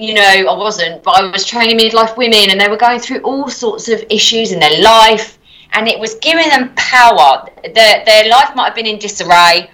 you 0.00 0.14
know, 0.14 0.22
I 0.22 0.56
wasn't, 0.56 1.02
but 1.02 1.20
I 1.20 1.30
was 1.30 1.44
training 1.44 1.78
midlife 1.78 2.16
women 2.16 2.48
and 2.48 2.58
they 2.58 2.68
were 2.68 2.78
going 2.78 3.00
through 3.00 3.20
all 3.20 3.50
sorts 3.50 3.88
of 3.90 4.02
issues 4.08 4.50
in 4.50 4.58
their 4.58 4.80
life 4.80 5.38
and 5.72 5.88
it 5.88 5.98
was 5.98 6.14
giving 6.16 6.48
them 6.48 6.72
power. 6.76 7.48
Their, 7.62 8.04
their 8.04 8.28
life 8.28 8.54
might 8.54 8.66
have 8.66 8.74
been 8.74 8.86
in 8.86 8.98
disarray 8.98 9.70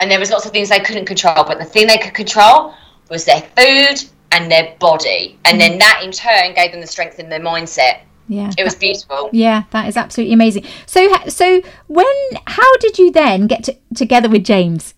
and 0.00 0.10
there 0.10 0.18
was 0.18 0.30
lots 0.30 0.46
of 0.46 0.52
things 0.52 0.70
they 0.70 0.80
couldn't 0.80 1.06
control, 1.06 1.44
but 1.44 1.58
the 1.58 1.64
thing 1.64 1.86
they 1.86 1.98
could 1.98 2.14
control 2.14 2.74
was 3.10 3.24
their 3.24 3.42
food 3.56 4.02
and 4.32 4.50
their 4.50 4.74
body. 4.78 5.38
And 5.44 5.60
then 5.60 5.72
mm. 5.72 5.78
that 5.80 6.02
in 6.02 6.10
turn 6.10 6.54
gave 6.54 6.72
them 6.72 6.80
the 6.80 6.86
strength 6.86 7.18
in 7.18 7.28
their 7.28 7.40
mindset. 7.40 8.00
Yeah, 8.28 8.50
It 8.56 8.62
was 8.62 8.76
beautiful. 8.76 9.28
yeah, 9.32 9.64
that 9.72 9.88
is 9.88 9.96
absolutely 9.96 10.34
amazing. 10.34 10.64
So 10.86 11.12
so 11.26 11.62
when 11.88 12.06
how 12.46 12.76
did 12.76 12.96
you 12.96 13.10
then 13.10 13.48
get 13.48 13.64
to, 13.64 13.76
together 13.94 14.28
with 14.28 14.44
James? 14.44 14.94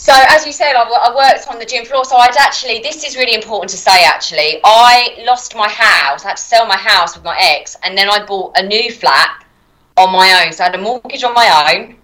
So, 0.00 0.14
as 0.16 0.46
you 0.46 0.52
said, 0.52 0.72
I, 0.76 0.84
I 0.84 1.14
worked 1.14 1.46
on 1.46 1.58
the 1.58 1.66
gym 1.66 1.84
floor. 1.84 2.06
So, 2.06 2.16
I'd 2.16 2.34
actually, 2.38 2.78
this 2.78 3.04
is 3.04 3.16
really 3.18 3.34
important 3.34 3.68
to 3.72 3.76
say 3.76 4.02
actually. 4.02 4.58
I 4.64 5.22
lost 5.26 5.54
my 5.54 5.68
house. 5.68 6.24
I 6.24 6.28
had 6.28 6.38
to 6.38 6.42
sell 6.42 6.66
my 6.66 6.78
house 6.78 7.14
with 7.14 7.22
my 7.22 7.36
ex, 7.38 7.76
and 7.82 7.98
then 7.98 8.08
I 8.08 8.24
bought 8.24 8.56
a 8.56 8.66
new 8.66 8.90
flat 8.90 9.44
on 9.98 10.10
my 10.10 10.42
own. 10.42 10.54
So, 10.54 10.64
I 10.64 10.68
had 10.68 10.74
a 10.74 10.82
mortgage 10.82 11.22
on 11.22 11.34
my 11.34 11.48
own, 11.68 11.96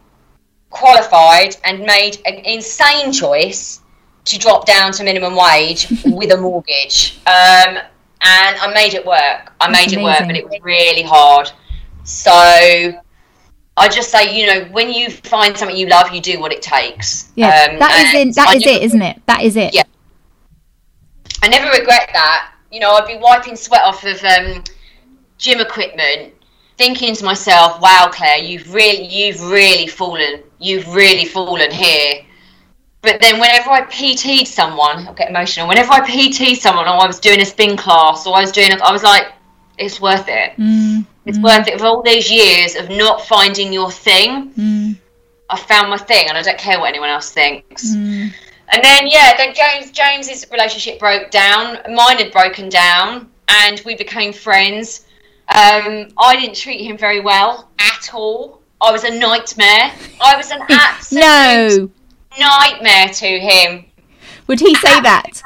qualified, 0.69 1.57
and 1.65 1.85
made 1.85 2.19
an 2.27 2.35
insane 2.45 3.13
choice 3.13 3.81
to 4.27 4.39
drop 4.39 4.67
down 4.67 4.93
to 4.93 5.03
minimum 5.03 5.35
wage 5.35 5.89
with 6.05 6.33
a 6.33 6.37
mortgage. 6.37 7.17
Um, 7.27 7.79
and 8.21 8.59
I 8.61 8.73
made 8.75 8.93
it 8.93 9.07
work. 9.07 9.55
I 9.59 9.71
made 9.71 9.95
it 9.95 10.03
work, 10.03 10.19
but 10.21 10.37
it 10.37 10.45
was 10.45 10.61
really 10.61 11.03
hard. 11.03 11.51
So 12.05 13.01
I 13.77 13.89
just 13.89 14.11
say, 14.11 14.39
you 14.39 14.47
know, 14.47 14.65
when 14.73 14.91
you 14.91 15.11
find 15.11 15.57
something 15.57 15.77
you 15.77 15.87
love, 15.89 16.13
you 16.13 16.21
do 16.21 16.41
what 16.41 16.53
it 16.53 16.63
takes. 16.63 17.31
Yeah, 17.35 17.69
um, 17.71 17.79
that 17.79 17.93
is 18.07 18.15
it. 18.15 18.35
That 18.37 18.49
I 18.49 18.55
is 18.55 18.65
never, 18.65 18.77
it, 18.77 18.83
isn't 18.83 19.03
it? 19.03 19.23
That 19.27 19.43
is 19.43 19.57
it. 19.57 19.75
Yeah. 19.75 19.83
I 21.43 21.49
never 21.49 21.71
regret 21.79 22.11
that. 22.15 22.55
You 22.73 22.81
know, 22.81 22.93
I'd 22.93 23.07
be 23.07 23.17
wiping 23.17 23.55
sweat 23.55 23.83
off 23.83 24.05
of 24.05 24.23
um, 24.25 24.65
gym 25.37 25.61
equipment, 25.61 26.33
thinking 26.79 27.15
to 27.15 27.25
myself, 27.25 27.81
"Wow, 27.83 28.09
Claire, 28.11 28.39
you've 28.39 28.73
really, 28.73 29.05
you've 29.05 29.43
really 29.43 29.87
fallen. 29.87 30.43
You've 30.59 30.89
really 30.95 31.27
fallen 31.27 31.71
here." 31.71 32.23
But 33.03 33.21
then, 33.21 33.39
whenever 33.39 33.71
I 33.71 33.83
PT'd 33.83 34.49
someone, 34.49 35.07
I 35.07 35.13
get 35.13 35.29
emotional. 35.29 35.69
Whenever 35.69 35.93
I 35.93 36.01
PT'd 36.01 36.59
someone, 36.59 36.87
or 36.87 37.03
I 37.03 37.07
was 37.07 37.21
doing 37.21 37.41
a 37.43 37.45
spin 37.45 37.77
class, 37.77 38.27
or 38.27 38.35
I 38.35 38.41
was 38.41 38.53
doing, 38.53 38.73
a, 38.73 38.83
I 38.83 38.91
was 38.91 39.03
like, 39.03 39.27
"It's 39.77 40.01
worth 40.01 40.25
it." 40.29 40.57
Mm. 40.57 41.05
It's 41.27 41.39
mm. 41.39 41.45
worth 41.45 41.69
it 41.69 41.79
for 41.79 41.87
all 41.87 42.03
these 42.03 42.31
years 42.31 42.77
of 42.77 42.89
not 42.89 43.27
finding 43.27 43.73
your 43.73 43.91
thing. 43.91 44.53
Mm. 44.53 44.97
I 45.51 45.57
found 45.59 45.91
my 45.91 45.99
thing, 45.99 46.29
and 46.29 46.39
I 46.39 46.43
don't 46.43 46.59
care 46.59 46.81
what 46.81 46.89
anyone 46.89 47.11
else 47.11 47.31
thinks. 47.31 47.95
Mm. 47.95 48.33
And 48.69 48.83
then 48.83 49.07
yeah, 49.07 49.37
then 49.37 49.55
James 49.55 49.91
James's 49.91 50.47
relationship 50.51 50.99
broke 50.99 51.31
down. 51.31 51.79
Mine 51.93 52.19
had 52.19 52.33
broken 52.33 52.69
down, 52.69 53.31
and 53.49 53.81
we 53.85 53.95
became 53.95 54.33
friends. 54.33 55.07
Um, 55.49 56.09
I 56.19 56.37
didn't 56.37 56.57
treat 56.57 56.85
him 56.85 56.97
very 56.97 57.21
well 57.21 57.71
at 57.79 58.13
all. 58.13 58.61
I 58.81 58.91
was 58.91 59.05
a 59.05 59.19
nightmare. 59.19 59.93
I 60.21 60.37
was 60.37 60.51
an 60.51 60.61
absolute 60.71 61.21
no. 61.21 61.91
nightmare 62.39 63.09
to 63.09 63.27
him. 63.27 63.85
Would 64.49 64.61
he 64.61 64.75
say 64.75 65.01
that? 65.01 65.43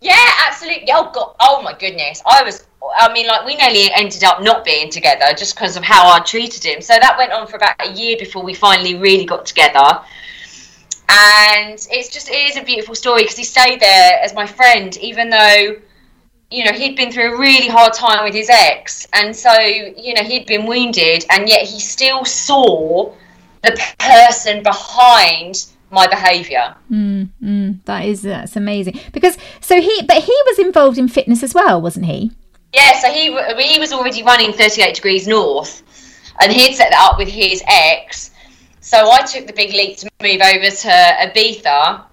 Yeah, 0.00 0.30
absolutely. 0.46 0.88
Oh 0.92 1.10
god. 1.12 1.34
Oh 1.40 1.62
my 1.62 1.74
goodness. 1.74 2.22
I 2.26 2.42
was 2.42 2.66
I 2.98 3.12
mean, 3.12 3.26
like 3.26 3.44
we 3.44 3.56
nearly 3.56 3.90
ended 3.94 4.24
up 4.24 4.42
not 4.42 4.64
being 4.64 4.90
together 4.90 5.26
just 5.36 5.54
because 5.54 5.76
of 5.76 5.82
how 5.82 6.08
I 6.10 6.20
treated 6.20 6.64
him. 6.64 6.80
So 6.80 6.94
that 6.94 7.16
went 7.18 7.32
on 7.32 7.46
for 7.46 7.56
about 7.56 7.74
a 7.80 7.92
year 7.92 8.16
before 8.18 8.42
we 8.42 8.54
finally 8.54 8.94
really 8.94 9.24
got 9.24 9.46
together. 9.46 10.00
And 11.08 11.74
it's 11.90 12.08
just 12.08 12.28
it 12.28 12.50
is 12.50 12.56
a 12.56 12.62
beautiful 12.62 12.94
story 12.94 13.22
because 13.22 13.36
he 13.36 13.44
stayed 13.44 13.80
there 13.80 14.20
as 14.22 14.34
my 14.34 14.46
friend, 14.46 14.96
even 14.98 15.30
though 15.30 15.76
you 16.50 16.64
know 16.64 16.72
he'd 16.72 16.96
been 16.96 17.10
through 17.10 17.34
a 17.34 17.38
really 17.38 17.68
hard 17.68 17.94
time 17.94 18.24
with 18.24 18.34
his 18.34 18.50
ex, 18.50 19.06
and 19.12 19.34
so 19.34 19.52
you 19.58 20.14
know 20.14 20.22
he'd 20.22 20.46
been 20.46 20.66
wounded, 20.66 21.24
and 21.30 21.48
yet 21.48 21.62
he 21.62 21.80
still 21.80 22.24
saw 22.24 23.12
the 23.62 23.80
person 23.98 24.62
behind 24.62 25.66
my 25.90 26.06
behaviour. 26.06 26.74
Mm, 26.90 27.28
mm, 27.42 27.84
that 27.86 28.04
is 28.04 28.22
that's 28.22 28.56
amazing 28.56 29.00
because 29.12 29.38
so 29.60 29.80
he 29.80 30.02
but 30.06 30.22
he 30.22 30.42
was 30.46 30.58
involved 30.58 30.98
in 30.98 31.08
fitness 31.08 31.42
as 31.42 31.54
well, 31.54 31.80
wasn't 31.80 32.06
he? 32.06 32.32
Yeah, 32.72 33.00
so 33.00 33.10
he 33.10 33.26
he 33.62 33.78
was 33.78 33.92
already 33.92 34.22
running 34.22 34.52
38 34.52 34.94
degrees 34.94 35.26
north, 35.26 35.82
and 36.40 36.52
he'd 36.52 36.74
set 36.74 36.90
that 36.90 37.10
up 37.10 37.18
with 37.18 37.28
his 37.28 37.62
ex. 37.66 38.30
So 38.80 39.10
I 39.10 39.22
took 39.22 39.46
the 39.46 39.52
big 39.52 39.72
leap 39.72 39.98
to 39.98 40.10
move 40.22 40.40
over 40.40 40.70
to 40.70 40.88
Ibiza, 40.88 42.04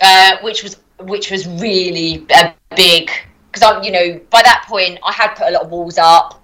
uh, 0.00 0.36
which 0.42 0.62
was 0.62 0.76
which 1.00 1.30
was 1.30 1.46
really 1.46 2.26
a 2.30 2.54
big 2.76 3.10
because 3.50 3.62
I, 3.62 3.82
you 3.82 3.90
know, 3.90 4.20
by 4.30 4.42
that 4.42 4.64
point 4.68 4.98
I 5.04 5.12
had 5.12 5.34
put 5.34 5.48
a 5.48 5.50
lot 5.50 5.62
of 5.62 5.70
walls 5.70 5.98
up, 5.98 6.42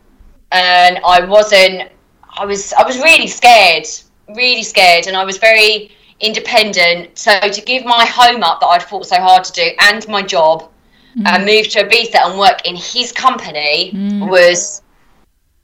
and 0.52 0.98
I 1.04 1.24
wasn't. 1.24 1.90
I 2.38 2.44
was 2.44 2.72
I 2.72 2.84
was 2.84 2.98
really 2.98 3.26
scared, 3.26 3.86
really 4.28 4.62
scared, 4.62 5.06
and 5.06 5.16
I 5.16 5.24
was 5.24 5.38
very 5.38 5.90
independent. 6.20 7.18
So 7.18 7.38
to 7.40 7.60
give 7.62 7.84
my 7.84 8.04
home 8.06 8.42
up 8.42 8.60
that 8.60 8.66
I'd 8.66 8.82
fought 8.82 9.06
so 9.06 9.16
hard 9.16 9.44
to 9.44 9.52
do, 9.52 9.70
and 9.80 10.06
my 10.08 10.22
job, 10.22 10.70
mm. 11.16 11.26
and 11.26 11.44
move 11.44 11.68
to 11.68 11.84
Ibiza 11.84 12.16
and 12.26 12.38
work 12.38 12.66
in 12.66 12.76
his 12.76 13.12
company 13.12 13.90
mm. 13.92 14.28
was 14.28 14.82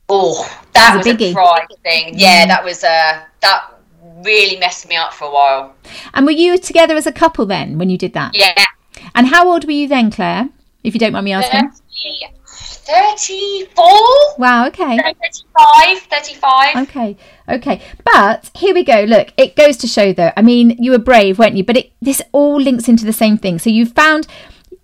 oh 0.08 0.44
that 0.72 0.96
was, 0.96 1.06
was 1.06 1.20
a, 1.20 1.30
a 1.30 1.32
pride 1.32 1.66
thing. 1.82 2.18
Yeah, 2.18 2.44
mm. 2.44 2.48
that 2.48 2.64
was 2.64 2.84
a 2.84 2.88
uh, 2.88 3.22
that 3.40 3.68
really 4.24 4.58
messed 4.58 4.88
me 4.88 4.96
up 4.96 5.12
for 5.12 5.26
a 5.26 5.32
while. 5.32 5.74
And 6.14 6.26
were 6.26 6.32
you 6.32 6.58
together 6.58 6.94
as 6.94 7.06
a 7.06 7.12
couple 7.12 7.46
then 7.46 7.78
when 7.78 7.90
you 7.90 7.98
did 7.98 8.12
that? 8.14 8.32
Yeah. 8.34 8.64
And 9.14 9.28
how 9.28 9.50
old 9.50 9.64
were 9.64 9.72
you 9.72 9.88
then, 9.88 10.10
Claire? 10.10 10.48
If 10.84 10.94
you 10.94 11.00
don't 11.00 11.12
mind 11.12 11.24
me 11.24 11.32
asking. 11.32 11.70
34 12.84 13.84
wow 14.38 14.66
okay 14.66 14.98
35 14.98 15.98
35 15.98 16.76
okay 16.76 17.16
okay 17.48 17.80
but 18.04 18.50
here 18.56 18.74
we 18.74 18.82
go 18.82 19.04
look 19.04 19.28
it 19.36 19.54
goes 19.54 19.76
to 19.76 19.86
show 19.86 20.12
though 20.12 20.32
i 20.36 20.42
mean 20.42 20.76
you 20.82 20.90
were 20.90 20.98
brave 20.98 21.38
weren't 21.38 21.56
you 21.56 21.62
but 21.62 21.76
it 21.76 21.92
this 22.00 22.20
all 22.32 22.60
links 22.60 22.88
into 22.88 23.04
the 23.04 23.12
same 23.12 23.38
thing 23.38 23.60
so 23.60 23.70
you 23.70 23.86
found 23.86 24.26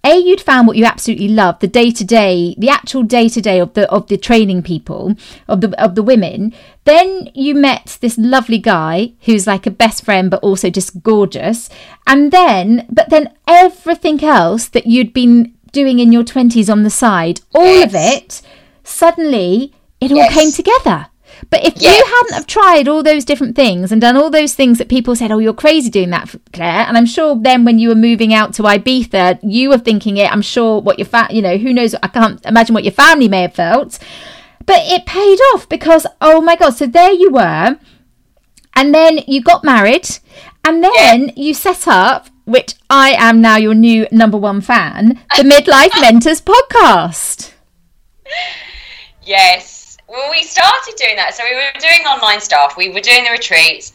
a 0.04 0.16
you'd 0.16 0.40
found 0.40 0.66
what 0.66 0.76
you 0.76 0.84
absolutely 0.84 1.28
loved 1.28 1.60
the 1.60 1.68
day 1.68 1.90
to 1.90 2.04
day 2.04 2.54
the 2.58 2.68
actual 2.68 3.02
day 3.02 3.28
to 3.28 3.40
day 3.40 3.58
of 3.58 3.74
the 3.74 3.90
of 3.90 4.06
the 4.08 4.16
training 4.16 4.62
people 4.62 5.14
of 5.46 5.60
the 5.60 5.82
of 5.82 5.94
the 5.94 6.02
women 6.02 6.52
then 6.84 7.28
you 7.34 7.54
met 7.54 7.98
this 8.00 8.16
lovely 8.16 8.58
guy 8.58 9.12
who's 9.22 9.46
like 9.46 9.66
a 9.66 9.70
best 9.70 10.04
friend 10.04 10.30
but 10.30 10.42
also 10.42 10.70
just 10.70 11.02
gorgeous 11.02 11.68
and 12.06 12.30
then 12.30 12.86
but 12.90 13.10
then 13.10 13.32
everything 13.46 14.22
else 14.22 14.68
that 14.68 14.86
you'd 14.86 15.12
been 15.12 15.52
doing 15.72 15.98
in 15.98 16.12
your 16.12 16.24
20s 16.24 16.70
on 16.70 16.82
the 16.82 16.90
side 16.90 17.40
all 17.54 17.64
yes. 17.64 17.88
of 17.88 17.94
it 17.94 18.42
suddenly 18.84 19.72
it 20.00 20.10
all 20.10 20.18
yes. 20.18 20.34
came 20.34 20.52
together 20.52 21.06
but 21.50 21.64
if 21.64 21.74
yes. 21.76 21.96
you 21.96 22.04
hadn't 22.04 22.34
have 22.34 22.46
tried 22.46 22.88
all 22.88 23.02
those 23.02 23.24
different 23.24 23.56
things 23.56 23.92
and 23.92 24.00
done 24.00 24.16
all 24.16 24.30
those 24.30 24.54
things 24.54 24.78
that 24.78 24.88
people 24.88 25.14
said, 25.16 25.30
"Oh, 25.30 25.38
you're 25.38 25.54
crazy 25.54 25.90
doing 25.90 26.10
that, 26.10 26.34
Claire," 26.52 26.86
and 26.86 26.96
I'm 26.96 27.06
sure 27.06 27.36
then 27.36 27.64
when 27.64 27.78
you 27.78 27.88
were 27.88 27.94
moving 27.94 28.34
out 28.34 28.54
to 28.54 28.62
Ibiza, 28.62 29.38
you 29.42 29.68
were 29.68 29.78
thinking 29.78 30.16
it. 30.16 30.30
I'm 30.30 30.42
sure 30.42 30.80
what 30.80 30.98
your 30.98 31.06
fa- 31.06 31.28
you 31.30 31.42
know, 31.42 31.56
who 31.56 31.72
knows? 31.72 31.94
I 32.02 32.08
can't 32.08 32.44
imagine 32.44 32.74
what 32.74 32.84
your 32.84 32.92
family 32.92 33.28
may 33.28 33.42
have 33.42 33.54
felt, 33.54 33.98
but 34.66 34.80
it 34.84 35.06
paid 35.06 35.38
off 35.54 35.68
because 35.68 36.06
oh 36.20 36.40
my 36.40 36.56
god! 36.56 36.70
So 36.70 36.86
there 36.86 37.12
you 37.12 37.30
were, 37.30 37.78
and 38.74 38.94
then 38.94 39.20
you 39.26 39.42
got 39.42 39.64
married, 39.64 40.08
and 40.64 40.82
then 40.82 41.32
you 41.36 41.54
set 41.54 41.86
up. 41.88 42.28
Which 42.44 42.76
I 42.88 43.10
am 43.10 43.42
now 43.42 43.58
your 43.58 43.74
new 43.74 44.06
number 44.10 44.38
one 44.38 44.62
fan, 44.62 45.20
the 45.36 45.42
Midlife 45.42 46.00
Mentors 46.00 46.40
podcast. 46.40 47.52
Yes, 49.22 49.77
well, 50.08 50.30
we 50.30 50.42
started 50.42 50.94
doing 50.96 51.16
that. 51.16 51.34
So 51.34 51.44
we 51.44 51.54
were 51.54 51.70
doing 51.78 52.06
online 52.06 52.40
stuff. 52.40 52.76
We 52.76 52.88
were 52.88 53.00
doing 53.00 53.24
the 53.24 53.30
retreats. 53.30 53.92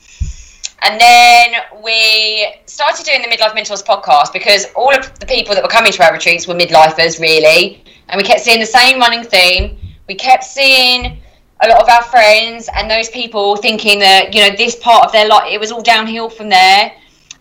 And 0.83 0.99
then 0.99 1.61
we 1.81 2.55
started 2.65 3.05
doing 3.05 3.21
the 3.21 3.29
Midlife 3.29 3.55
Mentors 3.55 3.81
podcast 3.81 4.31
because 4.31 4.67
all 4.75 4.93
of 4.93 5.17
the 5.19 5.25
people 5.25 5.55
that 5.55 5.63
were 5.63 5.69
coming 5.69 5.91
to 5.93 6.05
our 6.05 6.13
retreats 6.13 6.47
were 6.47 6.53
midlifers, 6.53 7.19
really. 7.19 7.83
And 8.09 8.19
we 8.19 8.23
kept 8.23 8.41
seeing 8.41 8.59
the 8.59 8.65
same 8.65 8.99
running 8.99 9.23
theme. 9.23 9.79
We 10.07 10.15
kept 10.15 10.43
seeing 10.43 11.19
a 11.61 11.69
lot 11.69 11.81
of 11.81 11.89
our 11.89 12.03
friends 12.03 12.69
and 12.75 12.91
those 12.91 13.09
people 13.09 13.55
thinking 13.55 13.99
that, 13.99 14.35
you 14.35 14.41
know, 14.41 14.55
this 14.55 14.75
part 14.75 15.05
of 15.05 15.11
their 15.13 15.27
life, 15.27 15.49
it 15.49 15.59
was 15.59 15.71
all 15.71 15.81
downhill 15.81 16.29
from 16.29 16.49
there. 16.49 16.91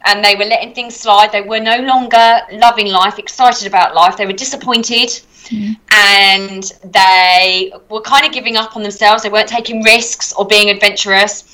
And 0.04 0.24
they 0.24 0.34
were 0.34 0.44
letting 0.44 0.72
things 0.74 0.96
slide. 0.96 1.30
They 1.32 1.42
were 1.42 1.60
no 1.60 1.78
longer 1.78 2.40
loving 2.52 2.88
life, 2.88 3.18
excited 3.18 3.66
about 3.66 3.94
life. 3.94 4.16
They 4.16 4.26
were 4.26 4.32
disappointed 4.32 5.20
Mm. 5.48 5.76
And 5.90 6.72
they 6.92 7.72
were 7.88 8.00
kind 8.00 8.26
of 8.26 8.32
giving 8.32 8.56
up 8.56 8.76
on 8.76 8.82
themselves. 8.82 9.22
They 9.22 9.28
weren't 9.28 9.48
taking 9.48 9.82
risks 9.82 10.32
or 10.32 10.46
being 10.46 10.70
adventurous. 10.70 11.44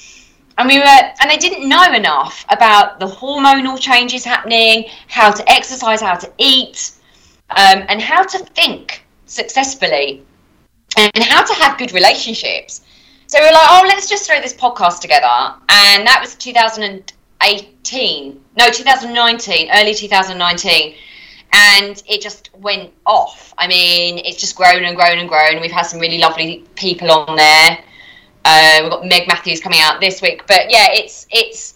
And 0.59 0.69
we 0.69 0.79
were, 0.79 0.85
and 0.85 1.31
they 1.31 1.37
didn't 1.37 1.69
know 1.69 1.93
enough 1.93 2.45
about 2.51 2.99
the 2.99 3.07
hormonal 3.07 3.79
changes 3.79 4.25
happening, 4.25 4.87
how 5.07 5.31
to 5.31 5.49
exercise, 5.51 6.01
how 6.01 6.17
to 6.17 6.33
eat, 6.39 6.93
um, 7.51 7.85
and 7.89 8.01
how 8.01 8.25
to 8.25 8.39
think 8.39 9.05
successfully, 9.27 10.25
and 10.97 11.23
how 11.23 11.45
to 11.45 11.55
have 11.55 11.79
good 11.79 11.93
relationships. 11.93 12.81
So 13.29 13.39
we 13.39 13.47
were 13.47 13.53
like, 13.53 13.69
oh, 13.71 13.85
let's 13.87 14.09
just 14.09 14.27
throw 14.27 14.41
this 14.41 14.55
podcast 14.55 15.01
together. 15.01 15.55
And 15.69 16.05
that 16.07 16.19
was 16.21 16.35
2018, 16.35 18.45
no, 18.57 18.71
2019, 18.71 19.71
early 19.71 19.95
2019 19.95 20.95
and 21.53 22.03
it 22.09 22.21
just 22.21 22.51
went 22.57 22.93
off. 23.07 23.55
I 23.59 23.67
mean, 23.67 24.19
it's 24.19 24.39
just 24.39 24.57
grown 24.57 24.85
and 24.85 24.97
grown 24.97 25.19
and 25.19 25.29
grown. 25.29 25.61
We've 25.61 25.71
had 25.71 25.83
some 25.83 26.01
really 26.01 26.19
lovely 26.19 26.65
people 26.75 27.11
on 27.11 27.37
there. 27.37 27.79
Uh, 28.45 28.79
we've 28.83 28.91
got 28.91 29.07
Meg 29.07 29.29
Matthews 29.29 29.61
coming 29.61 29.81
out 29.81 30.01
this 30.01 30.23
week, 30.23 30.47
but 30.47 30.71
yeah, 30.71 30.89
it's 30.93 31.27
it's 31.31 31.75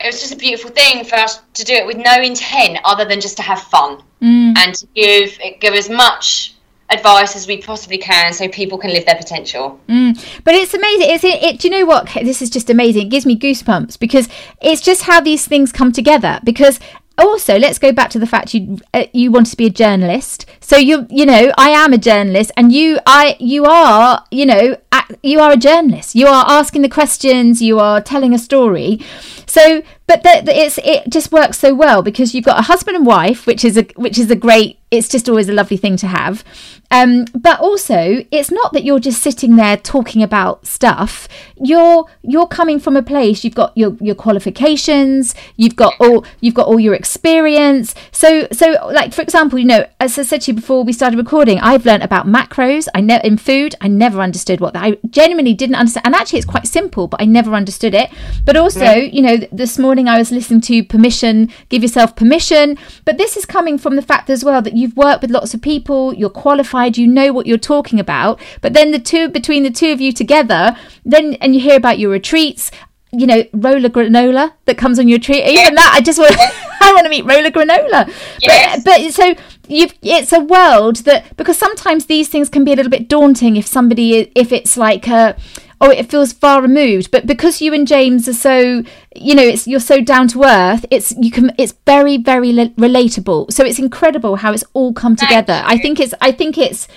it 0.00 0.06
was 0.06 0.20
just 0.20 0.32
a 0.32 0.36
beautiful 0.36 0.70
thing 0.70 1.04
for 1.04 1.16
us 1.16 1.40
to 1.54 1.64
do 1.64 1.72
it 1.72 1.86
with 1.86 1.96
no 1.96 2.20
intent 2.20 2.78
other 2.84 3.04
than 3.04 3.20
just 3.20 3.36
to 3.36 3.42
have 3.42 3.60
fun 3.60 4.02
mm. 4.22 4.56
and 4.56 4.74
to 4.74 4.86
give 4.94 5.38
give 5.60 5.74
as 5.74 5.90
much 5.90 6.54
advice 6.90 7.36
as 7.36 7.46
we 7.46 7.60
possibly 7.60 7.98
can 7.98 8.32
so 8.32 8.48
people 8.48 8.78
can 8.78 8.90
live 8.90 9.04
their 9.04 9.16
potential. 9.16 9.78
Mm. 9.88 10.42
But 10.44 10.54
it's 10.54 10.72
amazing. 10.72 11.10
It's 11.10 11.24
it, 11.24 11.42
it, 11.42 11.60
Do 11.60 11.68
you 11.68 11.78
know 11.78 11.86
what? 11.86 12.08
This 12.14 12.40
is 12.40 12.50
just 12.50 12.70
amazing. 12.70 13.06
It 13.06 13.10
gives 13.10 13.26
me 13.26 13.38
goosebumps 13.38 13.98
because 13.98 14.28
it's 14.62 14.80
just 14.80 15.02
how 15.02 15.20
these 15.20 15.46
things 15.46 15.72
come 15.72 15.92
together. 15.92 16.40
Because 16.44 16.80
also 17.18 17.58
let's 17.58 17.78
go 17.78 17.92
back 17.92 18.10
to 18.10 18.18
the 18.18 18.26
fact 18.26 18.54
you 18.54 18.78
uh, 18.94 19.04
you 19.12 19.30
want 19.30 19.46
to 19.46 19.56
be 19.56 19.66
a 19.66 19.70
journalist. 19.70 20.46
So 20.60 20.76
you 20.76 21.06
you 21.10 21.26
know 21.26 21.52
i 21.58 21.70
am 21.70 21.92
a 21.92 21.98
journalist 21.98 22.52
and 22.56 22.72
you 22.72 22.98
i 23.06 23.36
you 23.38 23.64
are 23.64 24.24
you 24.30 24.46
know 24.46 24.76
you 25.22 25.40
are 25.40 25.52
a 25.52 25.56
journalist. 25.56 26.14
You 26.14 26.26
are 26.26 26.44
asking 26.48 26.82
the 26.82 26.88
questions 26.88 27.62
you 27.62 27.78
are 27.78 28.00
telling 28.00 28.34
a 28.34 28.38
story. 28.38 29.00
So 29.46 29.82
but 30.08 30.22
the, 30.24 30.42
the, 30.44 30.58
it's 30.58 30.78
it 30.78 31.08
just 31.08 31.30
works 31.30 31.58
so 31.58 31.74
well 31.74 32.02
because 32.02 32.34
you've 32.34 32.44
got 32.44 32.58
a 32.58 32.62
husband 32.62 32.96
and 32.96 33.06
wife 33.06 33.46
which 33.46 33.64
is 33.64 33.76
a 33.76 33.82
which 33.94 34.18
is 34.18 34.30
a 34.30 34.36
great 34.36 34.78
it's 34.90 35.08
just 35.08 35.28
always 35.28 35.48
a 35.48 35.52
lovely 35.52 35.76
thing 35.76 35.96
to 35.98 36.06
have. 36.06 36.42
Um, 36.90 37.26
but 37.34 37.60
also 37.60 38.24
it's 38.30 38.50
not 38.50 38.72
that 38.72 38.84
you're 38.84 38.98
just 38.98 39.22
sitting 39.22 39.56
there 39.56 39.76
talking 39.76 40.22
about 40.22 40.66
stuff. 40.66 41.28
You're 41.56 42.06
you're 42.22 42.46
coming 42.46 42.80
from 42.80 42.96
a 42.96 43.02
place 43.02 43.44
you've 43.44 43.54
got 43.54 43.76
your 43.76 43.96
your 44.00 44.14
qualifications 44.14 45.34
you've 45.56 45.76
got 45.76 45.94
all 46.00 46.24
you've 46.40 46.54
got 46.54 46.66
all 46.66 46.80
your 46.80 46.94
experience. 46.94 47.94
So 48.12 48.48
so 48.52 48.88
like 48.90 49.12
for 49.12 49.20
example 49.20 49.58
you 49.58 49.66
know 49.66 49.86
as 50.00 50.18
i 50.18 50.22
said 50.22 50.40
to 50.42 50.52
you 50.52 50.54
before 50.54 50.82
we 50.84 50.92
started 50.92 51.18
recording 51.18 51.58
i've 51.60 51.84
learned 51.84 52.02
about 52.02 52.26
macros. 52.26 52.88
I 52.94 53.02
know 53.02 53.20
in 53.22 53.36
food 53.36 53.74
i 53.80 53.88
never 53.88 54.20
understood 54.20 54.60
what 54.60 54.72
that. 54.72 54.84
i 54.84 54.96
genuinely 55.10 55.52
didn't 55.54 55.76
understand 55.76 56.06
and 56.06 56.14
actually 56.14 56.38
it's 56.38 56.46
quite 56.46 56.66
simple 56.66 57.06
but 57.08 57.20
i 57.20 57.26
never 57.26 57.52
understood 57.52 57.94
it. 57.94 58.10
But 58.46 58.56
also 58.56 58.94
you 58.94 59.20
know 59.20 59.36
this 59.52 59.78
morning 59.78 59.97
morning 59.98 60.14
I 60.14 60.18
was 60.18 60.30
listening 60.30 60.60
to 60.60 60.84
Permission, 60.84 61.50
Give 61.70 61.82
Yourself 61.82 62.14
Permission. 62.14 62.78
But 63.04 63.18
this 63.18 63.36
is 63.36 63.44
coming 63.44 63.78
from 63.78 63.96
the 63.96 64.02
fact 64.02 64.30
as 64.30 64.44
well 64.44 64.62
that 64.62 64.76
you've 64.76 64.96
worked 64.96 65.22
with 65.22 65.32
lots 65.32 65.54
of 65.54 65.60
people, 65.60 66.14
you're 66.14 66.30
qualified, 66.30 66.96
you 66.96 67.08
know 67.08 67.32
what 67.32 67.48
you're 67.48 67.58
talking 67.58 67.98
about. 67.98 68.40
But 68.60 68.74
then 68.74 68.92
the 68.92 69.00
two, 69.00 69.28
between 69.28 69.64
the 69.64 69.72
two 69.72 69.90
of 69.90 70.00
you 70.00 70.12
together, 70.12 70.76
then, 71.04 71.34
and 71.40 71.52
you 71.52 71.60
hear 71.60 71.76
about 71.76 71.98
your 71.98 72.12
retreats, 72.12 72.70
you 73.10 73.26
know, 73.26 73.42
roller 73.52 73.88
granola 73.88 74.52
that 74.66 74.78
comes 74.78 75.00
on 75.00 75.08
your 75.08 75.18
tree. 75.18 75.42
Even 75.42 75.74
that, 75.74 75.92
I 75.92 76.00
just 76.00 76.20
want, 76.20 76.36
I 76.80 76.92
want 76.92 77.02
to 77.02 77.10
meet 77.10 77.24
roller 77.24 77.50
granola. 77.50 78.06
Yes. 78.40 78.84
But, 78.84 79.00
but 79.00 79.12
so 79.12 79.34
you've, 79.66 79.94
it's 80.00 80.32
a 80.32 80.38
world 80.38 80.98
that 80.98 81.36
because 81.36 81.58
sometimes 81.58 82.06
these 82.06 82.28
things 82.28 82.48
can 82.48 82.62
be 82.62 82.72
a 82.72 82.76
little 82.76 82.90
bit 82.90 83.08
daunting 83.08 83.56
if 83.56 83.66
somebody, 83.66 84.30
if 84.36 84.52
it's 84.52 84.76
like 84.76 85.08
a 85.08 85.36
oh 85.80 85.90
it 85.90 86.10
feels 86.10 86.32
far 86.32 86.60
removed 86.62 87.10
but 87.10 87.26
because 87.26 87.60
you 87.60 87.72
and 87.72 87.86
james 87.86 88.28
are 88.28 88.32
so 88.32 88.82
you 89.14 89.34
know 89.34 89.42
it's 89.42 89.66
you're 89.66 89.80
so 89.80 90.00
down 90.00 90.28
to 90.28 90.44
earth 90.44 90.84
it's 90.90 91.12
you 91.18 91.30
can 91.30 91.52
it's 91.58 91.74
very 91.86 92.16
very 92.16 92.52
relatable 92.52 93.50
so 93.52 93.64
it's 93.64 93.78
incredible 93.78 94.36
how 94.36 94.52
it's 94.52 94.64
all 94.72 94.92
come 94.92 95.16
together 95.16 95.62
i 95.64 95.78
think 95.78 96.00
it's 96.00 96.14
i 96.20 96.30
think 96.32 96.58
it's 96.58 96.88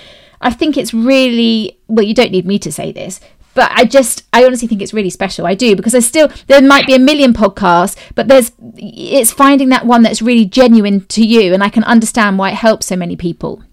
i 0.41 0.51
think 0.51 0.77
it's 0.77 0.93
really 0.93 1.79
well 1.88 2.05
you 2.05 2.13
don't 2.13 2.32
need 2.32 2.45
me 2.45 2.57
to 2.57 2.71
say 2.71 2.91
this 2.91 3.19
but 3.53 3.71
I 3.71 3.86
just 3.86 4.23
I 4.32 4.45
honestly 4.45 4.67
think 4.67 4.82
it's 4.82 4.93
really 4.93 5.09
special. 5.09 5.45
I 5.45 5.55
do 5.55 5.75
because 5.75 5.91
there's 5.91 6.05
still 6.05 6.29
there 6.47 6.61
might 6.61 6.88
be 6.88 6.95
a 6.95 6.99
million 6.99 7.34
podcasts, 7.34 7.97
but 8.15 8.27
there's 8.27 8.51
it's 8.77 9.32
finding 9.32 9.69
that 9.69 9.86
one 9.86 10.03
that's 10.03 10.21
really 10.21 10.45
genuine 10.45 11.01
to 11.07 11.25
you, 11.25 11.53
and 11.53 11.63
I 11.63 11.69
can 11.69 11.84
understand 11.84 12.38
why 12.38 12.51
it 12.51 12.55
helps 12.55 12.86
so 12.88 12.95
many 12.95 13.15
people. 13.15 13.63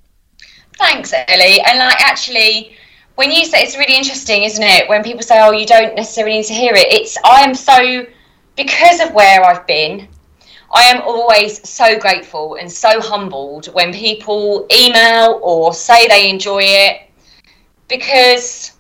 Thanks, 0.79 1.13
Ellie. 1.13 1.61
And 1.61 1.79
like 1.79 2.01
actually, 2.01 2.77
when 3.19 3.33
you 3.33 3.45
say 3.45 3.65
it's 3.65 3.77
really 3.77 3.97
interesting, 3.97 4.45
isn't 4.45 4.63
it? 4.63 4.89
When 4.89 5.03
people 5.03 5.25
say, 5.25 5.41
"Oh, 5.41 5.51
you 5.51 5.67
don't 5.67 5.97
necessarily 5.97 6.37
need 6.37 6.45
to 6.45 6.55
hear 6.55 6.73
it," 6.73 6.87
it's 6.93 7.19
I 7.25 7.43
am 7.43 7.53
so 7.53 8.07
because 8.55 9.01
of 9.01 9.13
where 9.13 9.45
I've 9.45 9.67
been. 9.67 10.07
I 10.73 10.85
am 10.85 11.03
always 11.03 11.69
so 11.69 11.99
grateful 11.99 12.55
and 12.61 12.71
so 12.71 13.01
humbled 13.01 13.67
when 13.75 13.93
people 13.93 14.69
email 14.73 15.41
or 15.43 15.75
say 15.75 16.07
they 16.07 16.31
enjoy 16.31 16.63
it 16.63 17.11
because 17.89 18.73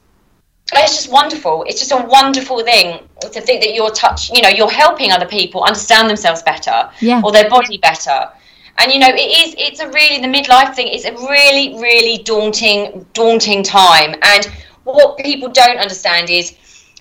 it's 0.73 0.97
just 0.99 1.11
wonderful. 1.11 1.65
It's 1.67 1.81
just 1.81 1.91
a 1.91 2.07
wonderful 2.07 2.63
thing 2.63 3.01
to 3.21 3.41
think 3.41 3.61
that 3.63 3.75
you're 3.75 3.91
touch, 3.91 4.31
you 4.31 4.43
know, 4.43 4.51
you're 4.51 4.71
helping 4.71 5.11
other 5.11 5.27
people 5.27 5.65
understand 5.65 6.09
themselves 6.09 6.43
better 6.43 6.91
yeah. 7.01 7.23
or 7.25 7.33
their 7.33 7.51
body 7.51 7.79
better 7.79 8.31
and 8.79 8.93
you 8.93 8.99
know 8.99 9.09
it 9.09 9.31
is 9.41 9.55
it's 9.59 9.81
a 9.81 9.89
really 9.89 10.21
the 10.21 10.29
midlife 10.29 10.75
thing 10.75 10.89
it's 10.89 11.05
a 11.05 11.13
really 11.13 11.75
really 11.81 12.23
daunting 12.23 13.07
daunting 13.13 13.63
time. 13.63 14.15
And 14.23 14.47
what 14.85 15.19
people 15.19 15.49
don't 15.49 15.79
understand 15.79 16.31
is 16.31 16.57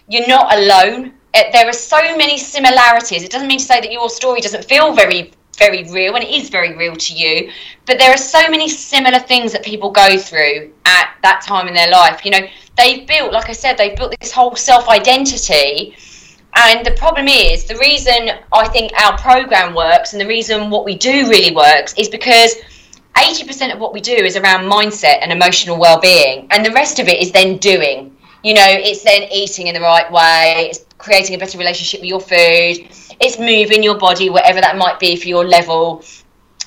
you're 0.09 0.28
not 0.28 0.53
alone. 0.57 1.13
Eh, 1.34 1.51
there 1.51 1.67
are 1.67 1.73
so 1.73 2.01
many 2.17 2.38
similarities. 2.38 3.23
It 3.23 3.32
doesn't 3.32 3.47
mean 3.47 3.59
to 3.59 3.65
say 3.65 3.82
that 3.82 3.91
your 3.91 4.09
story 4.09 4.41
doesn't 4.41 4.65
feel 4.65 4.93
very 4.93 5.32
very 5.57 5.84
real 5.86 6.13
and 6.13 6.23
it 6.23 6.30
is 6.30 6.49
very 6.49 6.75
real 6.78 6.95
to 6.95 7.15
you 7.15 7.51
but 7.88 7.97
there 7.97 8.11
are 8.11 8.17
so 8.17 8.47
many 8.47 8.69
similar 8.69 9.17
things 9.17 9.51
that 9.51 9.65
people 9.65 9.89
go 9.89 10.15
through 10.15 10.71
at 10.86 11.09
that 11.23 11.41
time 11.41 11.67
in 11.67 11.73
their 11.73 11.89
life. 11.89 12.23
You 12.23 12.32
know 12.32 12.47
they've 12.78 13.05
built 13.07 13.34
like 13.34 13.49
i 13.49 13.53
said 13.53 13.78
they've 13.78 13.97
built 13.97 14.15
this 14.19 14.32
whole 14.32 14.55
self 14.55 14.88
identity 14.88 15.95
and 16.58 16.86
the 16.86 16.91
problem 16.91 17.28
is, 17.28 17.66
the 17.66 17.78
reason 17.78 18.32
I 18.51 18.68
think 18.68 18.91
our 19.01 19.18
program 19.18 19.76
works 19.76 20.14
and 20.14 20.22
the 20.22 20.28
reason 20.28 20.70
what 20.70 20.86
we 20.86 20.95
do 20.95 21.30
really 21.30 21.55
works 21.55 21.93
is 21.97 22.10
because 22.10 22.55
80% 23.16 23.74
of 23.74 23.80
what 23.80 23.93
we 23.93 24.01
do 24.01 24.14
is 24.14 24.36
around 24.36 24.66
mindset 24.66 25.20
and 25.22 25.32
emotional 25.32 25.80
well-being 25.80 26.47
and 26.51 26.66
the 26.66 26.72
rest 26.72 26.99
of 26.99 27.08
it 27.08 27.22
is 27.22 27.32
then 27.32 27.58
doing. 27.58 28.16
You 28.43 28.53
know 28.53 28.68
it's 28.68 29.03
then 29.03 29.24
eating 29.32 29.68
in 29.68 29.74
the 29.74 29.82
right 29.82 30.10
way 30.12 30.70
it's 30.70 30.86
creating 30.97 31.36
a 31.36 31.39
better 31.39 31.58
relationship 31.58 32.01
with 32.01 32.10
your 32.10 32.20
food 32.20 32.88
it's 33.20 33.39
moving 33.39 33.84
your 33.84 33.97
body 33.97 34.30
whatever 34.30 34.62
that 34.62 34.78
might 34.78 34.99
be 34.99 35.16
for 35.16 35.28
your 35.28 35.45
level. 35.45 36.03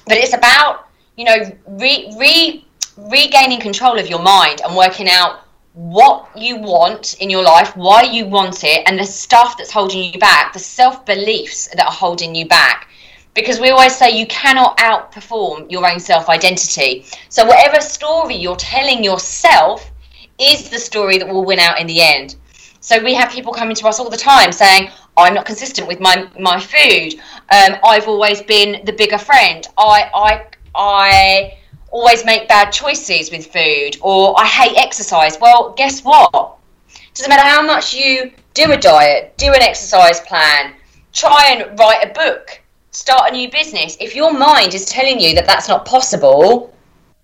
But 0.07 0.19
it's 0.19 0.35
about 0.35 0.89
you 1.17 1.25
know 1.25 1.39
re, 1.67 2.13
re 2.19 2.67
regaining 2.97 3.61
control 3.61 3.99
of 3.99 4.09
your 4.09 4.23
mind 4.23 4.61
and 4.63 4.77
working 4.77 5.09
out 5.09 5.47
what 5.75 6.29
you 6.37 6.57
want 6.57 7.15
in 7.21 7.31
your 7.31 7.43
life, 7.43 7.77
why 7.77 8.03
you 8.03 8.27
want 8.27 8.65
it, 8.65 8.83
and 8.87 8.99
the 8.99 9.05
stuff 9.05 9.57
that's 9.57 9.71
holding 9.71 10.13
you 10.13 10.19
back, 10.19 10.53
the 10.53 10.59
self 10.59 11.05
beliefs 11.07 11.69
that 11.69 11.87
are 11.87 11.93
holding 11.93 12.35
you 12.35 12.47
back. 12.47 12.89
Because 13.35 13.61
we 13.61 13.71
always 13.71 13.97
say 13.97 14.11
you 14.11 14.27
cannot 14.27 14.77
outperform 14.79 15.71
your 15.71 15.89
own 15.89 16.01
self 16.01 16.29
identity. 16.29 17.05
So, 17.29 17.45
whatever 17.45 17.81
story 17.81 18.35
you're 18.35 18.57
telling 18.57 19.05
yourself 19.05 19.91
is 20.39 20.69
the 20.71 20.79
story 20.79 21.19
that 21.19 21.29
will 21.29 21.45
win 21.45 21.61
out 21.61 21.81
in 21.81 21.87
the 21.87 22.01
end. 22.03 22.37
So, 22.81 23.03
we 23.03 23.15
have 23.15 23.31
people 23.31 23.53
coming 23.53 23.77
to 23.77 23.87
us 23.87 24.01
all 24.01 24.11
the 24.11 24.17
time 24.17 24.51
saying, 24.51 24.91
I'm 25.17 25.35
not 25.35 25.47
consistent 25.47 25.87
with 25.87 26.01
my, 26.01 26.29
my 26.39 26.59
food. 26.59 27.15
Um, 27.53 27.77
I've 27.85 28.09
always 28.09 28.43
been 28.43 28.85
the 28.85 28.93
bigger 28.93 29.19
friend. 29.19 29.67
I, 29.79 30.11
I, 30.15 30.47
I 30.75 31.59
always 31.91 32.25
make 32.25 32.49
bad 32.49 32.71
choices 32.71 33.31
with 33.31 33.53
food 33.53 33.97
or 34.01 34.39
I 34.39 34.47
hate 34.47 34.77
exercise. 34.77 35.39
Well, 35.41 35.75
guess 35.77 36.03
what? 36.03 36.59
Doesn't 37.15 37.29
matter 37.29 37.49
how 37.49 37.63
much 37.63 37.95
you 37.95 38.33
do 38.55 38.73
a 38.73 38.77
diet, 38.77 39.37
do 39.37 39.49
an 39.49 39.63
exercise 39.63 40.21
plan, 40.21 40.75
try 41.13 41.47
and 41.51 41.79
write 41.79 42.05
a 42.05 42.13
book, 42.13 42.61
start 42.91 43.31
a 43.31 43.33
new 43.33 43.51
business. 43.51 43.97
If 44.01 44.15
your 44.15 44.33
mind 44.33 44.75
is 44.75 44.87
telling 44.87 45.21
you 45.21 45.35
that 45.35 45.47
that's 45.47 45.69
not 45.69 45.85
possible, 45.85 46.75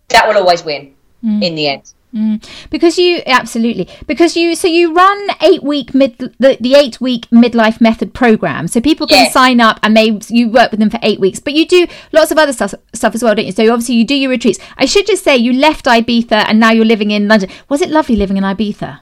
that 0.09 0.27
will 0.27 0.37
always 0.37 0.65
win 0.65 0.95
mm. 1.25 1.43
in 1.43 1.55
the 1.55 1.69
end. 1.69 1.93
Mm. 2.15 2.43
Because 2.71 2.99
you 2.99 3.23
absolutely. 3.27 3.89
Because 4.07 4.37
you 4.37 4.55
so 4.55 4.69
you 4.69 4.95
run 4.95 5.29
eight 5.43 5.63
week 5.63 5.95
mid 5.95 6.17
the, 6.19 6.57
the 6.61 6.75
eight 6.75 7.01
week 7.01 7.29
midlife 7.31 7.81
method 7.81 8.15
program. 8.15 8.69
So 8.69 8.81
people 8.81 9.07
can 9.07 9.31
sign 9.31 9.61
up 9.61 9.79
and 9.83 9.97
they 9.97 10.19
you 10.29 10.49
work 10.49 10.71
with 10.71 10.81
them 10.81 10.91
for 10.91 10.99
eight 11.03 11.21
weeks. 11.21 11.41
But 11.41 11.55
you 11.55 11.67
do 11.67 11.87
lots 12.13 12.31
of 12.31 12.39
other 12.39 12.53
stuff 12.53 12.75
stuff 12.95 13.15
as 13.15 13.23
well 13.23 13.35
don't 13.35 13.47
you? 13.47 13.53
So 13.53 13.71
obviously 13.71 13.97
you 13.97 14.07
do 14.07 14.15
your 14.15 14.31
retreats. 14.31 14.59
I 14.79 14.87
should 14.87 15.07
just 15.07 15.25
say 15.25 15.37
you 15.37 15.53
left 15.53 15.85
Ibiza 15.85 16.45
and 16.49 16.61
now 16.61 16.71
you're 16.71 16.85
living 16.85 17.11
in 17.11 17.29
London. 17.29 17.51
Was 17.69 17.83
it 17.83 17.91
lovely 17.91 18.17
living 18.17 18.37
in 18.37 18.45
Ibiza? 18.45 19.01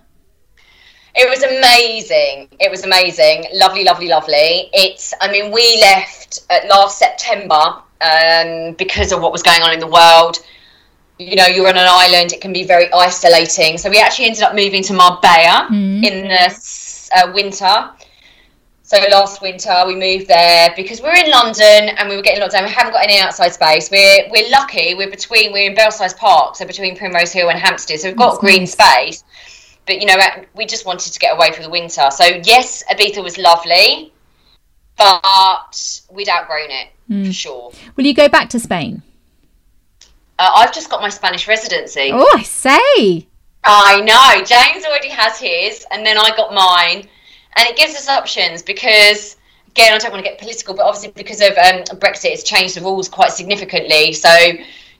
It 1.14 1.30
was 1.30 1.44
amazing. 1.44 2.48
It 2.59 2.70
was 2.70 2.84
amazing. 2.84 3.44
Lovely 3.52 3.84
lovely 3.84 4.09
lovely. 4.09 4.70
It's 4.72 5.14
I 5.20 5.30
mean 5.30 5.52
we 5.52 5.78
left 5.80 6.44
at 6.50 6.66
last 6.68 6.98
September 6.98 7.76
um, 8.00 8.72
because 8.72 9.12
of 9.12 9.20
what 9.20 9.30
was 9.30 9.42
going 9.42 9.62
on 9.62 9.72
in 9.72 9.78
the 9.78 9.86
world 9.86 10.38
you 11.19 11.37
know 11.37 11.47
you're 11.47 11.69
on 11.69 11.77
an 11.77 11.87
island 11.89 12.33
it 12.33 12.41
can 12.41 12.53
be 12.53 12.65
very 12.65 12.93
isolating. 12.93 13.79
So 13.79 13.91
we 13.91 13.99
actually 13.99 14.27
ended 14.27 14.43
up 14.43 14.55
moving 14.55 14.83
to 14.85 14.93
marbella 14.93 15.69
mm. 15.71 16.05
in 16.05 16.29
the 16.29 17.11
uh, 17.17 17.33
winter. 17.33 17.91
So 18.83 18.99
last 19.11 19.41
winter 19.41 19.85
we 19.87 19.95
moved 19.95 20.29
there 20.29 20.73
because 20.77 21.01
we're 21.01 21.15
in 21.17 21.31
london 21.31 21.97
and 21.97 22.09
we 22.09 22.17
were 22.17 22.23
getting 22.23 22.41
locked 22.41 22.53
down. 22.53 22.65
We 22.65 22.71
haven't 22.71 22.93
got 22.93 23.05
any 23.05 23.19
outside 23.19 23.53
space. 23.53 23.91
We're 23.91 24.29
we're 24.31 24.51
lucky 24.51 24.95
we're 24.95 25.11
between 25.11 25.53
we're 25.53 25.71
in 25.71 25.75
belsize 25.75 26.15
park 26.15 26.57
so 26.57 26.67
between 26.67 26.97
primrose 26.97 27.33
hill 27.33 27.51
and 27.51 27.59
hampstead. 27.59 28.01
So 28.01 28.09
we've 28.09 28.17
got 28.17 28.33
That's 28.33 28.41
green 28.41 28.61
nice. 28.61 28.73
space 28.73 29.25
but 29.87 30.01
you 30.01 30.07
know 30.07 30.17
we 30.55 30.67
just 30.67 30.87
wanted 30.87 31.12
to 31.12 31.19
get 31.19 31.35
away 31.35 31.53
for 31.53 31.62
the 31.62 31.71
winter. 31.71 32.11
So 32.11 32.25
yes 32.25 32.83
ibiza 32.91 33.23
was 33.23 33.39
lovely 33.39 34.12
but 34.97 36.01
we'd 36.12 36.29
outgrown 36.29 36.71
it 36.71 36.89
mm. 37.11 37.27
for 37.27 37.33
sure. 37.33 37.73
Will 37.97 38.07
you 38.07 38.15
go 38.15 38.29
back 38.29 38.49
to 38.51 38.59
spain 38.59 39.03
uh, 40.39 40.51
I've 40.57 40.72
just 40.72 40.91
got 40.91 41.01
my 41.01 41.09
Spanish 41.09 41.47
residency. 41.49 42.11
Oh, 42.12 42.28
I 42.35 42.43
say. 42.43 43.26
I 43.64 44.01
know. 44.01 44.45
James 44.45 44.85
already 44.85 45.09
has 45.09 45.39
his, 45.39 45.87
and 45.91 46.05
then 46.05 46.18
I 46.18 46.37
got 46.37 46.53
mine. 46.53 47.09
And 47.57 47.68
it 47.68 47.76
gives 47.76 47.95
us 47.95 48.09
options 48.09 48.62
because, 48.62 49.37
again, 49.68 49.95
I 49.95 49.99
don't 49.99 50.12
want 50.12 50.24
to 50.24 50.28
get 50.28 50.39
political, 50.39 50.74
but 50.74 50.85
obviously 50.85 51.12
because 51.12 51.41
of 51.41 51.51
um, 51.51 51.85
Brexit, 51.99 52.32
it's 52.32 52.43
changed 52.43 52.76
the 52.76 52.80
rules 52.80 53.09
quite 53.09 53.30
significantly. 53.30 54.12
So, 54.12 54.30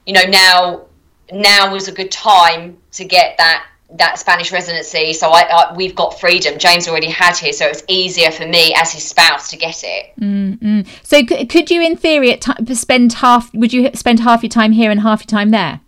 you 0.07 0.13
know, 0.13 0.23
now 0.29 0.87
now 1.33 1.73
was 1.73 1.89
a 1.89 1.93
good 1.93 2.13
time 2.13 2.77
to 2.93 3.05
get 3.05 3.37
that 3.39 3.67
that 3.95 4.19
Spanish 4.19 4.53
residency. 4.53 5.13
So 5.13 5.31
I, 5.31 5.43
I, 5.43 5.75
we've 5.75 5.95
got 5.95 6.19
freedom. 6.19 6.59
James 6.59 6.89
already 6.89 7.09
had 7.09 7.37
his, 7.37 7.59
so 7.59 7.67
it 7.67 7.71
was 7.71 7.85
easier 7.89 8.31
for 8.31 8.47
me 8.47 8.75
as 8.75 8.93
his 8.93 9.05
spouse 9.05 9.51
to 9.51 9.57
get 9.57 9.83
it. 9.85 10.13
Mm-hmm. 10.21 10.83
So 11.03 11.25
c- 11.25 11.47
could 11.47 11.71
you, 11.71 11.81
in 11.81 11.97
theory, 11.97 12.37
t- 12.37 12.75
spend 12.75 13.15
half? 13.15 13.53
Would 13.55 13.73
you 13.73 13.91
spend 13.95 14.21
half 14.21 14.43
your 14.43 14.51
time 14.51 14.73
here 14.73 14.91
and 14.91 15.01
half 15.01 15.21
your 15.21 15.27
time 15.27 15.51
there? 15.51 15.81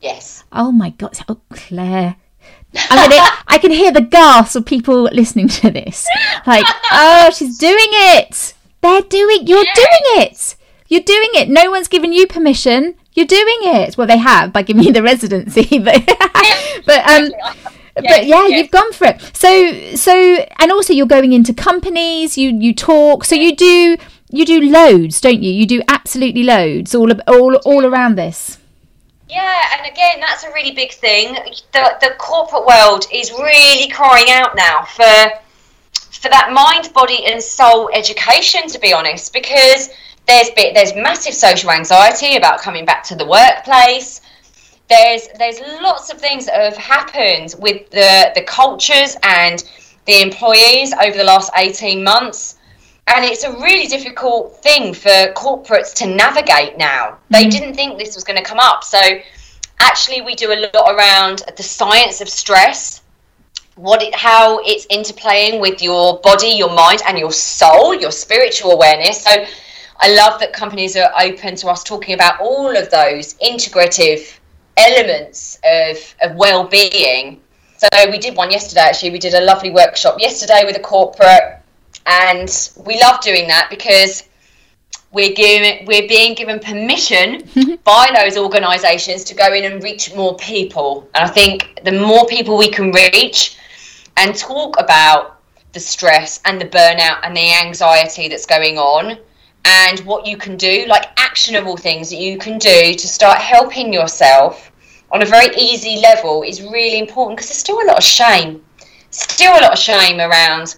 Yes. 0.00 0.44
Oh 0.52 0.72
my 0.72 0.90
God! 0.90 1.18
Oh, 1.28 1.40
Claire. 1.50 2.16
I 2.76 3.08
mean, 3.08 3.22
I 3.46 3.58
can 3.58 3.70
hear 3.70 3.92
the 3.92 4.00
gasp 4.00 4.56
of 4.56 4.66
people 4.66 5.04
listening 5.04 5.48
to 5.48 5.70
this. 5.70 6.08
Like, 6.44 6.66
oh, 6.92 7.30
she's 7.30 7.56
doing 7.56 7.76
it. 7.78 8.54
They're 8.80 9.00
doing. 9.02 9.46
You're 9.46 9.64
yes. 9.64 9.76
doing 9.76 10.22
it. 10.22 10.56
You're 10.88 11.00
doing 11.00 11.28
it. 11.34 11.48
No 11.48 11.70
one's 11.70 11.88
given 11.88 12.12
you 12.12 12.26
permission. 12.26 12.96
You're 13.14 13.26
doing 13.26 13.58
it. 13.62 13.96
Well, 13.96 14.06
they 14.06 14.18
have 14.18 14.52
by 14.52 14.62
giving 14.62 14.82
you 14.82 14.92
the 14.92 15.02
residency, 15.02 15.78
but 15.78 16.04
but 16.86 17.08
um. 17.08 17.30
but 17.94 18.26
yeah, 18.26 18.46
you've 18.48 18.70
gone 18.70 18.92
for 18.92 19.06
it. 19.06 19.20
So 19.34 19.94
so 19.94 20.12
and 20.58 20.72
also 20.72 20.92
you're 20.92 21.06
going 21.06 21.32
into 21.32 21.54
companies. 21.54 22.36
You 22.36 22.50
you 22.50 22.74
talk. 22.74 23.24
So 23.24 23.34
you 23.34 23.54
do 23.54 23.96
you 24.30 24.44
do 24.44 24.60
loads, 24.60 25.20
don't 25.20 25.42
you? 25.42 25.52
You 25.52 25.66
do 25.66 25.80
absolutely 25.88 26.42
loads 26.42 26.94
all 26.94 27.10
all 27.28 27.56
all 27.64 27.86
around 27.86 28.16
this. 28.16 28.58
Yeah, 29.28 29.78
and 29.78 29.90
again, 29.90 30.20
that's 30.20 30.44
a 30.44 30.52
really 30.52 30.72
big 30.72 30.92
thing. 30.92 31.34
The 31.72 31.96
the 32.00 32.14
corporate 32.18 32.66
world 32.66 33.06
is 33.12 33.30
really 33.32 33.90
crying 33.90 34.30
out 34.30 34.56
now 34.56 34.84
for 34.84 35.14
for 35.92 36.28
that 36.30 36.52
mind, 36.52 36.92
body, 36.92 37.24
and 37.26 37.42
soul 37.42 37.90
education. 37.94 38.68
To 38.68 38.78
be 38.78 38.92
honest, 38.92 39.32
because 39.32 39.90
there's 40.26 40.50
bit, 40.50 40.74
there's 40.74 40.94
massive 40.94 41.34
social 41.34 41.70
anxiety 41.70 42.36
about 42.36 42.60
coming 42.60 42.84
back 42.84 43.04
to 43.04 43.14
the 43.14 43.26
workplace. 43.26 44.20
There's 44.88 45.28
there's 45.38 45.60
lots 45.82 46.10
of 46.10 46.18
things 46.18 46.46
that 46.46 46.54
have 46.54 46.76
happened 46.76 47.54
with 47.58 47.90
the 47.90 48.32
the 48.34 48.42
cultures 48.42 49.16
and 49.22 49.62
the 50.06 50.20
employees 50.20 50.92
over 50.92 51.16
the 51.16 51.24
last 51.24 51.50
18 51.56 52.04
months 52.04 52.58
and 53.06 53.24
it's 53.24 53.44
a 53.44 53.52
really 53.52 53.86
difficult 53.86 54.62
thing 54.62 54.94
for 54.94 55.32
corporates 55.34 55.94
to 55.94 56.06
navigate 56.06 56.76
now. 56.78 57.18
They 57.30 57.44
mm. 57.46 57.50
didn't 57.50 57.74
think 57.74 57.98
this 57.98 58.14
was 58.14 58.24
going 58.24 58.38
to 58.38 58.42
come 58.42 58.58
up. 58.58 58.84
So 58.84 59.00
actually 59.78 60.22
we 60.22 60.34
do 60.34 60.52
a 60.52 60.70
lot 60.74 60.94
around 60.94 61.42
the 61.56 61.62
science 61.62 62.20
of 62.20 62.28
stress 62.28 63.02
what 63.76 64.02
it, 64.02 64.14
how 64.14 64.60
it's 64.62 64.86
interplaying 64.86 65.60
with 65.60 65.82
your 65.82 66.20
body, 66.20 66.48
your 66.48 66.72
mind, 66.72 67.00
and 67.06 67.18
your 67.18 67.32
soul, 67.32 67.94
your 67.94 68.12
spiritual 68.12 68.70
awareness. 68.70 69.22
So 69.22 69.44
I 70.00 70.14
love 70.14 70.40
that 70.40 70.52
companies 70.52 70.96
are 70.96 71.10
open 71.20 71.56
to 71.56 71.68
us 71.68 71.84
talking 71.84 72.14
about 72.14 72.40
all 72.40 72.76
of 72.76 72.90
those 72.90 73.34
integrative 73.34 74.38
elements 74.76 75.58
of, 75.64 76.14
of 76.20 76.36
well-being. 76.36 77.40
So 77.78 77.88
we 78.10 78.18
did 78.18 78.36
one 78.36 78.50
yesterday. 78.50 78.82
Actually, 78.82 79.10
we 79.10 79.18
did 79.18 79.34
a 79.34 79.40
lovely 79.40 79.70
workshop 79.70 80.20
yesterday 80.20 80.62
with 80.64 80.76
a 80.76 80.80
corporate, 80.80 81.60
and 82.06 82.70
we 82.84 83.00
love 83.00 83.20
doing 83.20 83.46
that 83.48 83.68
because 83.70 84.24
we're 85.12 85.32
giving 85.32 85.86
we're 85.86 86.08
being 86.08 86.34
given 86.34 86.58
permission 86.58 87.48
by 87.84 88.10
those 88.16 88.36
organisations 88.36 89.22
to 89.24 89.34
go 89.34 89.52
in 89.52 89.64
and 89.64 89.82
reach 89.82 90.14
more 90.14 90.36
people. 90.36 91.08
And 91.14 91.24
I 91.24 91.28
think 91.28 91.80
the 91.84 91.92
more 91.92 92.26
people 92.26 92.56
we 92.58 92.68
can 92.68 92.90
reach 92.90 93.56
and 94.16 94.34
talk 94.34 94.78
about 94.80 95.40
the 95.72 95.80
stress 95.80 96.40
and 96.44 96.60
the 96.60 96.66
burnout 96.66 97.20
and 97.22 97.36
the 97.36 97.54
anxiety 97.54 98.28
that's 98.28 98.46
going 98.46 98.78
on 98.78 99.18
and 99.64 100.00
what 100.00 100.26
you 100.26 100.36
can 100.36 100.56
do, 100.56 100.84
like 100.88 101.06
actionable 101.16 101.76
things 101.76 102.10
that 102.10 102.16
you 102.16 102.38
can 102.38 102.58
do 102.58 102.94
to 102.94 103.08
start 103.08 103.38
helping 103.38 103.92
yourself 103.92 104.70
on 105.10 105.22
a 105.22 105.26
very 105.26 105.54
easy 105.56 106.00
level 106.00 106.42
is 106.42 106.60
really 106.62 106.98
important 106.98 107.36
because 107.36 107.48
there's 107.48 107.58
still 107.58 107.80
a 107.82 107.86
lot 107.86 107.98
of 107.98 108.04
shame. 108.04 108.64
Still 109.10 109.52
a 109.52 109.62
lot 109.62 109.72
of 109.72 109.78
shame 109.78 110.20
around, 110.20 110.76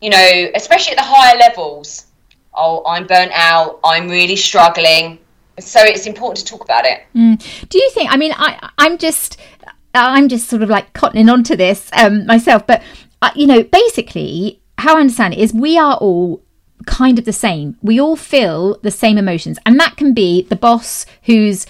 you 0.00 0.10
know, 0.10 0.50
especially 0.54 0.92
at 0.92 0.98
the 0.98 1.04
higher 1.04 1.36
levels. 1.38 2.06
Oh, 2.54 2.82
I'm 2.86 3.06
burnt 3.06 3.32
out. 3.34 3.80
I'm 3.84 4.08
really 4.08 4.36
struggling. 4.36 5.18
So 5.58 5.80
it's 5.82 6.06
important 6.06 6.38
to 6.38 6.44
talk 6.44 6.64
about 6.64 6.84
it. 6.84 7.02
Mm. 7.14 7.68
Do 7.68 7.78
you 7.78 7.90
think? 7.90 8.12
I 8.12 8.16
mean, 8.16 8.32
I 8.36 8.70
I'm 8.78 8.96
just 8.96 9.38
I'm 9.92 10.28
just 10.28 10.48
sort 10.48 10.62
of 10.62 10.68
like 10.68 10.92
cottoning 10.92 11.30
onto 11.32 11.56
this 11.56 11.90
um, 11.94 12.26
myself, 12.26 12.64
but 12.66 12.82
uh, 13.22 13.30
you 13.34 13.46
know, 13.48 13.64
basically, 13.64 14.60
how 14.78 14.96
I 14.96 15.00
understand 15.00 15.34
it 15.34 15.40
is 15.40 15.52
we 15.52 15.76
are 15.76 15.96
all 15.96 16.42
kind 16.88 17.18
of 17.18 17.26
the 17.26 17.32
same. 17.32 17.76
We 17.82 18.00
all 18.00 18.16
feel 18.16 18.78
the 18.82 18.90
same 18.90 19.18
emotions, 19.18 19.58
and 19.64 19.78
that 19.78 19.96
can 19.96 20.14
be 20.14 20.42
the 20.42 20.56
boss 20.56 21.06
who's 21.24 21.66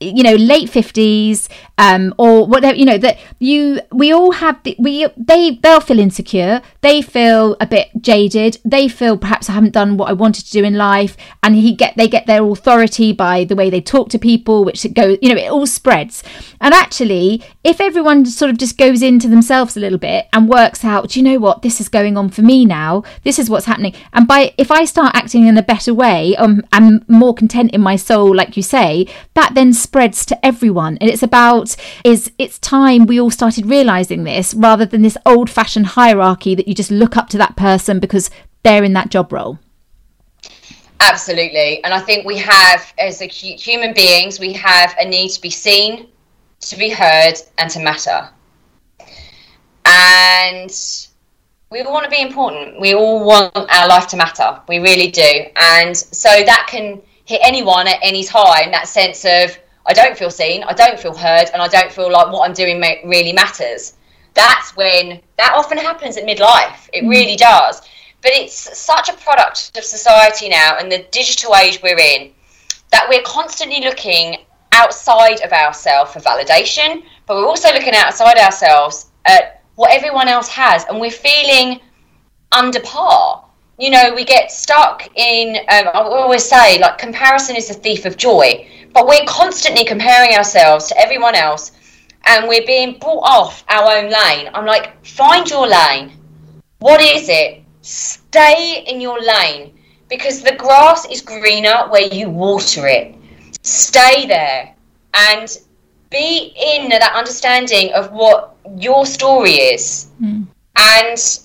you 0.00 0.22
know 0.22 0.34
late 0.34 0.70
50s 0.70 1.48
um 1.78 2.14
or 2.16 2.46
whatever 2.46 2.76
you 2.76 2.84
know 2.84 2.98
that 2.98 3.18
you 3.38 3.80
we 3.92 4.12
all 4.12 4.32
have 4.32 4.62
the, 4.62 4.74
we 4.78 5.06
they 5.16 5.58
they'll 5.62 5.80
feel 5.80 5.98
insecure. 5.98 6.62
They 6.80 7.02
feel 7.02 7.56
a 7.60 7.66
bit 7.66 7.88
jaded. 8.00 8.58
They 8.64 8.88
feel 8.88 9.16
perhaps 9.18 9.48
i 9.48 9.52
haven't 9.52 9.72
done 9.72 9.96
what 9.96 10.08
i 10.08 10.12
wanted 10.12 10.46
to 10.46 10.52
do 10.52 10.64
in 10.64 10.74
life. 10.74 11.16
And 11.42 11.54
he 11.54 11.74
get 11.74 11.96
they 11.96 12.08
get 12.08 12.26
their 12.26 12.44
authority 12.44 13.12
by 13.12 13.44
the 13.44 13.56
way 13.56 13.70
they 13.70 13.80
talk 13.80 14.08
to 14.10 14.18
people 14.18 14.64
which 14.64 14.86
goes 14.94 15.18
you 15.20 15.28
know 15.28 15.40
it 15.40 15.50
all 15.50 15.66
spreads. 15.66 16.22
And 16.60 16.72
actually 16.74 17.42
if 17.62 17.80
everyone 17.80 18.24
sort 18.26 18.50
of 18.50 18.58
just 18.58 18.78
goes 18.78 19.02
into 19.02 19.28
themselves 19.28 19.76
a 19.76 19.80
little 19.80 19.98
bit 19.98 20.26
and 20.32 20.48
works 20.48 20.84
out 20.84 21.10
do 21.10 21.20
you 21.20 21.24
know 21.24 21.38
what? 21.38 21.62
This 21.62 21.80
is 21.80 21.88
going 21.88 22.16
on 22.16 22.30
for 22.30 22.42
me 22.42 22.64
now. 22.64 23.02
This 23.22 23.38
is 23.38 23.50
what's 23.50 23.66
happening. 23.66 23.94
And 24.12 24.26
by 24.26 24.54
if 24.56 24.70
i 24.70 24.84
start 24.84 25.14
acting 25.14 25.46
in 25.46 25.56
a 25.56 25.62
better 25.62 25.92
way 25.92 26.36
um, 26.36 26.62
i'm 26.72 27.04
more 27.08 27.34
content 27.34 27.72
in 27.72 27.80
my 27.80 27.96
soul 27.96 28.34
like 28.34 28.56
you 28.56 28.62
say 28.62 29.06
that 29.34 29.54
then 29.54 29.72
to 29.90 30.46
everyone 30.46 30.96
and 31.00 31.10
it's 31.10 31.22
about 31.22 31.74
is 32.04 32.30
it's 32.38 32.58
time 32.58 33.06
we 33.06 33.20
all 33.20 33.30
started 33.30 33.66
realizing 33.66 34.24
this 34.24 34.54
rather 34.54 34.86
than 34.86 35.02
this 35.02 35.18
old 35.26 35.50
fashioned 35.50 35.86
hierarchy 35.86 36.54
that 36.54 36.68
you 36.68 36.74
just 36.74 36.90
look 36.90 37.16
up 37.16 37.28
to 37.28 37.36
that 37.36 37.56
person 37.56 37.98
because 37.98 38.30
they're 38.62 38.84
in 38.84 38.92
that 38.92 39.10
job 39.10 39.32
role 39.32 39.58
absolutely 41.00 41.82
and 41.84 41.92
i 41.92 42.00
think 42.00 42.24
we 42.24 42.36
have 42.36 42.92
as 42.98 43.20
human 43.20 43.92
beings 43.92 44.38
we 44.38 44.52
have 44.52 44.94
a 45.00 45.04
need 45.04 45.28
to 45.28 45.40
be 45.40 45.50
seen 45.50 46.06
to 46.60 46.76
be 46.76 46.88
heard 46.88 47.34
and 47.58 47.70
to 47.70 47.80
matter 47.80 48.28
and 49.86 50.70
we 51.70 51.82
all 51.82 51.92
want 51.92 52.04
to 52.04 52.10
be 52.10 52.20
important. 52.20 52.80
We 52.80 52.94
all 52.94 53.24
want 53.24 53.54
our 53.54 53.86
life 53.86 54.08
to 54.08 54.16
matter. 54.16 54.60
We 54.68 54.78
really 54.78 55.08
do. 55.08 55.44
And 55.54 55.96
so 55.96 56.28
that 56.28 56.66
can 56.68 57.00
hit 57.26 57.40
anyone 57.44 57.86
at 57.86 57.98
any 58.02 58.24
time, 58.24 58.72
that 58.72 58.88
sense 58.88 59.24
of 59.24 59.56
I 59.90 59.92
don't 59.92 60.16
feel 60.16 60.30
seen, 60.30 60.62
I 60.62 60.72
don't 60.72 61.00
feel 61.00 61.16
heard, 61.16 61.50
and 61.52 61.60
I 61.60 61.66
don't 61.66 61.90
feel 61.90 62.12
like 62.12 62.32
what 62.32 62.48
I'm 62.48 62.54
doing 62.54 62.80
really 63.04 63.32
matters. 63.32 63.94
That's 64.34 64.76
when 64.76 65.20
that 65.36 65.52
often 65.56 65.78
happens 65.78 66.16
at 66.16 66.22
midlife. 66.24 66.88
It 66.92 67.02
mm. 67.02 67.10
really 67.10 67.34
does. 67.34 67.80
But 68.22 68.30
it's 68.30 68.78
such 68.78 69.08
a 69.08 69.14
product 69.14 69.76
of 69.76 69.82
society 69.82 70.48
now 70.48 70.76
and 70.78 70.92
the 70.92 71.04
digital 71.10 71.56
age 71.56 71.80
we're 71.82 71.98
in 71.98 72.30
that 72.92 73.06
we're 73.08 73.22
constantly 73.22 73.80
looking 73.80 74.36
outside 74.70 75.40
of 75.40 75.50
ourselves 75.52 76.12
for 76.12 76.20
validation, 76.20 77.02
but 77.26 77.36
we're 77.36 77.48
also 77.48 77.72
looking 77.72 77.94
outside 77.94 78.38
ourselves 78.38 79.10
at 79.24 79.64
what 79.74 79.90
everyone 79.90 80.28
else 80.28 80.46
has, 80.46 80.84
and 80.84 81.00
we're 81.00 81.10
feeling 81.10 81.80
under 82.52 82.78
par. 82.80 83.44
You 83.76 83.90
know, 83.90 84.12
we 84.14 84.24
get 84.24 84.52
stuck 84.52 85.08
in, 85.16 85.56
um, 85.56 85.88
I 85.88 86.00
always 86.00 86.44
say, 86.44 86.78
like, 86.78 86.98
comparison 86.98 87.56
is 87.56 87.66
the 87.66 87.74
thief 87.74 88.04
of 88.04 88.16
joy 88.16 88.68
but 88.92 89.06
we're 89.06 89.24
constantly 89.26 89.84
comparing 89.84 90.34
ourselves 90.34 90.88
to 90.88 90.98
everyone 90.98 91.34
else 91.34 91.72
and 92.26 92.48
we're 92.48 92.66
being 92.66 92.98
brought 92.98 93.22
off 93.24 93.64
our 93.68 93.96
own 93.96 94.10
lane. 94.10 94.50
I'm 94.54 94.66
like, 94.66 95.04
find 95.04 95.48
your 95.48 95.66
lane. 95.66 96.12
What 96.78 97.00
is 97.00 97.28
it? 97.28 97.62
Stay 97.82 98.84
in 98.86 99.00
your 99.00 99.20
lane 99.20 99.74
because 100.08 100.42
the 100.42 100.54
grass 100.56 101.06
is 101.06 101.22
greener 101.22 101.88
where 101.88 102.12
you 102.12 102.28
water 102.28 102.86
it. 102.86 103.14
Stay 103.62 104.26
there 104.26 104.74
and 105.14 105.58
be 106.10 106.52
in 106.56 106.88
that 106.90 107.12
understanding 107.14 107.92
of 107.92 108.12
what 108.12 108.56
your 108.76 109.06
story 109.06 109.52
is. 109.52 110.08
Mm. 110.20 110.46
And 110.76 111.40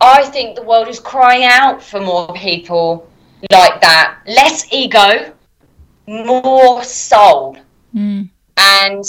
I 0.00 0.24
think 0.26 0.56
the 0.56 0.62
world 0.62 0.88
is 0.88 1.00
crying 1.00 1.44
out 1.44 1.82
for 1.82 2.00
more 2.00 2.32
people 2.34 3.08
like 3.50 3.80
that. 3.80 4.18
Less 4.26 4.70
ego, 4.72 5.32
more 6.10 6.82
soul. 6.82 7.56
Mm. 7.94 8.28
And 8.56 9.04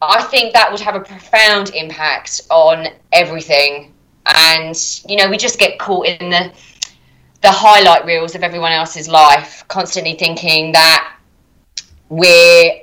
I 0.00 0.22
think 0.24 0.52
that 0.52 0.70
would 0.70 0.80
have 0.80 0.94
a 0.94 1.00
profound 1.00 1.74
impact 1.74 2.42
on 2.50 2.88
everything. 3.12 3.92
And, 4.26 4.76
you 5.08 5.16
know, 5.16 5.28
we 5.28 5.36
just 5.36 5.58
get 5.58 5.78
caught 5.78 6.06
in 6.06 6.30
the 6.30 6.52
the 7.42 7.50
highlight 7.50 8.04
reels 8.04 8.36
of 8.36 8.44
everyone 8.44 8.70
else's 8.70 9.08
life, 9.08 9.64
constantly 9.66 10.14
thinking 10.14 10.70
that 10.70 11.16
we're 12.08 12.82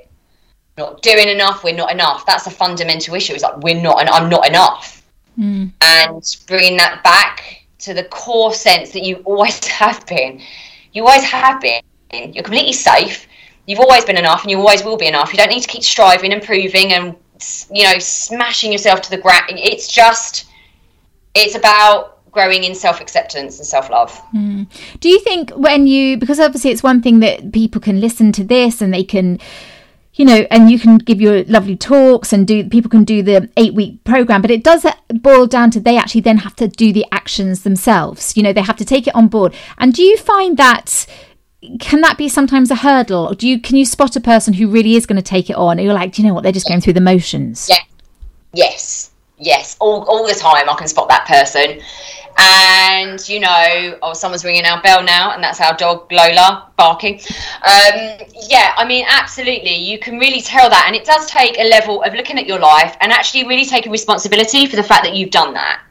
not 0.76 1.00
doing 1.00 1.28
enough, 1.28 1.64
we're 1.64 1.74
not 1.74 1.90
enough. 1.90 2.26
That's 2.26 2.46
a 2.46 2.50
fundamental 2.50 3.14
issue. 3.14 3.32
It's 3.32 3.42
like 3.42 3.56
we're 3.62 3.80
not, 3.80 4.00
and 4.00 4.10
I'm 4.10 4.28
not 4.28 4.46
enough. 4.46 5.02
Mm. 5.38 5.72
And 5.80 6.36
bringing 6.46 6.76
that 6.76 7.02
back 7.02 7.64
to 7.78 7.94
the 7.94 8.04
core 8.04 8.52
sense 8.52 8.90
that 8.90 9.02
you 9.02 9.16
always 9.24 9.64
have 9.80 10.06
been. 10.06 10.42
You 10.92 11.06
always 11.06 11.24
have 11.24 11.58
been 11.62 11.80
you're 12.12 12.44
completely 12.44 12.72
safe. 12.72 13.26
You've 13.66 13.80
always 13.80 14.04
been 14.04 14.18
enough, 14.18 14.42
and 14.42 14.50
you 14.50 14.58
always 14.58 14.84
will 14.84 14.96
be 14.96 15.06
enough. 15.06 15.32
You 15.32 15.38
don't 15.38 15.50
need 15.50 15.62
to 15.62 15.68
keep 15.68 15.82
striving, 15.82 16.32
improving, 16.32 16.92
and 16.92 17.16
you 17.72 17.84
know, 17.84 17.98
smashing 17.98 18.72
yourself 18.72 19.00
to 19.02 19.10
the 19.10 19.18
ground. 19.18 19.44
It's 19.50 19.88
just, 19.90 20.46
it's 21.34 21.54
about 21.54 22.18
growing 22.30 22.64
in 22.64 22.74
self 22.74 23.00
acceptance 23.00 23.58
and 23.58 23.66
self 23.66 23.90
love. 23.90 24.12
Mm. 24.34 24.66
Do 25.00 25.08
you 25.08 25.20
think 25.20 25.50
when 25.50 25.86
you, 25.86 26.16
because 26.16 26.40
obviously 26.40 26.70
it's 26.70 26.82
one 26.82 27.02
thing 27.02 27.20
that 27.20 27.52
people 27.52 27.80
can 27.80 28.00
listen 28.00 28.32
to 28.32 28.44
this 28.44 28.80
and 28.80 28.92
they 28.92 29.04
can, 29.04 29.38
you 30.14 30.24
know, 30.24 30.46
and 30.50 30.70
you 30.70 30.78
can 30.78 30.98
give 30.98 31.20
your 31.20 31.44
lovely 31.44 31.76
talks 31.76 32.32
and 32.32 32.46
do, 32.46 32.68
people 32.68 32.90
can 32.90 33.04
do 33.04 33.22
the 33.22 33.48
eight 33.56 33.74
week 33.74 34.02
program, 34.04 34.42
but 34.42 34.50
it 34.50 34.62
does 34.62 34.84
boil 35.08 35.46
down 35.46 35.70
to 35.70 35.80
they 35.80 35.96
actually 35.96 36.20
then 36.20 36.38
have 36.38 36.56
to 36.56 36.68
do 36.68 36.92
the 36.92 37.06
actions 37.12 37.62
themselves. 37.62 38.36
You 38.36 38.42
know, 38.42 38.52
they 38.52 38.62
have 38.62 38.76
to 38.76 38.84
take 38.84 39.06
it 39.06 39.14
on 39.14 39.28
board. 39.28 39.54
And 39.78 39.94
do 39.94 40.02
you 40.02 40.16
find 40.16 40.56
that, 40.56 41.06
can 41.78 42.00
that 42.00 42.16
be 42.16 42.28
sometimes 42.28 42.70
a 42.70 42.76
hurdle? 42.76 43.28
Or 43.28 43.34
do 43.34 43.46
you 43.46 43.60
can 43.60 43.76
you 43.76 43.84
spot 43.84 44.16
a 44.16 44.20
person 44.20 44.54
who 44.54 44.68
really 44.68 44.96
is 44.96 45.06
going 45.06 45.16
to 45.16 45.22
take 45.22 45.50
it 45.50 45.56
on 45.56 45.78
and 45.78 45.84
you're 45.84 45.94
like 45.94 46.12
do 46.12 46.22
you 46.22 46.28
know 46.28 46.34
what? 46.34 46.42
They're 46.42 46.52
just 46.52 46.68
going 46.68 46.80
through 46.80 46.94
the 46.94 47.00
motions. 47.00 47.68
Yeah. 47.68 47.82
Yes. 48.52 49.10
Yes. 49.38 49.76
All, 49.80 50.04
all 50.04 50.26
the 50.26 50.34
time 50.34 50.68
i 50.68 50.74
can 50.74 50.88
spot 50.88 51.08
that 51.08 51.26
person. 51.26 51.80
And 52.38 53.28
you 53.28 53.40
know 53.40 53.98
oh 54.02 54.14
someone's 54.14 54.44
ringing 54.44 54.64
our 54.64 54.80
bell 54.80 55.02
now 55.02 55.32
and 55.32 55.44
that's 55.44 55.60
our 55.60 55.76
dog 55.76 56.10
lola 56.10 56.70
barking. 56.78 57.16
Um, 57.62 58.26
yeah 58.48 58.72
i 58.76 58.84
mean 58.86 59.04
absolutely. 59.06 59.74
You 59.74 59.98
can 59.98 60.18
really 60.18 60.40
tell 60.40 60.70
that 60.70 60.84
and 60.86 60.96
it 60.96 61.04
does 61.04 61.26
take 61.26 61.58
a 61.58 61.68
level 61.68 62.02
of 62.02 62.14
looking 62.14 62.38
at 62.38 62.46
your 62.46 62.58
life 62.58 62.96
and 63.00 63.12
actually 63.12 63.46
really 63.46 63.66
taking 63.66 63.92
responsibility 63.92 64.64
for 64.66 64.76
the 64.76 64.82
fact 64.82 65.04
that 65.04 65.14
you've 65.14 65.30
done 65.30 65.52
that 65.52 65.82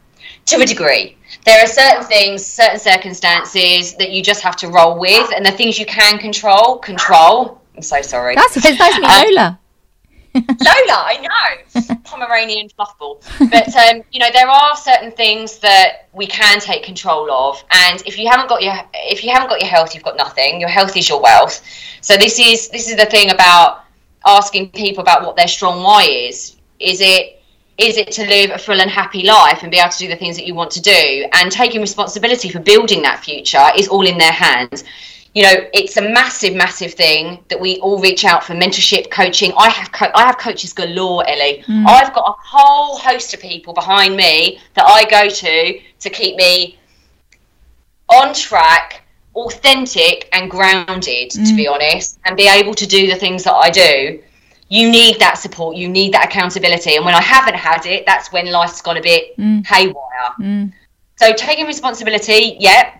to 0.47 0.55
a 0.61 0.65
degree 0.65 1.15
there 1.45 1.63
are 1.63 1.67
certain 1.67 2.03
things 2.03 2.45
certain 2.45 2.79
circumstances 2.79 3.95
that 3.95 4.11
you 4.11 4.21
just 4.21 4.41
have 4.41 4.55
to 4.55 4.67
roll 4.67 4.99
with 4.99 5.31
and 5.35 5.45
the 5.45 5.51
things 5.51 5.79
you 5.79 5.85
can 5.85 6.17
control 6.17 6.77
control 6.77 7.61
i'm 7.75 7.81
so 7.81 8.01
sorry 8.01 8.35
that's 8.35 8.57
it's 8.57 8.79
nice 8.79 8.95
to 8.95 9.01
meet 9.01 9.09
um, 9.09 9.25
lola 9.35 9.59
Lola, 10.35 10.45
I 10.89 11.17
know, 11.21 11.95
Pomeranian 12.03 12.69
fluffball. 12.69 13.21
But 13.49 13.75
um, 13.75 14.03
you 14.11 14.19
know, 14.19 14.29
there 14.31 14.47
are 14.47 14.75
certain 14.75 15.11
things 15.11 15.57
that 15.59 16.07
we 16.13 16.27
can 16.27 16.59
take 16.59 16.83
control 16.83 17.31
of, 17.31 17.63
and 17.71 18.01
if 18.05 18.17
you 18.17 18.29
haven't 18.29 18.47
got 18.47 18.61
your 18.61 18.75
if 18.93 19.23
you 19.23 19.31
haven't 19.31 19.49
got 19.49 19.59
your 19.59 19.69
health, 19.69 19.95
you've 19.95 20.03
got 20.03 20.17
nothing. 20.17 20.59
Your 20.59 20.69
health 20.69 20.95
is 20.95 21.09
your 21.09 21.21
wealth. 21.21 21.63
So 22.01 22.15
this 22.15 22.39
is 22.39 22.69
this 22.69 22.89
is 22.89 22.95
the 22.95 23.05
thing 23.05 23.31
about 23.31 23.85
asking 24.25 24.69
people 24.71 25.01
about 25.01 25.25
what 25.25 25.35
their 25.35 25.47
strong 25.47 25.83
why 25.83 26.03
is. 26.03 26.57
Is 26.79 27.01
it 27.01 27.38
is 27.79 27.97
it 27.97 28.11
to 28.11 28.25
live 28.25 28.51
a 28.51 28.57
full 28.57 28.81
and 28.81 28.91
happy 28.91 29.23
life 29.23 29.63
and 29.63 29.71
be 29.71 29.77
able 29.77 29.89
to 29.89 29.97
do 29.97 30.07
the 30.07 30.15
things 30.15 30.35
that 30.35 30.45
you 30.45 30.53
want 30.53 30.71
to 30.71 30.81
do 30.81 31.25
and 31.33 31.51
taking 31.51 31.81
responsibility 31.81 32.49
for 32.49 32.59
building 32.59 33.01
that 33.01 33.23
future 33.23 33.67
is 33.77 33.87
all 33.87 34.05
in 34.05 34.17
their 34.17 34.31
hands 34.31 34.83
you 35.35 35.43
know, 35.43 35.53
it's 35.73 35.97
a 35.97 36.01
massive, 36.01 36.55
massive 36.55 36.93
thing 36.93 37.43
that 37.49 37.59
we 37.59 37.77
all 37.77 37.99
reach 37.99 38.25
out 38.25 38.43
for 38.43 38.53
mentorship, 38.53 39.11
coaching. 39.11 39.53
I 39.57 39.69
have, 39.69 39.91
co- 39.91 40.11
I 40.15 40.25
have 40.25 40.39
coaches 40.39 40.73
galore, 40.73 41.27
Ellie. 41.29 41.63
Mm. 41.67 41.85
I've 41.87 42.13
got 42.13 42.27
a 42.27 42.33
whole 42.39 42.97
host 42.97 43.33
of 43.33 43.39
people 43.39 43.73
behind 43.73 44.15
me 44.15 44.59
that 44.73 44.85
I 44.85 45.05
go 45.05 45.29
to 45.29 45.79
to 45.99 46.09
keep 46.09 46.35
me 46.35 46.79
on 48.09 48.33
track, 48.33 49.03
authentic, 49.35 50.29
and 50.33 50.49
grounded. 50.49 51.29
Mm. 51.29 51.47
To 51.47 51.55
be 51.55 51.65
mm. 51.65 51.73
honest, 51.73 52.19
and 52.25 52.35
be 52.35 52.47
able 52.47 52.73
to 52.73 52.87
do 52.87 53.07
the 53.07 53.15
things 53.15 53.43
that 53.43 53.53
I 53.53 53.69
do. 53.69 54.21
You 54.69 54.89
need 54.89 55.19
that 55.19 55.37
support. 55.37 55.75
You 55.75 55.89
need 55.89 56.13
that 56.13 56.25
accountability. 56.25 56.95
And 56.95 57.03
when 57.03 57.15
I 57.15 57.21
haven't 57.21 57.55
had 57.55 57.85
it, 57.85 58.05
that's 58.05 58.31
when 58.31 58.51
life's 58.51 58.81
gone 58.81 58.97
a 58.97 59.01
bit 59.01 59.35
mm. 59.37 59.65
haywire. 59.65 60.31
Mm. 60.39 60.73
So 61.15 61.33
taking 61.33 61.65
responsibility, 61.65 62.55
yeah, 62.59 62.97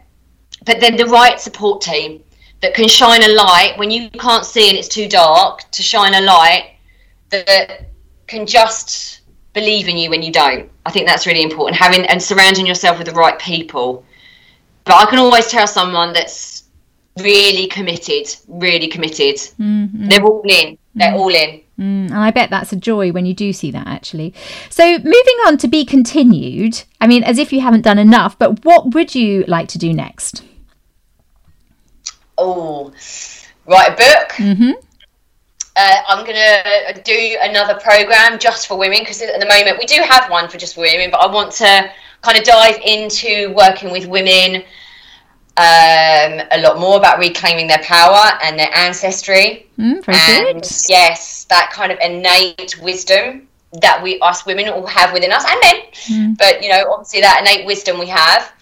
but 0.65 0.79
then 0.79 0.97
the 0.97 1.05
right 1.05 1.39
support 1.39 1.81
team 1.81 2.23
that 2.61 2.73
can 2.73 2.87
shine 2.87 3.23
a 3.23 3.29
light 3.29 3.73
when 3.77 3.91
you 3.91 4.09
can't 4.09 4.45
see 4.45 4.69
and 4.69 4.77
it's 4.77 4.87
too 4.87 5.07
dark 5.07 5.69
to 5.71 5.81
shine 5.81 6.13
a 6.15 6.21
light 6.21 6.75
that 7.29 7.85
can 8.27 8.45
just 8.45 9.21
believe 9.53 9.87
in 9.87 9.97
you 9.97 10.09
when 10.09 10.21
you 10.21 10.31
don't. 10.31 10.69
I 10.85 10.91
think 10.91 11.07
that's 11.07 11.25
really 11.25 11.43
important. 11.43 11.77
Having 11.77 12.05
and 12.07 12.21
surrounding 12.21 12.65
yourself 12.65 12.97
with 12.97 13.07
the 13.07 13.13
right 13.13 13.37
people. 13.39 14.03
But 14.85 14.95
I 14.95 15.05
can 15.05 15.19
always 15.19 15.47
tell 15.47 15.67
someone 15.67 16.13
that's 16.13 16.63
really 17.19 17.67
committed, 17.67 18.35
really 18.47 18.87
committed. 18.87 19.35
Mm-hmm. 19.35 20.07
They're 20.07 20.23
all 20.23 20.43
in. 20.47 20.77
They're 20.99 21.11
mm 21.11 21.19
all 21.19 21.33
in. 21.33 21.61
Mm, 21.79 22.11
and 22.11 22.17
I 22.17 22.29
bet 22.31 22.49
that's 22.49 22.73
a 22.73 22.75
joy 22.75 23.11
when 23.11 23.25
you 23.25 23.33
do 23.33 23.53
see 23.53 23.71
that, 23.71 23.87
actually. 23.87 24.33
So, 24.69 24.83
moving 24.97 25.37
on 25.47 25.57
to 25.59 25.67
be 25.67 25.85
continued, 25.85 26.83
I 26.99 27.07
mean, 27.07 27.23
as 27.23 27.37
if 27.37 27.53
you 27.53 27.61
haven't 27.61 27.81
done 27.81 27.97
enough, 27.97 28.37
but 28.37 28.65
what 28.65 28.93
would 28.93 29.15
you 29.15 29.45
like 29.47 29.69
to 29.69 29.77
do 29.77 29.93
next? 29.93 30.43
oh, 32.39 32.91
write 33.67 33.89
a 33.89 33.95
book. 33.95 34.29
Mm-hmm. 34.37 34.71
Uh, 35.75 35.95
I'm 36.07 36.25
going 36.25 36.35
to 36.35 37.01
do 37.03 37.37
another 37.41 37.79
program 37.79 38.39
just 38.39 38.67
for 38.67 38.77
women 38.77 38.99
because 38.99 39.21
at 39.21 39.39
the 39.39 39.45
moment 39.45 39.77
we 39.77 39.85
do 39.85 40.01
have 40.01 40.29
one 40.29 40.49
for 40.49 40.57
just 40.57 40.75
women, 40.77 41.11
but 41.11 41.17
I 41.17 41.31
want 41.31 41.51
to 41.53 41.91
kind 42.21 42.37
of 42.37 42.43
dive 42.43 42.79
into 42.83 43.53
working 43.55 43.91
with 43.91 44.07
women 44.07 44.63
um, 45.59 46.47
a 46.51 46.61
lot 46.61 46.79
more 46.79 46.95
about 46.97 47.19
reclaiming 47.19 47.67
their 47.67 47.83
power 47.83 48.31
and 48.43 48.57
their 48.57 48.73
ancestry. 48.73 49.67
Mm, 49.77 50.07
and 50.07 50.61
good. 50.61 50.71
yes, 50.87 51.43
that 51.49 51.71
kind 51.73 51.91
of 51.91 51.99
innate 51.99 52.81
wisdom 52.81 53.49
that 53.73 54.01
we 54.01 54.19
us 54.21 54.45
women 54.45 54.69
all 54.69 54.87
have 54.87 55.11
within 55.11 55.33
us 55.33 55.43
and 55.45 55.59
men. 55.63 55.75
Mm. 56.07 56.37
But 56.37 56.63
you 56.63 56.69
know, 56.69 56.89
obviously 56.89 57.19
that 57.21 57.41
innate 57.41 57.65
wisdom 57.65 57.99
we 57.99 58.07
have 58.07 58.53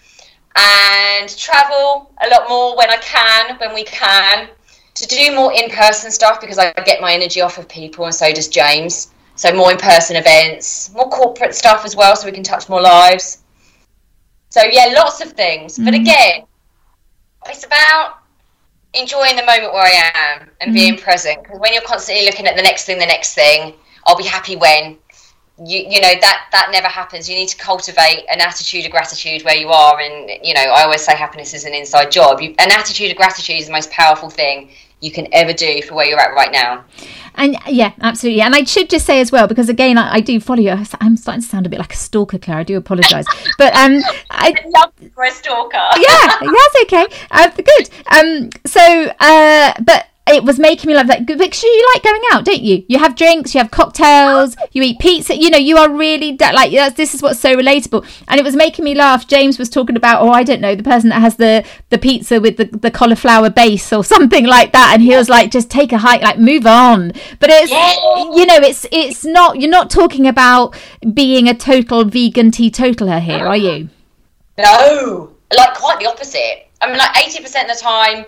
and 0.56 1.36
travel 1.36 2.10
a 2.24 2.28
lot 2.30 2.48
more 2.48 2.76
when 2.76 2.90
I 2.90 2.96
can, 2.96 3.56
when 3.58 3.74
we 3.74 3.84
can, 3.84 4.48
to 4.94 5.06
do 5.06 5.32
more 5.36 5.52
in 5.52 5.70
person 5.70 6.10
stuff 6.10 6.40
because 6.40 6.58
I 6.58 6.72
get 6.84 7.00
my 7.00 7.12
energy 7.12 7.40
off 7.40 7.58
of 7.58 7.68
people, 7.68 8.06
and 8.06 8.14
so 8.14 8.32
does 8.32 8.48
James. 8.48 9.12
So, 9.36 9.54
more 9.54 9.70
in 9.70 9.78
person 9.78 10.16
events, 10.16 10.92
more 10.92 11.08
corporate 11.08 11.54
stuff 11.54 11.84
as 11.84 11.94
well, 11.94 12.16
so 12.16 12.26
we 12.26 12.32
can 12.32 12.42
touch 12.42 12.68
more 12.68 12.80
lives. 12.80 13.38
So, 14.48 14.62
yeah, 14.64 14.86
lots 14.96 15.20
of 15.20 15.30
things. 15.30 15.74
Mm-hmm. 15.74 15.84
But 15.84 15.94
again, 15.94 16.47
it's 17.50 17.64
about 17.64 18.18
enjoying 18.94 19.36
the 19.36 19.44
moment 19.44 19.72
where 19.72 19.82
I 19.82 20.10
am 20.14 20.50
and 20.60 20.68
mm-hmm. 20.68 20.74
being 20.74 20.98
present. 20.98 21.42
Because 21.42 21.60
when 21.60 21.72
you're 21.72 21.82
constantly 21.82 22.24
looking 22.24 22.46
at 22.46 22.56
the 22.56 22.62
next 22.62 22.84
thing, 22.84 22.98
the 22.98 23.06
next 23.06 23.34
thing, 23.34 23.74
I'll 24.06 24.16
be 24.16 24.24
happy 24.24 24.56
when 24.56 24.98
you 25.64 25.80
you 25.80 26.00
know 26.00 26.14
that 26.20 26.48
that 26.52 26.68
never 26.70 26.86
happens 26.86 27.28
you 27.28 27.34
need 27.34 27.48
to 27.48 27.56
cultivate 27.56 28.24
an 28.30 28.40
attitude 28.40 28.84
of 28.84 28.92
gratitude 28.92 29.42
where 29.44 29.56
you 29.56 29.68
are 29.68 29.98
and 29.98 30.30
you 30.42 30.54
know 30.54 30.60
i 30.60 30.84
always 30.84 31.04
say 31.04 31.16
happiness 31.16 31.52
is 31.52 31.64
an 31.64 31.74
inside 31.74 32.12
job 32.12 32.40
you, 32.40 32.54
an 32.58 32.70
attitude 32.70 33.10
of 33.10 33.16
gratitude 33.16 33.56
is 33.56 33.66
the 33.66 33.72
most 33.72 33.90
powerful 33.90 34.30
thing 34.30 34.70
you 35.00 35.10
can 35.10 35.28
ever 35.32 35.52
do 35.52 35.82
for 35.82 35.94
where 35.94 36.06
you're 36.06 36.20
at 36.20 36.34
right 36.34 36.52
now. 36.52 36.84
And 37.34 37.56
yeah 37.68 37.92
absolutely. 38.00 38.42
And 38.42 38.54
i 38.54 38.64
should 38.64 38.90
just 38.90 39.06
say 39.06 39.20
as 39.20 39.30
well 39.30 39.46
because 39.46 39.68
again 39.68 39.96
i, 39.96 40.14
I 40.14 40.20
do 40.20 40.40
follow 40.40 40.60
you. 40.60 40.70
I'm 41.00 41.16
starting 41.16 41.42
to 41.42 41.48
sound 41.48 41.66
a 41.66 41.68
bit 41.68 41.78
like 41.78 41.92
a 41.92 41.96
stalker 41.96 42.38
claire 42.38 42.58
i 42.58 42.62
do 42.64 42.76
apologize. 42.76 43.26
But 43.58 43.74
um 43.74 44.00
i 44.30 44.54
love 44.74 44.92
for 45.14 45.24
a 45.24 45.30
stalker. 45.30 45.76
Yeah 45.76 46.38
that's 46.40 46.82
okay. 46.82 47.06
Uh, 47.30 47.50
good. 47.50 47.90
Um 48.10 48.50
so 48.66 49.12
uh 49.20 49.74
but 49.82 50.06
it 50.30 50.44
was 50.44 50.58
making 50.58 50.88
me 50.88 50.94
love 50.94 51.06
that 51.08 51.26
because 51.26 51.62
you 51.62 51.90
like 51.94 52.02
going 52.02 52.22
out, 52.32 52.44
don't 52.44 52.62
you? 52.62 52.84
You 52.88 52.98
have 52.98 53.16
drinks, 53.16 53.54
you 53.54 53.60
have 53.60 53.70
cocktails, 53.70 54.56
you 54.72 54.82
eat 54.82 54.98
pizza. 54.98 55.36
You 55.36 55.50
know, 55.50 55.58
you 55.58 55.76
are 55.76 55.90
really 55.90 56.36
like 56.38 56.72
this 56.96 57.14
is 57.14 57.22
what's 57.22 57.40
so 57.40 57.56
relatable. 57.56 58.06
And 58.28 58.40
it 58.40 58.44
was 58.44 58.56
making 58.56 58.84
me 58.84 58.94
laugh. 58.94 59.26
James 59.26 59.58
was 59.58 59.68
talking 59.68 59.96
about, 59.96 60.22
oh, 60.22 60.30
I 60.30 60.42
don't 60.42 60.60
know, 60.60 60.74
the 60.74 60.82
person 60.82 61.10
that 61.10 61.20
has 61.20 61.36
the 61.36 61.64
the 61.90 61.98
pizza 61.98 62.40
with 62.40 62.56
the 62.56 62.64
the 62.64 62.90
cauliflower 62.90 63.50
base 63.50 63.92
or 63.92 64.04
something 64.14 64.46
like 64.46 64.72
that, 64.72 64.92
and 64.94 65.02
he 65.02 65.14
was 65.16 65.28
like, 65.28 65.50
just 65.50 65.70
take 65.70 65.92
a 65.92 65.98
hike, 65.98 66.22
like 66.22 66.38
move 66.38 66.66
on. 66.66 67.12
But 67.40 67.50
it's 67.52 67.70
you 68.36 68.46
know, 68.46 68.56
it's 68.56 68.86
it's 68.92 69.24
not 69.24 69.60
you're 69.60 69.70
not 69.70 69.90
talking 69.90 70.26
about 70.26 70.76
being 71.14 71.48
a 71.48 71.54
total 71.54 72.04
vegan 72.04 72.50
teetotaler 72.50 73.20
here, 73.20 73.46
are 73.46 73.56
you? 73.56 73.88
No, 74.56 75.32
like 75.56 75.74
quite 75.74 76.00
the 76.00 76.06
opposite. 76.06 76.68
I 76.80 76.88
mean, 76.88 76.98
like 76.98 77.16
eighty 77.26 77.42
percent 77.42 77.70
of 77.70 77.76
the 77.76 77.82
time 77.82 78.24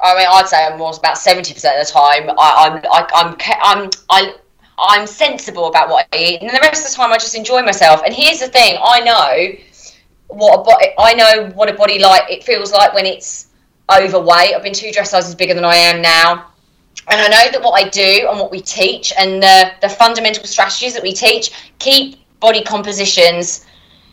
I 0.00 0.16
mean, 0.18 0.26
I'd 0.30 0.48
say 0.48 0.64
I'm 0.64 0.78
more 0.78 0.92
about 0.96 1.18
seventy 1.18 1.54
percent 1.54 1.80
of 1.80 1.86
the 1.86 1.92
time. 1.92 2.30
I, 2.30 2.32
I'm, 2.38 2.82
I, 2.90 3.08
I'm, 3.14 3.36
I'm, 3.62 3.90
I, 4.10 4.34
I'm 4.78 5.06
sensible 5.06 5.66
about 5.68 5.88
what 5.88 6.08
I 6.12 6.16
eat, 6.18 6.42
and 6.42 6.50
the 6.50 6.60
rest 6.60 6.84
of 6.84 6.90
the 6.90 6.96
time 6.96 7.12
I 7.12 7.16
just 7.16 7.36
enjoy 7.36 7.62
myself. 7.62 8.02
And 8.04 8.12
here's 8.12 8.40
the 8.40 8.48
thing: 8.48 8.78
I 8.82 9.00
know 9.00 9.56
what 10.28 10.60
a 10.60 10.62
body, 10.64 10.86
I 10.98 11.14
know 11.14 11.50
what 11.54 11.68
a 11.70 11.74
body 11.74 11.98
like 11.98 12.30
it 12.30 12.44
feels 12.44 12.72
like 12.72 12.92
when 12.92 13.06
it's 13.06 13.48
overweight. 13.90 14.54
I've 14.54 14.62
been 14.62 14.74
two 14.74 14.90
dress 14.90 15.10
sizes 15.10 15.34
bigger 15.34 15.54
than 15.54 15.64
I 15.64 15.76
am 15.76 16.02
now, 16.02 16.50
and 17.08 17.20
I 17.20 17.28
know 17.28 17.52
that 17.52 17.62
what 17.62 17.80
I 17.80 17.88
do 17.88 18.26
and 18.28 18.38
what 18.38 18.50
we 18.50 18.60
teach 18.60 19.12
and 19.16 19.42
the 19.42 19.72
the 19.80 19.88
fundamental 19.88 20.44
strategies 20.44 20.94
that 20.94 21.02
we 21.02 21.12
teach 21.12 21.52
keep 21.78 22.16
body 22.40 22.62
compositions, 22.62 23.64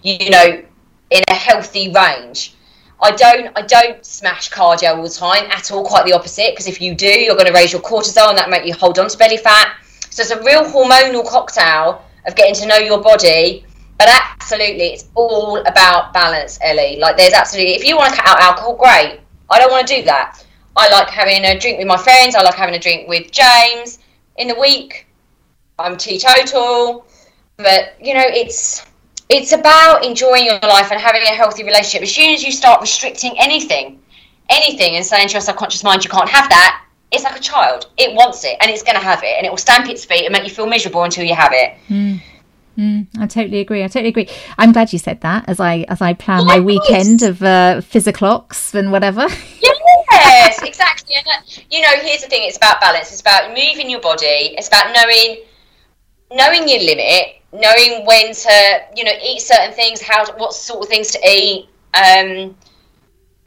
you 0.04 0.30
know, 0.30 0.64
in 1.10 1.24
a 1.28 1.34
healthy 1.34 1.92
range. 1.92 2.54
I 3.02 3.12
don't 3.12 3.52
I 3.58 3.64
don't 3.64 4.06
smash 4.06 4.52
cardio 4.52 4.96
all 4.98 5.04
the 5.04 5.10
time 5.10 5.46
at 5.50 5.72
all. 5.72 5.84
Quite 5.84 6.06
the 6.06 6.14
opposite, 6.14 6.52
because 6.52 6.68
if 6.68 6.80
you 6.80 6.94
do, 6.94 7.08
you're 7.08 7.36
going 7.36 7.48
to 7.48 7.54
raise 7.54 7.72
your 7.74 7.82
cortisol, 7.82 8.30
and 8.30 8.38
that 8.38 8.50
make 8.50 8.66
you 8.66 8.74
hold 8.74 9.00
on 9.00 9.10
to 9.10 9.18
belly 9.18 9.38
fat. 9.38 9.76
So 10.10 10.22
it's 10.22 10.32
a 10.32 10.44
real 10.44 10.64
hormonal 10.64 11.26
cocktail 11.28 12.06
of 12.28 12.36
getting 12.36 12.54
to 12.56 12.68
know 12.68 12.78
your 12.78 13.02
body. 13.02 13.66
But 13.98 14.10
absolutely, 14.10 14.94
it's 14.94 15.10
all 15.16 15.58
about 15.62 16.14
balance, 16.14 16.60
Ellie. 16.64 16.98
Like 17.00 17.18
there's 17.18 17.34
absolutely, 17.34 17.74
if 17.74 17.86
you 17.86 17.98
want 17.98 18.14
to 18.14 18.22
cut 18.22 18.30
out 18.30 18.42
alcohol, 18.42 18.76
great. 18.76 19.20
I 19.50 19.60
don't 19.60 19.72
want 19.72 19.88
to 19.88 19.96
do 19.96 20.04
that. 20.04 20.44
I 20.76 20.90
like 20.90 21.10
having 21.10 21.44
a 21.44 21.60
drink 21.60 21.78
with 21.80 21.88
my 21.88 21.98
friends. 21.98 22.36
I 22.36 22.42
like 22.42 22.56
having 22.56 22.76
a 22.76 22.80
drink 22.80 23.08
with 23.08 23.32
James. 23.32 24.00
In 24.38 24.48
the 24.48 24.60
week, 24.60 25.08
I'm 25.78 25.98
teetotal. 25.98 27.06
But 27.58 27.96
you 28.02 28.14
know, 28.14 28.24
it's 28.26 28.86
it's 29.32 29.54
about 29.54 30.04
enjoying 30.04 30.46
your 30.46 30.60
life 30.60 30.92
and 30.92 31.00
having 31.00 31.22
a 31.22 31.28
healthy 31.28 31.64
relationship. 31.64 32.04
As 32.04 32.14
soon 32.14 32.34
as 32.34 32.44
you 32.44 32.52
start 32.52 32.82
restricting 32.82 33.34
anything, 33.40 34.02
anything, 34.50 34.98
and 34.98 35.06
saying 35.06 35.30
to 35.30 35.34
your 35.34 35.42
subconscious 35.42 35.84
mind, 35.84 36.04
you 36.04 36.10
can't 36.10 36.28
have 36.28 36.50
that, 36.50 36.84
it's 37.12 37.24
like 37.24 37.38
a 37.38 37.42
child. 37.42 37.88
It 37.98 38.14
wants 38.14 38.44
it 38.44 38.58
and 38.60 38.70
it's 38.70 38.84
going 38.84 38.96
to 38.96 39.02
have 39.04 39.24
it 39.24 39.38
and 39.38 39.46
it 39.46 39.50
will 39.50 39.58
stamp 39.58 39.88
its 39.90 40.04
feet 40.04 40.26
and 40.26 40.34
make 40.34 40.44
you 40.44 40.50
feel 40.50 40.68
miserable 40.68 41.04
until 41.04 41.24
you 41.24 41.34
have 41.34 41.52
it. 41.54 41.78
Mm. 41.90 42.22
Mm, 42.78 43.08
I 43.20 43.28
totally 43.28 43.60
agree. 43.60 43.84
I 43.84 43.88
totally 43.88 44.10
agree. 44.10 44.30
I'm 44.58 44.72
glad 44.72 44.92
you 44.94 45.00
said 45.00 45.22
that 45.22 45.48
as 45.48 45.60
I 45.60 45.86
as 45.90 46.02
I 46.02 46.14
plan 46.14 46.46
my 46.46 46.62
weekend 46.62 47.22
of 47.22 47.44
uh, 47.44 47.82
physiclox 47.82 48.74
and 48.74 48.92
whatever. 48.92 49.28
Yes, 50.14 50.62
exactly. 50.64 51.16
And 51.16 51.26
uh, 51.28 51.42
you 51.70 51.82
know, 51.82 51.90
here's 52.02 52.22
the 52.22 52.28
thing: 52.28 52.44
it's 52.44 52.58
about 52.58 52.80
balance. 52.80 53.12
It's 53.12 53.22
about 53.22 53.50
moving 53.50 53.90
your 53.90 54.02
body. 54.02 54.56
It's 54.58 54.68
about 54.68 54.94
knowing 54.94 55.44
knowing 56.32 56.68
your 56.68 56.80
limit, 56.80 57.41
knowing 57.54 58.06
when 58.06 58.34
to 58.34 58.82
you 58.96 59.04
know 59.04 59.14
eat 59.24 59.42
certain 59.42 59.74
things, 59.74 60.02
how 60.02 60.24
to, 60.24 60.34
what 60.34 60.54
sort 60.54 60.84
of 60.84 60.90
things 60.90 61.12
to 61.12 61.20
eat. 61.28 61.68
Um, 61.94 62.56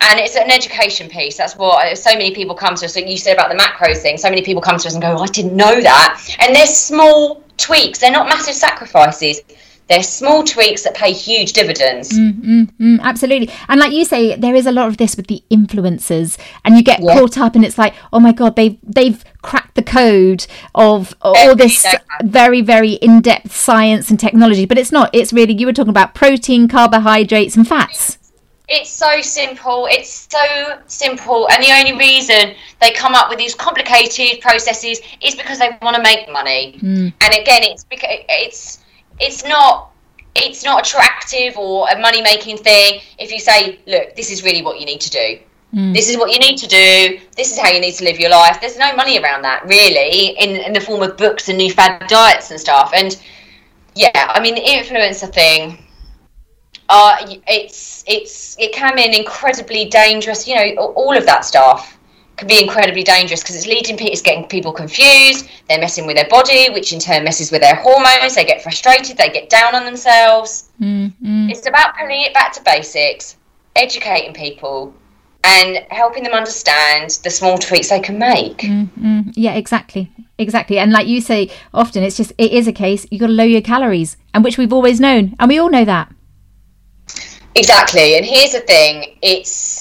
and 0.01 0.21
it's 0.21 0.37
an 0.37 0.51
education 0.51 1.09
piece. 1.09 1.39
That's 1.39 1.57
what 1.57 1.97
so 1.97 2.13
many 2.13 2.35
people 2.35 2.55
come 2.55 2.75
to 2.75 2.85
us. 2.85 2.95
Like 2.95 3.09
you 3.09 3.17
said 3.17 3.35
about 3.35 3.51
the 3.51 3.57
macros 3.57 3.99
thing, 3.99 4.19
so 4.19 4.29
many 4.29 4.43
people 4.43 4.61
come 4.61 4.79
to 4.79 4.87
us 4.87 4.95
and 4.95 5.03
go, 5.03 5.17
oh, 5.17 5.23
"I 5.23 5.27
didn't 5.27 5.57
know 5.57 5.81
that." 5.81 6.37
And 6.41 6.55
they're 6.55 6.67
small 6.67 7.43
tweaks. 7.57 8.01
They're 8.01 8.11
not 8.11 8.29
massive 8.29 8.55
sacrifices. 8.55 9.41
They're 9.89 10.03
small 10.03 10.45
tweaks 10.45 10.83
that 10.85 10.95
pay 10.95 11.13
huge 11.13 11.53
dividends. 11.53 12.11
Mm, 12.19 12.33
mm, 12.41 12.73
mm, 12.81 13.01
absolutely. 13.01 13.51
And 13.69 13.79
like 13.79 13.93
you 13.93 14.07
say, 14.07 14.35
there 14.35 14.55
is 14.55 14.67
a 14.67 14.73
lot 14.73 14.89
of 14.89 14.97
this 14.97 15.15
with 15.15 15.27
the 15.27 15.43
influencers, 15.51 16.39
and 16.65 16.77
you 16.77 16.83
get 16.83 17.03
yeah. 17.03 17.13
caught 17.13 17.37
up, 17.37 17.55
and 17.55 17.65
it's 17.65 17.77
like, 17.77 17.95
oh 18.13 18.19
my 18.19 18.33
god, 18.33 18.57
they've 18.57 18.79
they've 18.83 19.23
cracked 19.43 19.75
the 19.75 19.83
code 19.83 20.47
of 20.75 21.15
all 21.21 21.55
this 21.55 21.85
very 22.23 22.63
very 22.63 22.93
in 22.93 23.21
depth 23.21 23.55
science 23.55 24.09
and 24.09 24.19
technology. 24.19 24.65
But 24.65 24.79
it's 24.79 24.93
not. 24.93 25.11
It's 25.13 25.35
really 25.35 25.53
you 25.53 25.67
were 25.67 25.73
talking 25.75 25.91
about 25.91 26.15
protein, 26.15 26.67
carbohydrates, 26.67 27.55
and 27.55 27.69
fats. 27.69 28.19
It's 28.67 28.89
so 28.89 29.21
simple. 29.21 29.87
It's 29.91 30.27
so 30.31 30.79
simple, 30.87 31.47
and 31.51 31.63
the 31.63 31.73
only 31.73 31.93
reason 31.99 32.55
they 32.81 32.93
come 32.93 33.15
up 33.15 33.29
with 33.29 33.39
these 33.39 33.55
complicated 33.55 34.41
processes 34.41 34.99
is 35.21 35.35
because 35.35 35.59
they 35.59 35.77
want 35.83 35.97
to 35.97 36.03
make 36.03 36.33
money. 36.33 36.79
Mm. 36.79 37.13
And 37.21 37.35
again, 37.35 37.65
it's 37.65 37.85
because 37.85 38.21
it's 38.31 38.79
it's 39.21 39.45
not 39.45 39.91
it's 40.35 40.65
not 40.65 40.87
attractive 40.87 41.57
or 41.57 41.89
a 41.89 42.01
money 42.01 42.21
making 42.21 42.57
thing 42.59 43.01
if 43.19 43.31
you 43.31 43.39
say, 43.39 43.79
look, 43.87 44.17
this 44.17 44.33
is 44.33 44.43
really 44.43 44.63
what 44.63 44.81
you 44.81 44.87
need 44.87 45.01
to 45.01 45.11
do. 45.11 45.39
Mm. 45.73 45.95
This 45.95 46.09
is 46.09 46.17
what 46.17 46.33
you 46.33 46.39
need 46.39 46.57
to 46.59 46.67
do. 46.67 47.21
This 47.37 47.53
is 47.53 47.59
how 47.59 47.69
you 47.69 47.81
need 47.81 47.95
to 47.95 48.05
live 48.05 48.19
your 48.19 48.31
life. 48.31 48.61
There's 48.61 48.79
no 48.79 48.95
money 48.95 49.19
around 49.21 49.43
that, 49.43 49.65
really, 49.67 50.31
in, 50.31 50.57
in 50.57 50.73
the 50.73 50.81
form 50.81 51.03
of 51.03 51.17
books 51.17 51.49
and 51.49 51.59
new 51.59 51.71
fad 51.71 52.07
diets 52.09 52.51
and 52.51 52.61
stuff. 52.61 52.93
And 52.95 53.21
yeah, 53.95 54.11
I 54.15 54.41
mean, 54.41 54.55
the 54.55 54.63
influencer 54.63 55.33
thing, 55.33 55.79
uh, 56.89 57.17
it's 57.47 58.05
it's 58.07 58.57
it 58.59 58.73
can 58.73 58.95
be 58.95 59.05
an 59.05 59.15
incredibly 59.15 59.87
dangerous. 59.87 60.47
You 60.47 60.57
know, 60.57 60.87
all 60.97 61.17
of 61.17 61.27
that 61.27 61.45
stuff 61.45 61.99
can 62.37 62.49
be 62.49 62.61
incredibly 62.61 63.03
dangerous 63.03 63.43
because 63.43 63.57
it's 63.57 63.67
leading 63.67 63.97
people, 63.97 64.13
it's 64.13 64.23
getting 64.23 64.47
people 64.47 64.73
confused. 64.73 65.49
They're 65.69 65.81
messing 65.81 66.07
with 66.07 66.17
their 66.17 66.29
body, 66.29 66.69
which 66.71 66.93
in 66.93 66.99
turn 66.99 67.25
messes 67.25 67.53
with 67.53 67.61
their 67.61 67.77
hormones. 67.77 68.35
They 68.35 68.45
get 68.45 68.63
frustrated. 68.63 69.17
They 69.17 69.29
get 69.29 69.49
down 69.49 69.75
on 69.75 69.85
themselves. 69.85 70.71
Mm-hmm. 70.81 71.51
It's 71.51 71.67
about 71.67 71.97
pulling 71.97 72.23
it 72.23 72.35
back 72.35 72.53
to 72.55 72.63
basics, 72.63 73.37
educating 73.77 74.35
people, 74.35 74.95
and 75.45 75.87
helping 75.91 76.23
them 76.23 76.33
understand 76.33 77.19
the 77.23 77.31
small 77.31 77.59
tweaks 77.59 77.91
they 77.91 78.01
can 78.01 78.19
make. 78.19 78.59
Mm-hmm. 78.59 79.31
Yeah, 79.35 79.55
exactly. 79.55 80.11
Exactly. 80.39 80.79
And 80.79 80.91
like 80.91 81.07
you 81.07 81.21
say, 81.21 81.51
often 81.73 82.03
it's 82.03 82.17
just, 82.17 82.33
it 82.39 82.51
is 82.51 82.67
a 82.67 82.73
case, 82.73 83.07
you've 83.11 83.21
got 83.21 83.29
to 83.29 83.33
lower 83.33 83.47
your 83.47 83.61
calories, 83.61 84.17
and 84.33 84.43
which 84.43 84.59
we've 84.59 84.73
always 84.73 84.99
known. 84.99 85.37
And 85.39 85.49
we 85.49 85.59
all 85.59 85.71
know 85.71 85.85
that. 85.85 86.13
Exactly. 87.55 88.17
And 88.17 88.27
here's 88.27 88.53
the 88.53 88.61
thing 88.61 89.19
it's, 89.23 89.74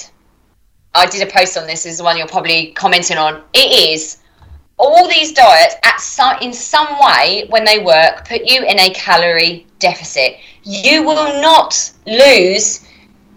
I 0.96 1.06
did 1.08 1.28
a 1.28 1.32
post 1.32 1.58
on 1.58 1.66
this, 1.66 1.84
this 1.84 1.94
is 1.94 1.98
the 1.98 2.04
one 2.04 2.18
you're 2.18 2.28
probably 2.28 2.72
commenting 2.74 3.18
on. 3.18 3.44
It 3.54 3.92
is 3.92 4.20
all 4.78 5.08
these 5.08 5.32
diets 5.32 5.76
at 5.84 6.00
some, 6.00 6.38
in 6.42 6.54
some 6.54 6.88
way 7.00 7.46
when 7.50 7.64
they 7.64 7.80
work 7.80 8.28
put 8.28 8.46
you 8.46 8.64
in 8.64 8.80
a 8.80 8.90
calorie 8.92 9.66
deficit. 9.80 10.38
You 10.64 11.04
will 11.04 11.42
not 11.42 11.92
lose 12.06 12.88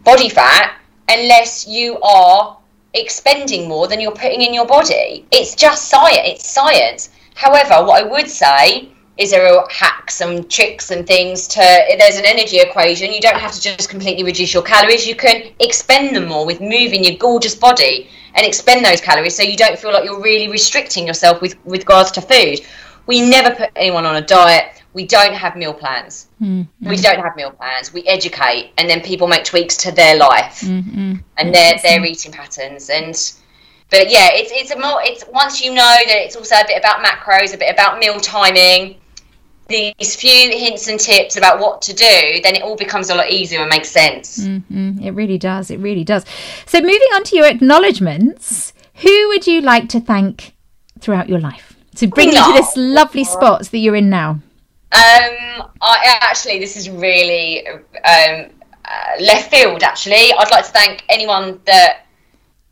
body 0.05 0.29
fat 0.29 0.79
unless 1.09 1.67
you 1.67 1.99
are 2.01 2.59
expending 2.95 3.69
more 3.69 3.89
than 3.89 4.01
you're 4.01 4.13
putting 4.13 4.43
in 4.43 4.55
your 4.55 4.67
body. 4.67 5.27
It's 5.31 5.55
just 5.55 5.89
science. 5.89 6.21
It's 6.25 6.49
science. 6.49 7.11
However, 7.35 7.87
what 7.87 8.05
I 8.05 8.07
would 8.07 8.29
say 8.29 8.91
is 9.19 9.31
there 9.31 9.47
are 9.47 9.67
hacks 9.71 10.21
and 10.21 10.51
tricks 10.51 10.91
and 10.91 11.07
things 11.07 11.49
to 11.49 11.61
there's 11.99 12.17
an 12.17 12.27
energy 12.27 12.59
equation. 12.59 13.13
You 13.13 13.21
don't 13.21 13.39
have 13.39 13.53
to 13.53 13.61
just 13.61 13.89
completely 13.89 14.25
reduce 14.25 14.53
your 14.53 14.63
calories. 14.63 15.07
You 15.07 15.17
can 15.17 15.53
expend 15.61 16.15
them 16.15 16.27
more 16.27 16.45
with 16.45 16.61
moving 16.61 17.05
your 17.05 17.17
gorgeous 17.17 17.55
body 17.55 18.11
and 18.35 18.47
expend 18.47 18.85
those 18.85 19.01
calories 19.01 19.35
so 19.35 19.43
you 19.43 19.57
don't 19.57 19.79
feel 19.79 19.93
like 19.93 20.05
you're 20.05 20.21
really 20.21 20.49
restricting 20.49 21.07
yourself 21.07 21.41
with 21.41 21.57
with 21.65 21.81
regards 21.81 22.11
to 22.13 22.21
food. 22.21 22.61
We 23.07 23.21
never 23.29 23.55
put 23.55 23.71
anyone 23.77 24.05
on 24.05 24.17
a 24.17 24.23
diet. 24.23 24.83
We 24.93 25.07
don't 25.07 25.35
have 25.35 25.57
meal 25.57 25.75
plans. 25.75 26.29
Mm-hmm. 26.41 26.89
we 26.89 26.97
don't 26.97 27.21
have 27.21 27.37
meal 27.37 27.51
plans. 27.51 27.93
We 27.93 28.03
educate 28.07 28.73
and 28.77 28.89
then 28.89 29.01
people 29.01 29.29
make 29.29 29.45
tweaks 29.45 29.77
to 29.79 29.93
their 29.93 30.17
life 30.17 30.61
mm-hmm. 30.61 31.17
and 31.39 31.55
their 31.55 31.79
their 31.83 32.05
eating 32.05 32.33
patterns. 32.33 32.91
And 32.91 33.15
but 33.91 34.11
yeah 34.11 34.31
it's 34.33 34.51
it's 34.53 34.73
a 34.73 34.79
more 34.79 35.01
it's 35.03 35.25
once 35.33 35.63
you 35.63 35.71
know 35.71 35.97
that 36.07 36.17
it's 36.17 36.37
also 36.37 36.57
a 36.57 36.65
bit 36.67 36.79
about 36.79 37.05
macros 37.05 37.55
a 37.55 37.57
bit 37.57 37.73
about 37.73 37.99
meal 37.99 38.19
timing 38.19 38.97
these 39.69 40.17
few 40.17 40.51
hints 40.51 40.89
and 40.89 40.99
tips 40.99 41.37
about 41.37 41.59
what 41.59 41.83
to 41.83 41.93
do, 41.93 42.41
then 42.43 42.55
it 42.55 42.63
all 42.63 42.77
becomes 42.77 43.11
a 43.11 43.15
lot 43.15 43.31
easier 43.31 43.61
and 43.61 43.69
makes 43.69 43.91
sense. 43.91 44.47
Mm-hmm. 44.47 45.03
It 45.03 45.11
really 45.13 45.39
does. 45.39 45.71
It 45.71 45.79
really 45.79 46.05
does. 46.05 46.25
So, 46.67 46.81
moving 46.81 47.09
on 47.15 47.25
to 47.25 47.37
your 47.37 47.47
acknowledgements, 47.47 48.73
who 48.95 49.29
would 49.29 49.47
you 49.47 49.61
like 49.61 49.89
to 49.91 50.01
thank 50.01 50.55
throughout 51.01 51.29
your 51.29 51.41
life 51.41 51.77
to 51.97 52.07
bring 52.07 52.29
you 52.29 52.45
to 52.45 52.53
this 52.53 52.73
lovely 52.77 53.25
spot 53.25 53.67
that 53.67 53.79
you're 53.79 53.97
in 53.97 54.11
now? 54.11 54.41
Um, 54.93 55.69
I 55.83 56.19
actually, 56.21 56.59
this 56.59 56.77
is 56.77 56.89
really 56.89 57.67
um, 57.67 57.83
uh, 58.85 59.21
left 59.21 59.51
field. 59.51 59.83
Actually, 59.83 60.33
I'd 60.33 60.51
like 60.51 60.65
to 60.65 60.71
thank 60.71 61.05
anyone 61.09 61.61
that 61.67 62.07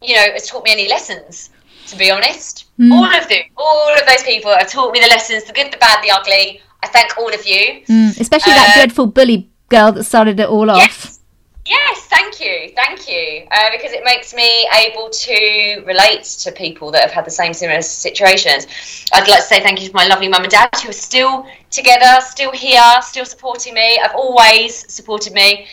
you 0.01 0.14
know 0.14 0.32
has 0.32 0.49
taught 0.49 0.64
me 0.64 0.72
any 0.72 0.88
lessons. 0.88 1.51
To 1.88 1.97
be 1.97 2.11
honest, 2.11 2.66
mm. 2.78 2.90
all 2.90 3.05
of 3.05 3.28
them, 3.28 3.42
all 3.59 3.92
of 3.92 4.07
those 4.07 4.22
people 4.22 4.51
have 4.57 4.70
taught 4.70 4.92
me 4.92 5.01
the 5.01 5.09
lessons, 5.09 5.45
the 5.45 5.53
good, 5.53 5.70
the 5.70 5.76
bad, 5.76 6.03
the 6.03 6.11
ugly. 6.11 6.62
I 6.85 6.89
thank 6.89 7.16
all 7.16 7.32
of 7.32 7.47
you. 7.47 7.82
Mm, 7.89 8.20
especially 8.20 8.53
that 8.53 8.70
uh, 8.70 8.74
dreadful 8.74 9.07
bully 9.07 9.51
girl 9.68 9.93
that 9.93 10.05
started 10.05 10.39
it 10.39 10.49
all 10.49 10.70
off. 10.70 10.76
Yes, 10.76 11.20
Yes, 11.66 12.05
thank 12.09 12.41
you, 12.41 12.74
thank 12.76 13.09
you, 13.09 13.47
uh, 13.51 13.70
because 13.72 13.93
it 13.93 14.05
makes 14.05 14.35
me 14.35 14.68
able 14.87 15.09
to 15.09 15.82
relate 15.87 16.22
to 16.24 16.53
people 16.53 16.91
that 16.91 17.01
have 17.01 17.11
had 17.11 17.24
the 17.24 17.30
same 17.30 17.55
similar 17.55 17.80
situations. 17.80 18.66
I'd 19.14 19.26
like 19.26 19.41
to 19.41 19.47
say 19.47 19.62
thank 19.62 19.80
you 19.80 19.89
to 19.89 19.95
my 19.95 20.07
lovely 20.07 20.28
mum 20.28 20.43
and 20.43 20.51
dad 20.51 20.68
who 20.82 20.91
are 20.91 20.93
still 20.93 21.47
together, 21.70 22.20
still 22.20 22.53
here, 22.53 22.82
still 23.01 23.24
supporting 23.24 23.72
me. 23.72 23.99
I've 23.99 24.14
always 24.14 24.93
supported 24.93 25.32
me, 25.32 25.66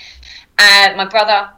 and 0.60 0.96
my 0.96 1.04
brother, 1.04 1.50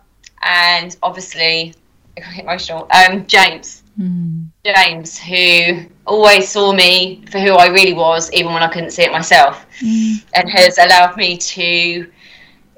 and 0.41 0.97
obviously, 1.03 1.75
emotional. 2.39 2.87
Um, 2.91 3.27
James, 3.27 3.82
Mm. 3.99 4.47
James, 4.65 5.19
who 5.19 5.85
always 6.05 6.49
saw 6.49 6.73
me 6.73 7.23
for 7.29 7.39
who 7.39 7.51
I 7.51 7.67
really 7.67 7.93
was, 7.93 8.31
even 8.33 8.53
when 8.53 8.63
I 8.63 8.67
couldn't 8.67 8.91
see 8.91 9.03
it 9.03 9.11
myself, 9.11 9.65
mm. 9.81 10.23
and 10.33 10.49
has 10.49 10.77
allowed 10.77 11.15
me 11.17 11.37
to 11.37 12.09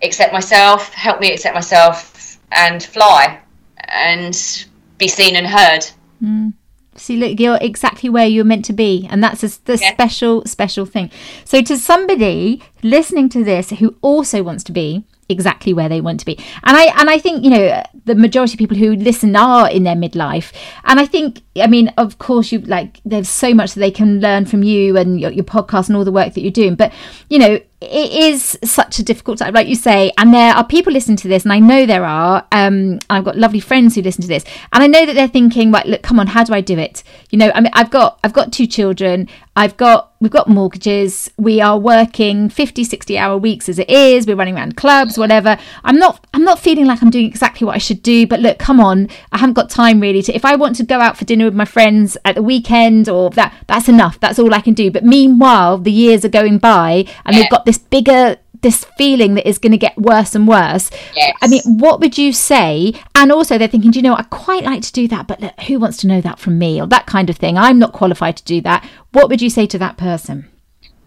accept 0.04 0.34
myself, 0.34 0.94
help 0.94 1.20
me 1.20 1.32
accept 1.32 1.56
myself, 1.56 2.38
and 2.52 2.84
fly 2.84 3.40
and 3.80 4.66
be 4.98 5.08
seen 5.08 5.36
and 5.36 5.48
heard. 5.48 5.86
Mm. 6.22 6.54
See, 6.98 7.18
look, 7.18 7.40
you're 7.40 7.58
exactly 7.60 8.10
where 8.10 8.26
you're 8.26 8.46
meant 8.46 8.64
to 8.66 8.74
be, 8.74 9.08
and 9.10 9.22
that's 9.22 9.44
a, 9.44 9.50
the 9.66 9.78
yeah. 9.78 9.92
special, 9.92 10.46
special 10.46 10.86
thing. 10.86 11.12
So, 11.44 11.62
to 11.62 11.78
somebody 11.78 12.64
listening 12.84 13.28
to 13.30 13.44
this 13.44 13.70
who 13.72 13.96
also 14.02 14.44
wants 14.44 14.64
to 14.66 14.72
be 14.72 15.04
exactly 15.30 15.74
where 15.74 15.90
they 15.90 16.02
want 16.02 16.20
to 16.20 16.26
be. 16.26 16.38
And 16.64 16.78
I 16.78 16.86
and 17.00 17.10
I 17.10 17.18
think, 17.18 17.44
you 17.44 17.50
know, 17.50 17.84
the 18.06 18.16
majority 18.16 18.54
of 18.54 18.60
people 18.60 18.78
who 18.78 18.96
listen 18.96 19.36
are 19.36 19.70
in 19.70 19.84
their 19.84 19.96
midlife. 19.96 20.54
And 20.84 21.00
I 21.00 21.06
think 21.06 21.42
I 21.58 21.68
mean, 21.68 21.90
of 21.98 22.18
course, 22.18 22.52
you 22.52 22.60
like 22.60 23.00
there's 23.06 23.30
so 23.30 23.54
much 23.54 23.74
that 23.74 23.80
they 23.80 23.92
can 23.92 24.20
learn 24.20 24.46
from 24.46 24.64
you 24.64 24.98
and 24.98 25.20
your, 25.20 25.32
your 25.32 25.46
podcast 25.46 25.88
and 25.88 25.96
all 25.96 26.04
the 26.04 26.12
work 26.12 26.34
that 26.34 26.42
you're 26.42 26.52
doing. 26.52 26.76
But 26.76 26.92
you 27.30 27.40
know, 27.40 27.60
it 27.82 28.12
is 28.12 28.58
such 28.64 29.00
a 29.00 29.04
difficult 29.04 29.38
time, 29.38 29.54
like 29.54 29.68
you 29.68 29.76
say. 29.76 30.12
And 30.18 30.34
there 30.34 30.54
are 30.54 30.66
people 30.66 30.92
listening 30.92 31.18
to 31.18 31.28
this, 31.28 31.44
and 31.44 31.54
I 31.54 31.60
know 31.60 31.86
there 31.86 32.06
are. 32.06 32.46
Um, 32.52 33.00
I've 33.10 33.24
got 33.24 33.38
lovely 33.38 33.60
friends 33.60 33.96
who 33.96 34.02
listen 34.02 34.22
to 34.24 34.28
this, 34.28 34.44
and 34.74 34.84
I 34.84 34.88
know 34.88 35.06
that 35.06 35.14
they're 35.14 35.28
thinking, 35.28 35.72
right, 35.72 35.86
look, 35.86 36.02
come 36.02 36.20
on, 36.20 36.28
how 36.28 36.44
do 36.44 36.54
I 36.54 36.62
do 36.62 36.78
it? 36.78 37.04
You 37.30 37.38
know, 37.38 37.52
I 37.54 37.62
mean, 37.62 37.72
I've 37.74 37.90
got 37.90 38.20
I've 38.24 38.34
got 38.34 38.52
two 38.52 38.68
children. 38.68 39.28
I've 39.56 39.78
got 39.78 40.14
we've 40.20 40.32
got 40.32 40.50
mortgages. 40.50 41.30
We 41.38 41.62
are 41.62 41.78
working 41.78 42.50
50, 42.50 42.84
60 42.84 43.18
hour 43.18 43.38
weeks 43.38 43.70
as 43.70 43.80
it 43.80 43.90
is. 43.90 44.28
We're 44.28 44.36
running 44.36 44.56
around 44.56 44.76
clubs, 44.76 45.18
whatever. 45.18 45.58
I'm 45.84 45.98
not 45.98 46.26
I'm 46.34 46.44
not 46.44 46.60
feeling 46.60 46.86
like 46.86 47.02
I'm 47.02 47.10
doing 47.10 47.26
exactly 47.26 47.66
what 47.66 47.76
I 47.76 47.80
should 47.80 48.04
do. 48.04 48.28
But 48.28 48.42
look, 48.42 48.60
come 48.60 48.80
on, 48.80 49.10
I 49.32 49.38
haven't 49.38 49.54
got 49.54 49.70
time 49.70 50.00
really 50.00 50.22
to. 50.24 50.36
If 50.36 50.46
I 50.46 50.56
want 50.56 50.76
to 50.78 50.84
go 50.84 51.00
out 51.00 51.18
for 51.18 51.26
dinner 51.26 51.45
with 51.46 51.56
my 51.56 51.66
friends 51.66 52.18
at 52.26 52.36
the 52.36 52.44
weekend 52.44 53.08
or 53.08 53.30
that, 53.32 53.54
that's 53.68 53.88
enough. 53.88 54.20
That's 54.20 54.40
all 54.40 54.54
I 54.54 54.62
can 54.62 54.74
do. 54.74 54.92
But 54.92 55.04
meanwhile, 55.04 55.78
the 55.78 55.92
years 55.92 56.26
are 56.26 56.30
going 56.30 56.58
by, 56.58 57.06
and 57.26 57.36
they've 57.36 57.50
got 57.50 57.66
this 57.66 57.78
bigger 57.78 58.38
this 58.62 58.84
feeling 58.98 59.36
that 59.36 59.48
is 59.48 59.60
going 59.60 59.72
to 59.72 59.78
get 59.78 59.96
worse 59.96 60.34
and 60.34 60.48
worse. 60.48 60.90
Yes. 61.16 61.38
I 61.40 61.48
mean, 61.48 61.62
what 61.78 62.00
would 62.00 62.18
you 62.18 62.34
say? 62.34 62.94
And 63.14 63.32
also, 63.32 63.60
they're 63.60 63.68
thinking, 63.68 63.92
do 63.92 64.00
you 64.00 64.04
know, 64.04 64.12
what? 64.12 64.22
I 64.22 64.24
quite 64.24 64.64
like 64.64 64.82
to 64.82 64.92
do 64.92 65.08
that, 65.10 65.28
but 65.28 65.40
look, 65.40 65.60
who 65.62 65.80
wants 65.80 65.98
to 65.98 66.08
know 66.08 66.20
that 66.22 66.40
from 66.40 66.58
me 66.58 66.82
or 66.82 66.88
that 66.88 67.06
kind 67.06 67.30
of 67.30 67.38
thing? 67.38 67.60
I'm 67.60 67.78
not 67.78 67.94
qualified 67.94 68.38
to 68.38 68.44
do 68.44 68.62
that. 68.62 68.84
What 69.12 69.30
would 69.30 69.40
you 69.40 69.52
say 69.52 69.68
to 69.68 69.78
that 69.78 69.98
person? 69.98 70.50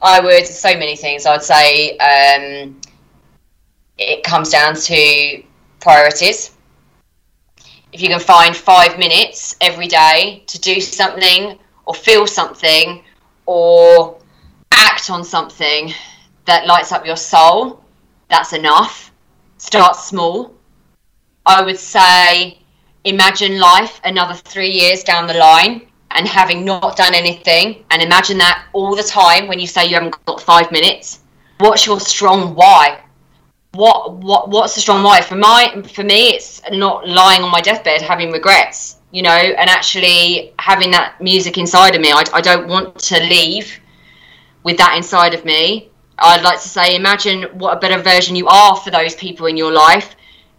I 0.00 0.20
would 0.20 0.46
so 0.46 0.74
many 0.74 0.94
things. 0.94 1.26
I'd 1.26 1.42
say 1.42 1.98
um, 1.98 2.80
it 3.98 4.22
comes 4.22 4.50
down 4.50 4.76
to 4.76 5.42
priorities. 5.80 6.52
If 7.92 8.02
you 8.02 8.08
can 8.08 8.20
find 8.20 8.54
five 8.54 8.98
minutes 8.98 9.56
every 9.60 9.86
day 9.86 10.42
to 10.46 10.60
do 10.60 10.80
something 10.80 11.58
or 11.86 11.94
feel 11.94 12.26
something 12.26 13.02
or 13.46 14.18
act 14.72 15.10
on 15.10 15.24
something 15.24 15.92
that 16.44 16.66
lights 16.66 16.92
up 16.92 17.06
your 17.06 17.16
soul, 17.16 17.82
that's 18.28 18.52
enough. 18.52 19.10
Start 19.56 19.96
small. 19.96 20.54
I 21.46 21.62
would 21.62 21.78
say 21.78 22.58
imagine 23.04 23.58
life 23.58 24.00
another 24.04 24.34
three 24.34 24.70
years 24.70 25.02
down 25.02 25.26
the 25.26 25.34
line 25.34 25.88
and 26.10 26.28
having 26.28 26.64
not 26.64 26.96
done 26.96 27.14
anything 27.14 27.84
and 27.90 28.02
imagine 28.02 28.36
that 28.38 28.66
all 28.74 28.94
the 28.94 29.02
time 29.02 29.46
when 29.48 29.58
you 29.58 29.66
say 29.66 29.86
you 29.86 29.94
haven't 29.94 30.14
got 30.26 30.40
five 30.42 30.70
minutes 30.72 31.20
what's 31.58 31.86
your 31.86 32.00
strong 32.00 32.54
why 32.54 33.00
what 33.72 34.14
what 34.14 34.48
what's 34.48 34.74
the 34.74 34.80
strong 34.80 35.02
why 35.02 35.20
for 35.20 35.36
my 35.36 35.82
for 35.92 36.02
me 36.02 36.30
it's 36.30 36.62
not 36.72 37.06
lying 37.06 37.42
on 37.42 37.50
my 37.50 37.60
deathbed 37.60 38.00
having 38.00 38.32
regrets 38.32 38.98
you 39.10 39.22
know 39.22 39.30
and 39.30 39.70
actually 39.70 40.52
having 40.58 40.90
that 40.90 41.20
music 41.20 41.58
inside 41.58 41.94
of 41.94 42.00
me. 42.00 42.12
I, 42.12 42.24
I 42.32 42.40
don't 42.40 42.68
want 42.68 42.98
to 42.98 43.20
leave 43.20 43.80
with 44.64 44.76
that 44.78 44.96
inside 44.96 45.34
of 45.34 45.44
me. 45.44 45.90
I'd 46.18 46.42
like 46.42 46.60
to 46.60 46.68
say 46.68 46.96
imagine 46.96 47.44
what 47.58 47.76
a 47.76 47.80
better 47.80 48.02
version 48.02 48.36
you 48.36 48.48
are 48.48 48.76
for 48.76 48.90
those 48.90 49.14
people 49.14 49.46
in 49.46 49.56
your 49.56 49.72
life. 49.72 50.14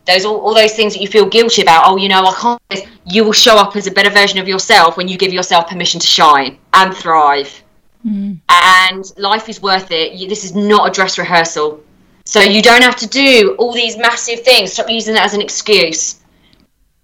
Those 0.05 0.25
all, 0.25 0.39
all 0.39 0.55
those 0.55 0.73
things 0.73 0.93
that 0.93 1.01
you 1.01 1.07
feel 1.07 1.27
guilty 1.27 1.61
about. 1.61 1.83
Oh 1.85 1.97
you 1.97 2.09
know 2.09 2.23
i 2.23 2.33
can't 2.33 2.87
you 3.05 3.23
will 3.23 3.33
show 3.33 3.57
up 3.57 3.75
as 3.75 3.87
a 3.87 3.91
better 3.91 4.09
version 4.09 4.39
of 4.39 4.47
yourself 4.47 4.97
when 4.97 5.07
you 5.07 5.17
give 5.17 5.33
yourself 5.33 5.67
permission 5.67 5.99
to 5.99 6.07
shine 6.07 6.57
and 6.73 6.93
thrive. 6.93 7.63
Mm. 8.07 8.39
and 8.47 9.11
life 9.17 9.49
is 9.49 9.61
worth 9.61 9.91
it. 9.91 10.29
This 10.29 10.45
is 10.45 10.55
not 10.55 10.87
a 10.87 10.91
dress 10.91 11.17
rehearsal 11.17 11.83
so 12.29 12.41
you 12.41 12.61
don't 12.61 12.83
have 12.83 12.95
to 12.97 13.07
do 13.07 13.55
all 13.57 13.73
these 13.73 13.97
massive 13.97 14.41
things. 14.41 14.73
Stop 14.73 14.87
using 14.87 15.15
that 15.15 15.25
as 15.25 15.33
an 15.33 15.41
excuse. 15.41 16.21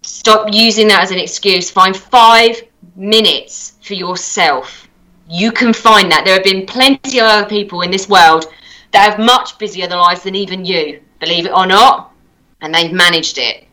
Stop 0.04 0.54
using 0.54 0.88
that 0.90 1.02
as 1.02 1.10
an 1.10 1.18
excuse. 1.18 1.72
Find 1.72 1.98
five 1.98 2.62
minutes 2.96 3.74
for 3.82 3.96
yourself. 3.96 4.88
You 5.28 5.52
can 5.52 5.74
find 5.74 6.12
that. 6.12 6.26
There 6.26 6.36
have 6.36 6.44
been 6.44 6.68
plenty 6.68 7.20
of 7.20 7.26
other 7.26 7.50
people 7.50 7.82
in 7.82 7.90
this 7.90 8.08
world 8.08 8.46
that 8.92 9.10
have 9.10 9.20
much 9.20 9.58
busier 9.58 9.88
lives 9.88 10.22
than 10.22 10.36
even 10.36 10.64
you 10.64 11.02
believe 11.20 11.48
it 11.48 11.54
or 11.54 11.66
not 11.66 12.14
and 12.62 12.72
they've 12.72 12.94
managed 12.94 13.40
it. 13.40 13.68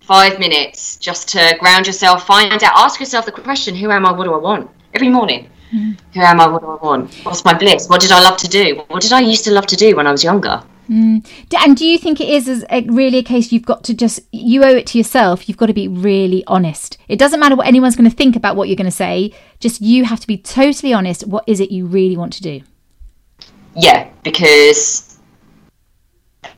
Five 0.00 0.38
minutes 0.38 0.98
just 0.98 1.26
to 1.30 1.56
ground 1.58 1.86
yourself, 1.86 2.26
find 2.26 2.52
out, 2.52 2.72
ask 2.76 3.00
yourself 3.00 3.24
the 3.24 3.32
question, 3.32 3.74
who 3.74 3.90
am 3.90 4.04
I, 4.04 4.12
what 4.12 4.24
do 4.24 4.34
I 4.34 4.36
want? 4.36 4.70
Every 4.92 5.08
morning. 5.08 5.48
Who 5.72 6.20
am 6.20 6.40
I, 6.40 6.46
what 6.48 6.60
do 6.60 6.68
I 6.68 6.76
want? 6.76 7.14
What's 7.24 7.44
my 7.44 7.54
bliss? 7.54 7.88
What 7.88 8.00
did 8.02 8.12
I 8.12 8.20
love 8.22 8.36
to 8.38 8.48
do? 8.48 8.84
What 8.88 9.00
did 9.00 9.12
I 9.12 9.20
used 9.20 9.44
to 9.44 9.50
love 9.52 9.66
to 9.68 9.76
do 9.76 9.96
when 9.96 10.06
I 10.06 10.12
was 10.12 10.22
younger? 10.22 10.62
Mm. 10.90 11.24
D- 11.48 11.56
And 11.64 11.76
do 11.76 11.86
you 11.86 11.96
think 11.96 12.20
it 12.20 12.28
is 12.28 12.66
a, 12.68 12.82
really 12.88 13.18
a 13.18 13.22
case 13.22 13.52
you've 13.52 13.64
got 13.64 13.82
to 13.84 13.94
just 13.94 14.20
you 14.32 14.62
owe 14.64 14.76
it 14.76 14.86
to 14.88 14.98
yourself? 14.98 15.48
You've 15.48 15.56
got 15.56 15.66
to 15.66 15.72
be 15.72 15.88
really 15.88 16.44
honest. 16.46 16.98
It 17.08 17.18
doesn't 17.18 17.40
matter 17.40 17.56
what 17.56 17.66
anyone's 17.66 17.96
going 17.96 18.10
to 18.10 18.14
think 18.14 18.36
about 18.36 18.56
what 18.56 18.68
you're 18.68 18.76
going 18.76 18.84
to 18.84 18.90
say. 18.90 19.32
Just 19.60 19.80
you 19.80 20.04
have 20.04 20.20
to 20.20 20.26
be 20.26 20.36
totally 20.36 20.92
honest. 20.92 21.26
What 21.26 21.44
is 21.46 21.60
it 21.60 21.70
you 21.70 21.86
really 21.86 22.16
want 22.18 22.34
to 22.34 22.42
do? 22.42 22.60
Yeah, 23.74 24.10
because 24.22 25.18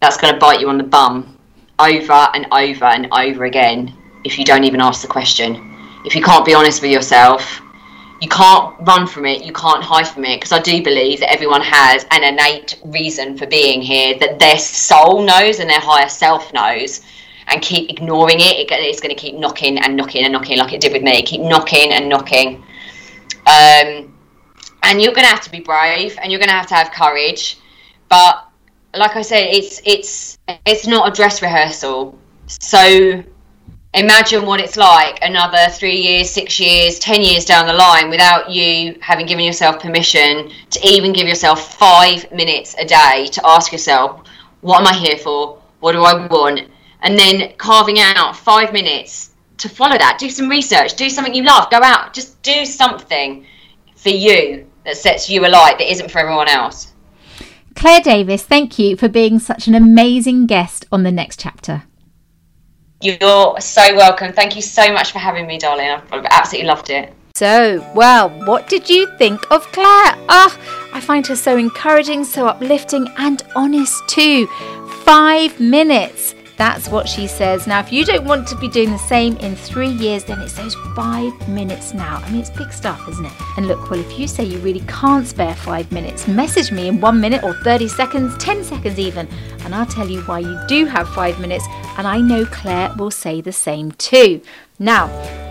that's 0.00 0.16
going 0.16 0.32
to 0.34 0.40
bite 0.40 0.60
you 0.60 0.68
on 0.68 0.78
the 0.78 0.84
bum 0.84 1.38
over 1.78 2.28
and 2.34 2.46
over 2.50 2.86
and 2.86 3.06
over 3.12 3.44
again 3.44 3.96
if 4.24 4.38
you 4.38 4.44
don't 4.44 4.64
even 4.64 4.80
ask 4.80 5.02
the 5.02 5.08
question. 5.08 5.70
If 6.04 6.16
you 6.16 6.22
can't 6.22 6.44
be 6.44 6.54
honest 6.54 6.82
with 6.82 6.90
yourself, 6.90 7.60
you 8.20 8.28
can't 8.28 8.74
run 8.80 9.06
from 9.06 9.26
it, 9.26 9.44
you 9.44 9.52
can't 9.52 9.82
hide 9.82 10.08
from 10.08 10.24
it. 10.24 10.36
Because 10.36 10.52
I 10.52 10.60
do 10.60 10.82
believe 10.82 11.20
that 11.20 11.32
everyone 11.32 11.62
has 11.62 12.06
an 12.10 12.24
innate 12.24 12.80
reason 12.84 13.36
for 13.36 13.46
being 13.46 13.82
here 13.82 14.18
that 14.18 14.38
their 14.38 14.58
soul 14.58 15.22
knows 15.22 15.60
and 15.60 15.68
their 15.68 15.80
higher 15.80 16.08
self 16.08 16.52
knows. 16.52 17.02
And 17.48 17.60
keep 17.60 17.90
ignoring 17.90 18.40
it, 18.40 18.58
it 18.58 18.68
it's 18.70 19.00
going 19.00 19.14
to 19.14 19.20
keep 19.20 19.34
knocking 19.34 19.78
and 19.78 19.96
knocking 19.96 20.24
and 20.24 20.32
knocking 20.32 20.56
like 20.56 20.72
it 20.72 20.80
did 20.80 20.94
with 20.94 21.02
me. 21.02 21.22
Keep 21.22 21.42
knocking 21.42 21.92
and 21.92 22.08
knocking. 22.08 22.64
Um, 23.46 24.14
and 24.82 25.02
you're 25.02 25.12
going 25.12 25.26
to 25.26 25.30
have 25.30 25.42
to 25.42 25.50
be 25.50 25.60
brave 25.60 26.16
and 26.22 26.32
you're 26.32 26.38
going 26.38 26.48
to 26.48 26.54
have 26.54 26.66
to 26.68 26.74
have 26.74 26.90
courage. 26.92 27.58
But 28.08 28.48
like 28.94 29.16
I 29.16 29.22
said, 29.22 29.48
it's 29.52 29.82
it's 29.84 30.38
it's 30.64 30.86
not 30.86 31.08
a 31.08 31.12
dress 31.14 31.42
rehearsal. 31.42 32.18
So 32.46 33.22
imagine 33.95 34.45
what 34.45 34.61
it's 34.61 34.76
like 34.76 35.18
another 35.22 35.70
three 35.70 35.97
years, 35.97 36.28
six 36.28 36.59
years, 36.59 36.99
ten 36.99 37.22
years 37.22 37.45
down 37.45 37.66
the 37.66 37.72
line 37.72 38.11
without 38.11 38.51
you 38.51 38.99
having 39.01 39.24
given 39.24 39.45
yourself 39.45 39.80
permission 39.80 40.51
to 40.70 40.86
even 40.86 41.12
give 41.12 41.28
yourself 41.28 41.76
five 41.76 42.30
minutes 42.32 42.74
a 42.78 42.84
day 42.84 43.28
to 43.30 43.40
ask 43.47 43.72
yourself, 43.72 44.26
what 44.61 44.80
am 44.80 44.86
I 44.86 44.95
here 44.95 45.16
for? 45.16 45.62
What 45.80 45.92
do 45.92 46.03
I 46.03 46.26
want? 46.26 46.68
And 47.03 47.18
then 47.18 47.53
carving 47.57 48.01
out 48.01 48.36
five 48.36 48.72
minutes 48.72 49.30
to 49.59 49.68
follow 49.68 49.97
that. 49.97 50.18
Do 50.18 50.28
some 50.28 50.49
research, 50.49 50.95
do 50.97 51.09
something 51.09 51.34
you 51.34 51.45
love, 51.45 51.70
go 51.70 51.80
out, 51.82 52.12
just 52.12 52.42
do 52.42 52.64
something 52.64 53.47
for 53.95 54.09
you 54.09 54.66
that 54.84 54.97
sets 54.97 55.30
you 55.30 55.47
alight 55.47 55.78
that 55.78 55.90
isn't 55.90 56.11
for 56.11 56.18
everyone 56.18 56.49
else. 56.49 56.92
Claire 57.76 58.01
Davis, 58.01 58.45
thank 58.45 58.78
you 58.78 58.97
for 58.97 59.09
being 59.09 59.38
such 59.38 59.68
an 59.68 59.74
amazing 59.74 60.47
guest 60.47 60.86
on 60.90 61.03
the 61.03 61.12
next 61.12 61.38
chapter. 61.38 61.84
You're 63.05 63.61
so 63.61 63.94
welcome. 63.94 64.32
Thank 64.32 64.57
you 64.57 64.62
so 64.62 64.90
much 64.90 65.12
for 65.12 65.18
having 65.18 65.46
me, 65.46 65.59
darling. 65.59 65.90
I've 66.11 66.24
absolutely 66.30 66.68
loved 66.68 66.88
it. 66.88 67.12
So, 67.34 67.86
well, 67.94 68.30
what 68.46 68.66
did 68.66 68.88
you 68.88 69.07
think 69.18 69.42
of 69.50 69.61
Claire? 69.72 70.14
Ah, 70.30 70.59
I 70.94 71.00
find 71.00 71.26
her 71.26 71.36
so 71.36 71.59
encouraging, 71.59 72.24
so 72.24 72.46
uplifting, 72.46 73.07
and 73.18 73.42
honest 73.55 74.09
too. 74.09 74.46
Five 75.05 75.61
minutes. 75.61 76.34
That's 76.57 76.88
what 76.88 77.09
she 77.09 77.26
says. 77.26 77.66
Now, 77.66 77.80
if 77.80 77.92
you 77.92 78.05
don't 78.05 78.24
want 78.24 78.46
to 78.48 78.57
be 78.57 78.68
doing 78.68 78.90
the 78.90 78.98
same 78.98 79.36
in 79.38 79.57
three 79.57 79.88
years, 79.88 80.22
then 80.24 80.40
it's 80.40 80.55
those 80.55 80.76
five 80.94 81.32
minutes 81.48 81.92
now. 81.92 82.22
I 82.24 82.30
mean, 82.30 82.40
it's 82.40 82.50
big 82.50 82.72
stuff, 82.72 83.09
isn't 83.09 83.24
it? 83.24 83.32
And 83.57 83.66
look, 83.66 83.90
well, 83.90 83.98
if 83.98 84.18
you 84.18 84.28
say 84.28 84.44
you 84.44 84.59
really 84.59 84.84
can't 84.86 85.26
spare 85.26 85.55
five 85.55 85.90
minutes, 85.90 86.28
message 86.28 86.70
me 86.70 86.86
in 86.86 87.00
one 87.00 87.20
minute 87.20 87.42
or 87.42 87.55
30 87.55 87.88
seconds, 87.88 88.36
10 88.38 88.62
seconds 88.62 88.98
even, 89.00 89.28
and 89.64 89.74
I'll 89.74 89.86
tell 89.86 90.09
you 90.09 90.20
why 90.22 90.40
you 90.40 90.59
do 90.68 90.84
have 90.86 91.09
five 91.09 91.40
minutes. 91.40 91.64
And 91.98 92.07
I 92.07 92.20
know 92.20 92.44
Claire 92.46 92.94
will 92.96 93.11
say 93.11 93.40
the 93.40 93.52
same 93.52 93.90
too. 93.92 94.40
Now, 94.80 95.08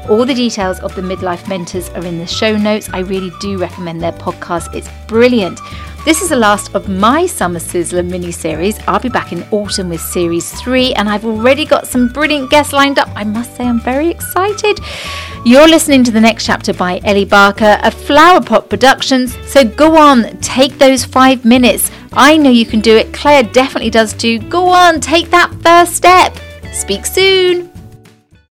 all 0.10 0.26
the 0.26 0.34
details 0.34 0.82
of 0.82 0.94
the 0.96 1.02
Midlife 1.02 1.48
Mentors 1.48 1.90
are 1.92 2.06
in 2.06 2.20
the 2.20 2.28
show 2.28 2.58
notes. 2.58 2.90
I 2.92 3.00
really 3.00 3.32
do 3.40 3.58
recommend 3.58 4.02
their 4.02 4.12
podcast, 4.12 4.76
it's 4.76 4.90
brilliant. 5.08 5.62
This 6.04 6.22
is 6.22 6.28
the 6.28 6.36
last 6.36 6.76
of 6.76 6.90
my 6.90 7.26
Summer 7.26 7.60
Sizzler 7.60 8.06
mini 8.06 8.34
series. 8.34 8.78
I'll 8.86 9.00
be 9.00 9.08
back 9.08 9.32
in 9.32 9.44
autumn 9.52 9.88
with 9.88 10.02
series 10.02 10.52
three, 10.62 10.94
and 10.96 11.08
I've 11.08 11.24
already 11.24 11.64
got 11.66 11.88
some 11.88 12.10
brilliant 12.10 12.50
guests 12.50 12.74
lined 12.74 13.00
up. 13.00 13.08
I 13.16 13.24
must 13.24 13.56
say, 13.56 13.66
I'm 13.66 13.80
very 13.80 14.10
excited. 14.10 14.82
You're 15.46 15.70
listening 15.70 16.04
to 16.04 16.12
the 16.12 16.20
next 16.20 16.46
chapter 16.46 16.74
by 16.74 17.00
Ellie 17.06 17.24
Barker 17.24 17.64
at 17.64 17.94
Flower 17.94 18.42
Pot 18.42 18.70
Productions. 18.70 19.38
So 19.50 19.64
go 19.64 19.96
on, 19.96 20.38
take 20.40 20.78
those 20.78 21.06
five 21.06 21.46
minutes. 21.46 21.90
I 22.12 22.36
know 22.36 22.50
you 22.50 22.66
can 22.66 22.82
do 22.82 22.98
it. 22.98 23.14
Claire 23.14 23.44
definitely 23.44 23.90
does 23.90 24.14
too. 24.14 24.40
Go 24.40 24.68
on, 24.68 25.00
take 25.00 25.30
that 25.30 25.54
first 25.64 25.96
step. 25.96 26.38
Speak 26.74 27.06
soon. 27.06 27.73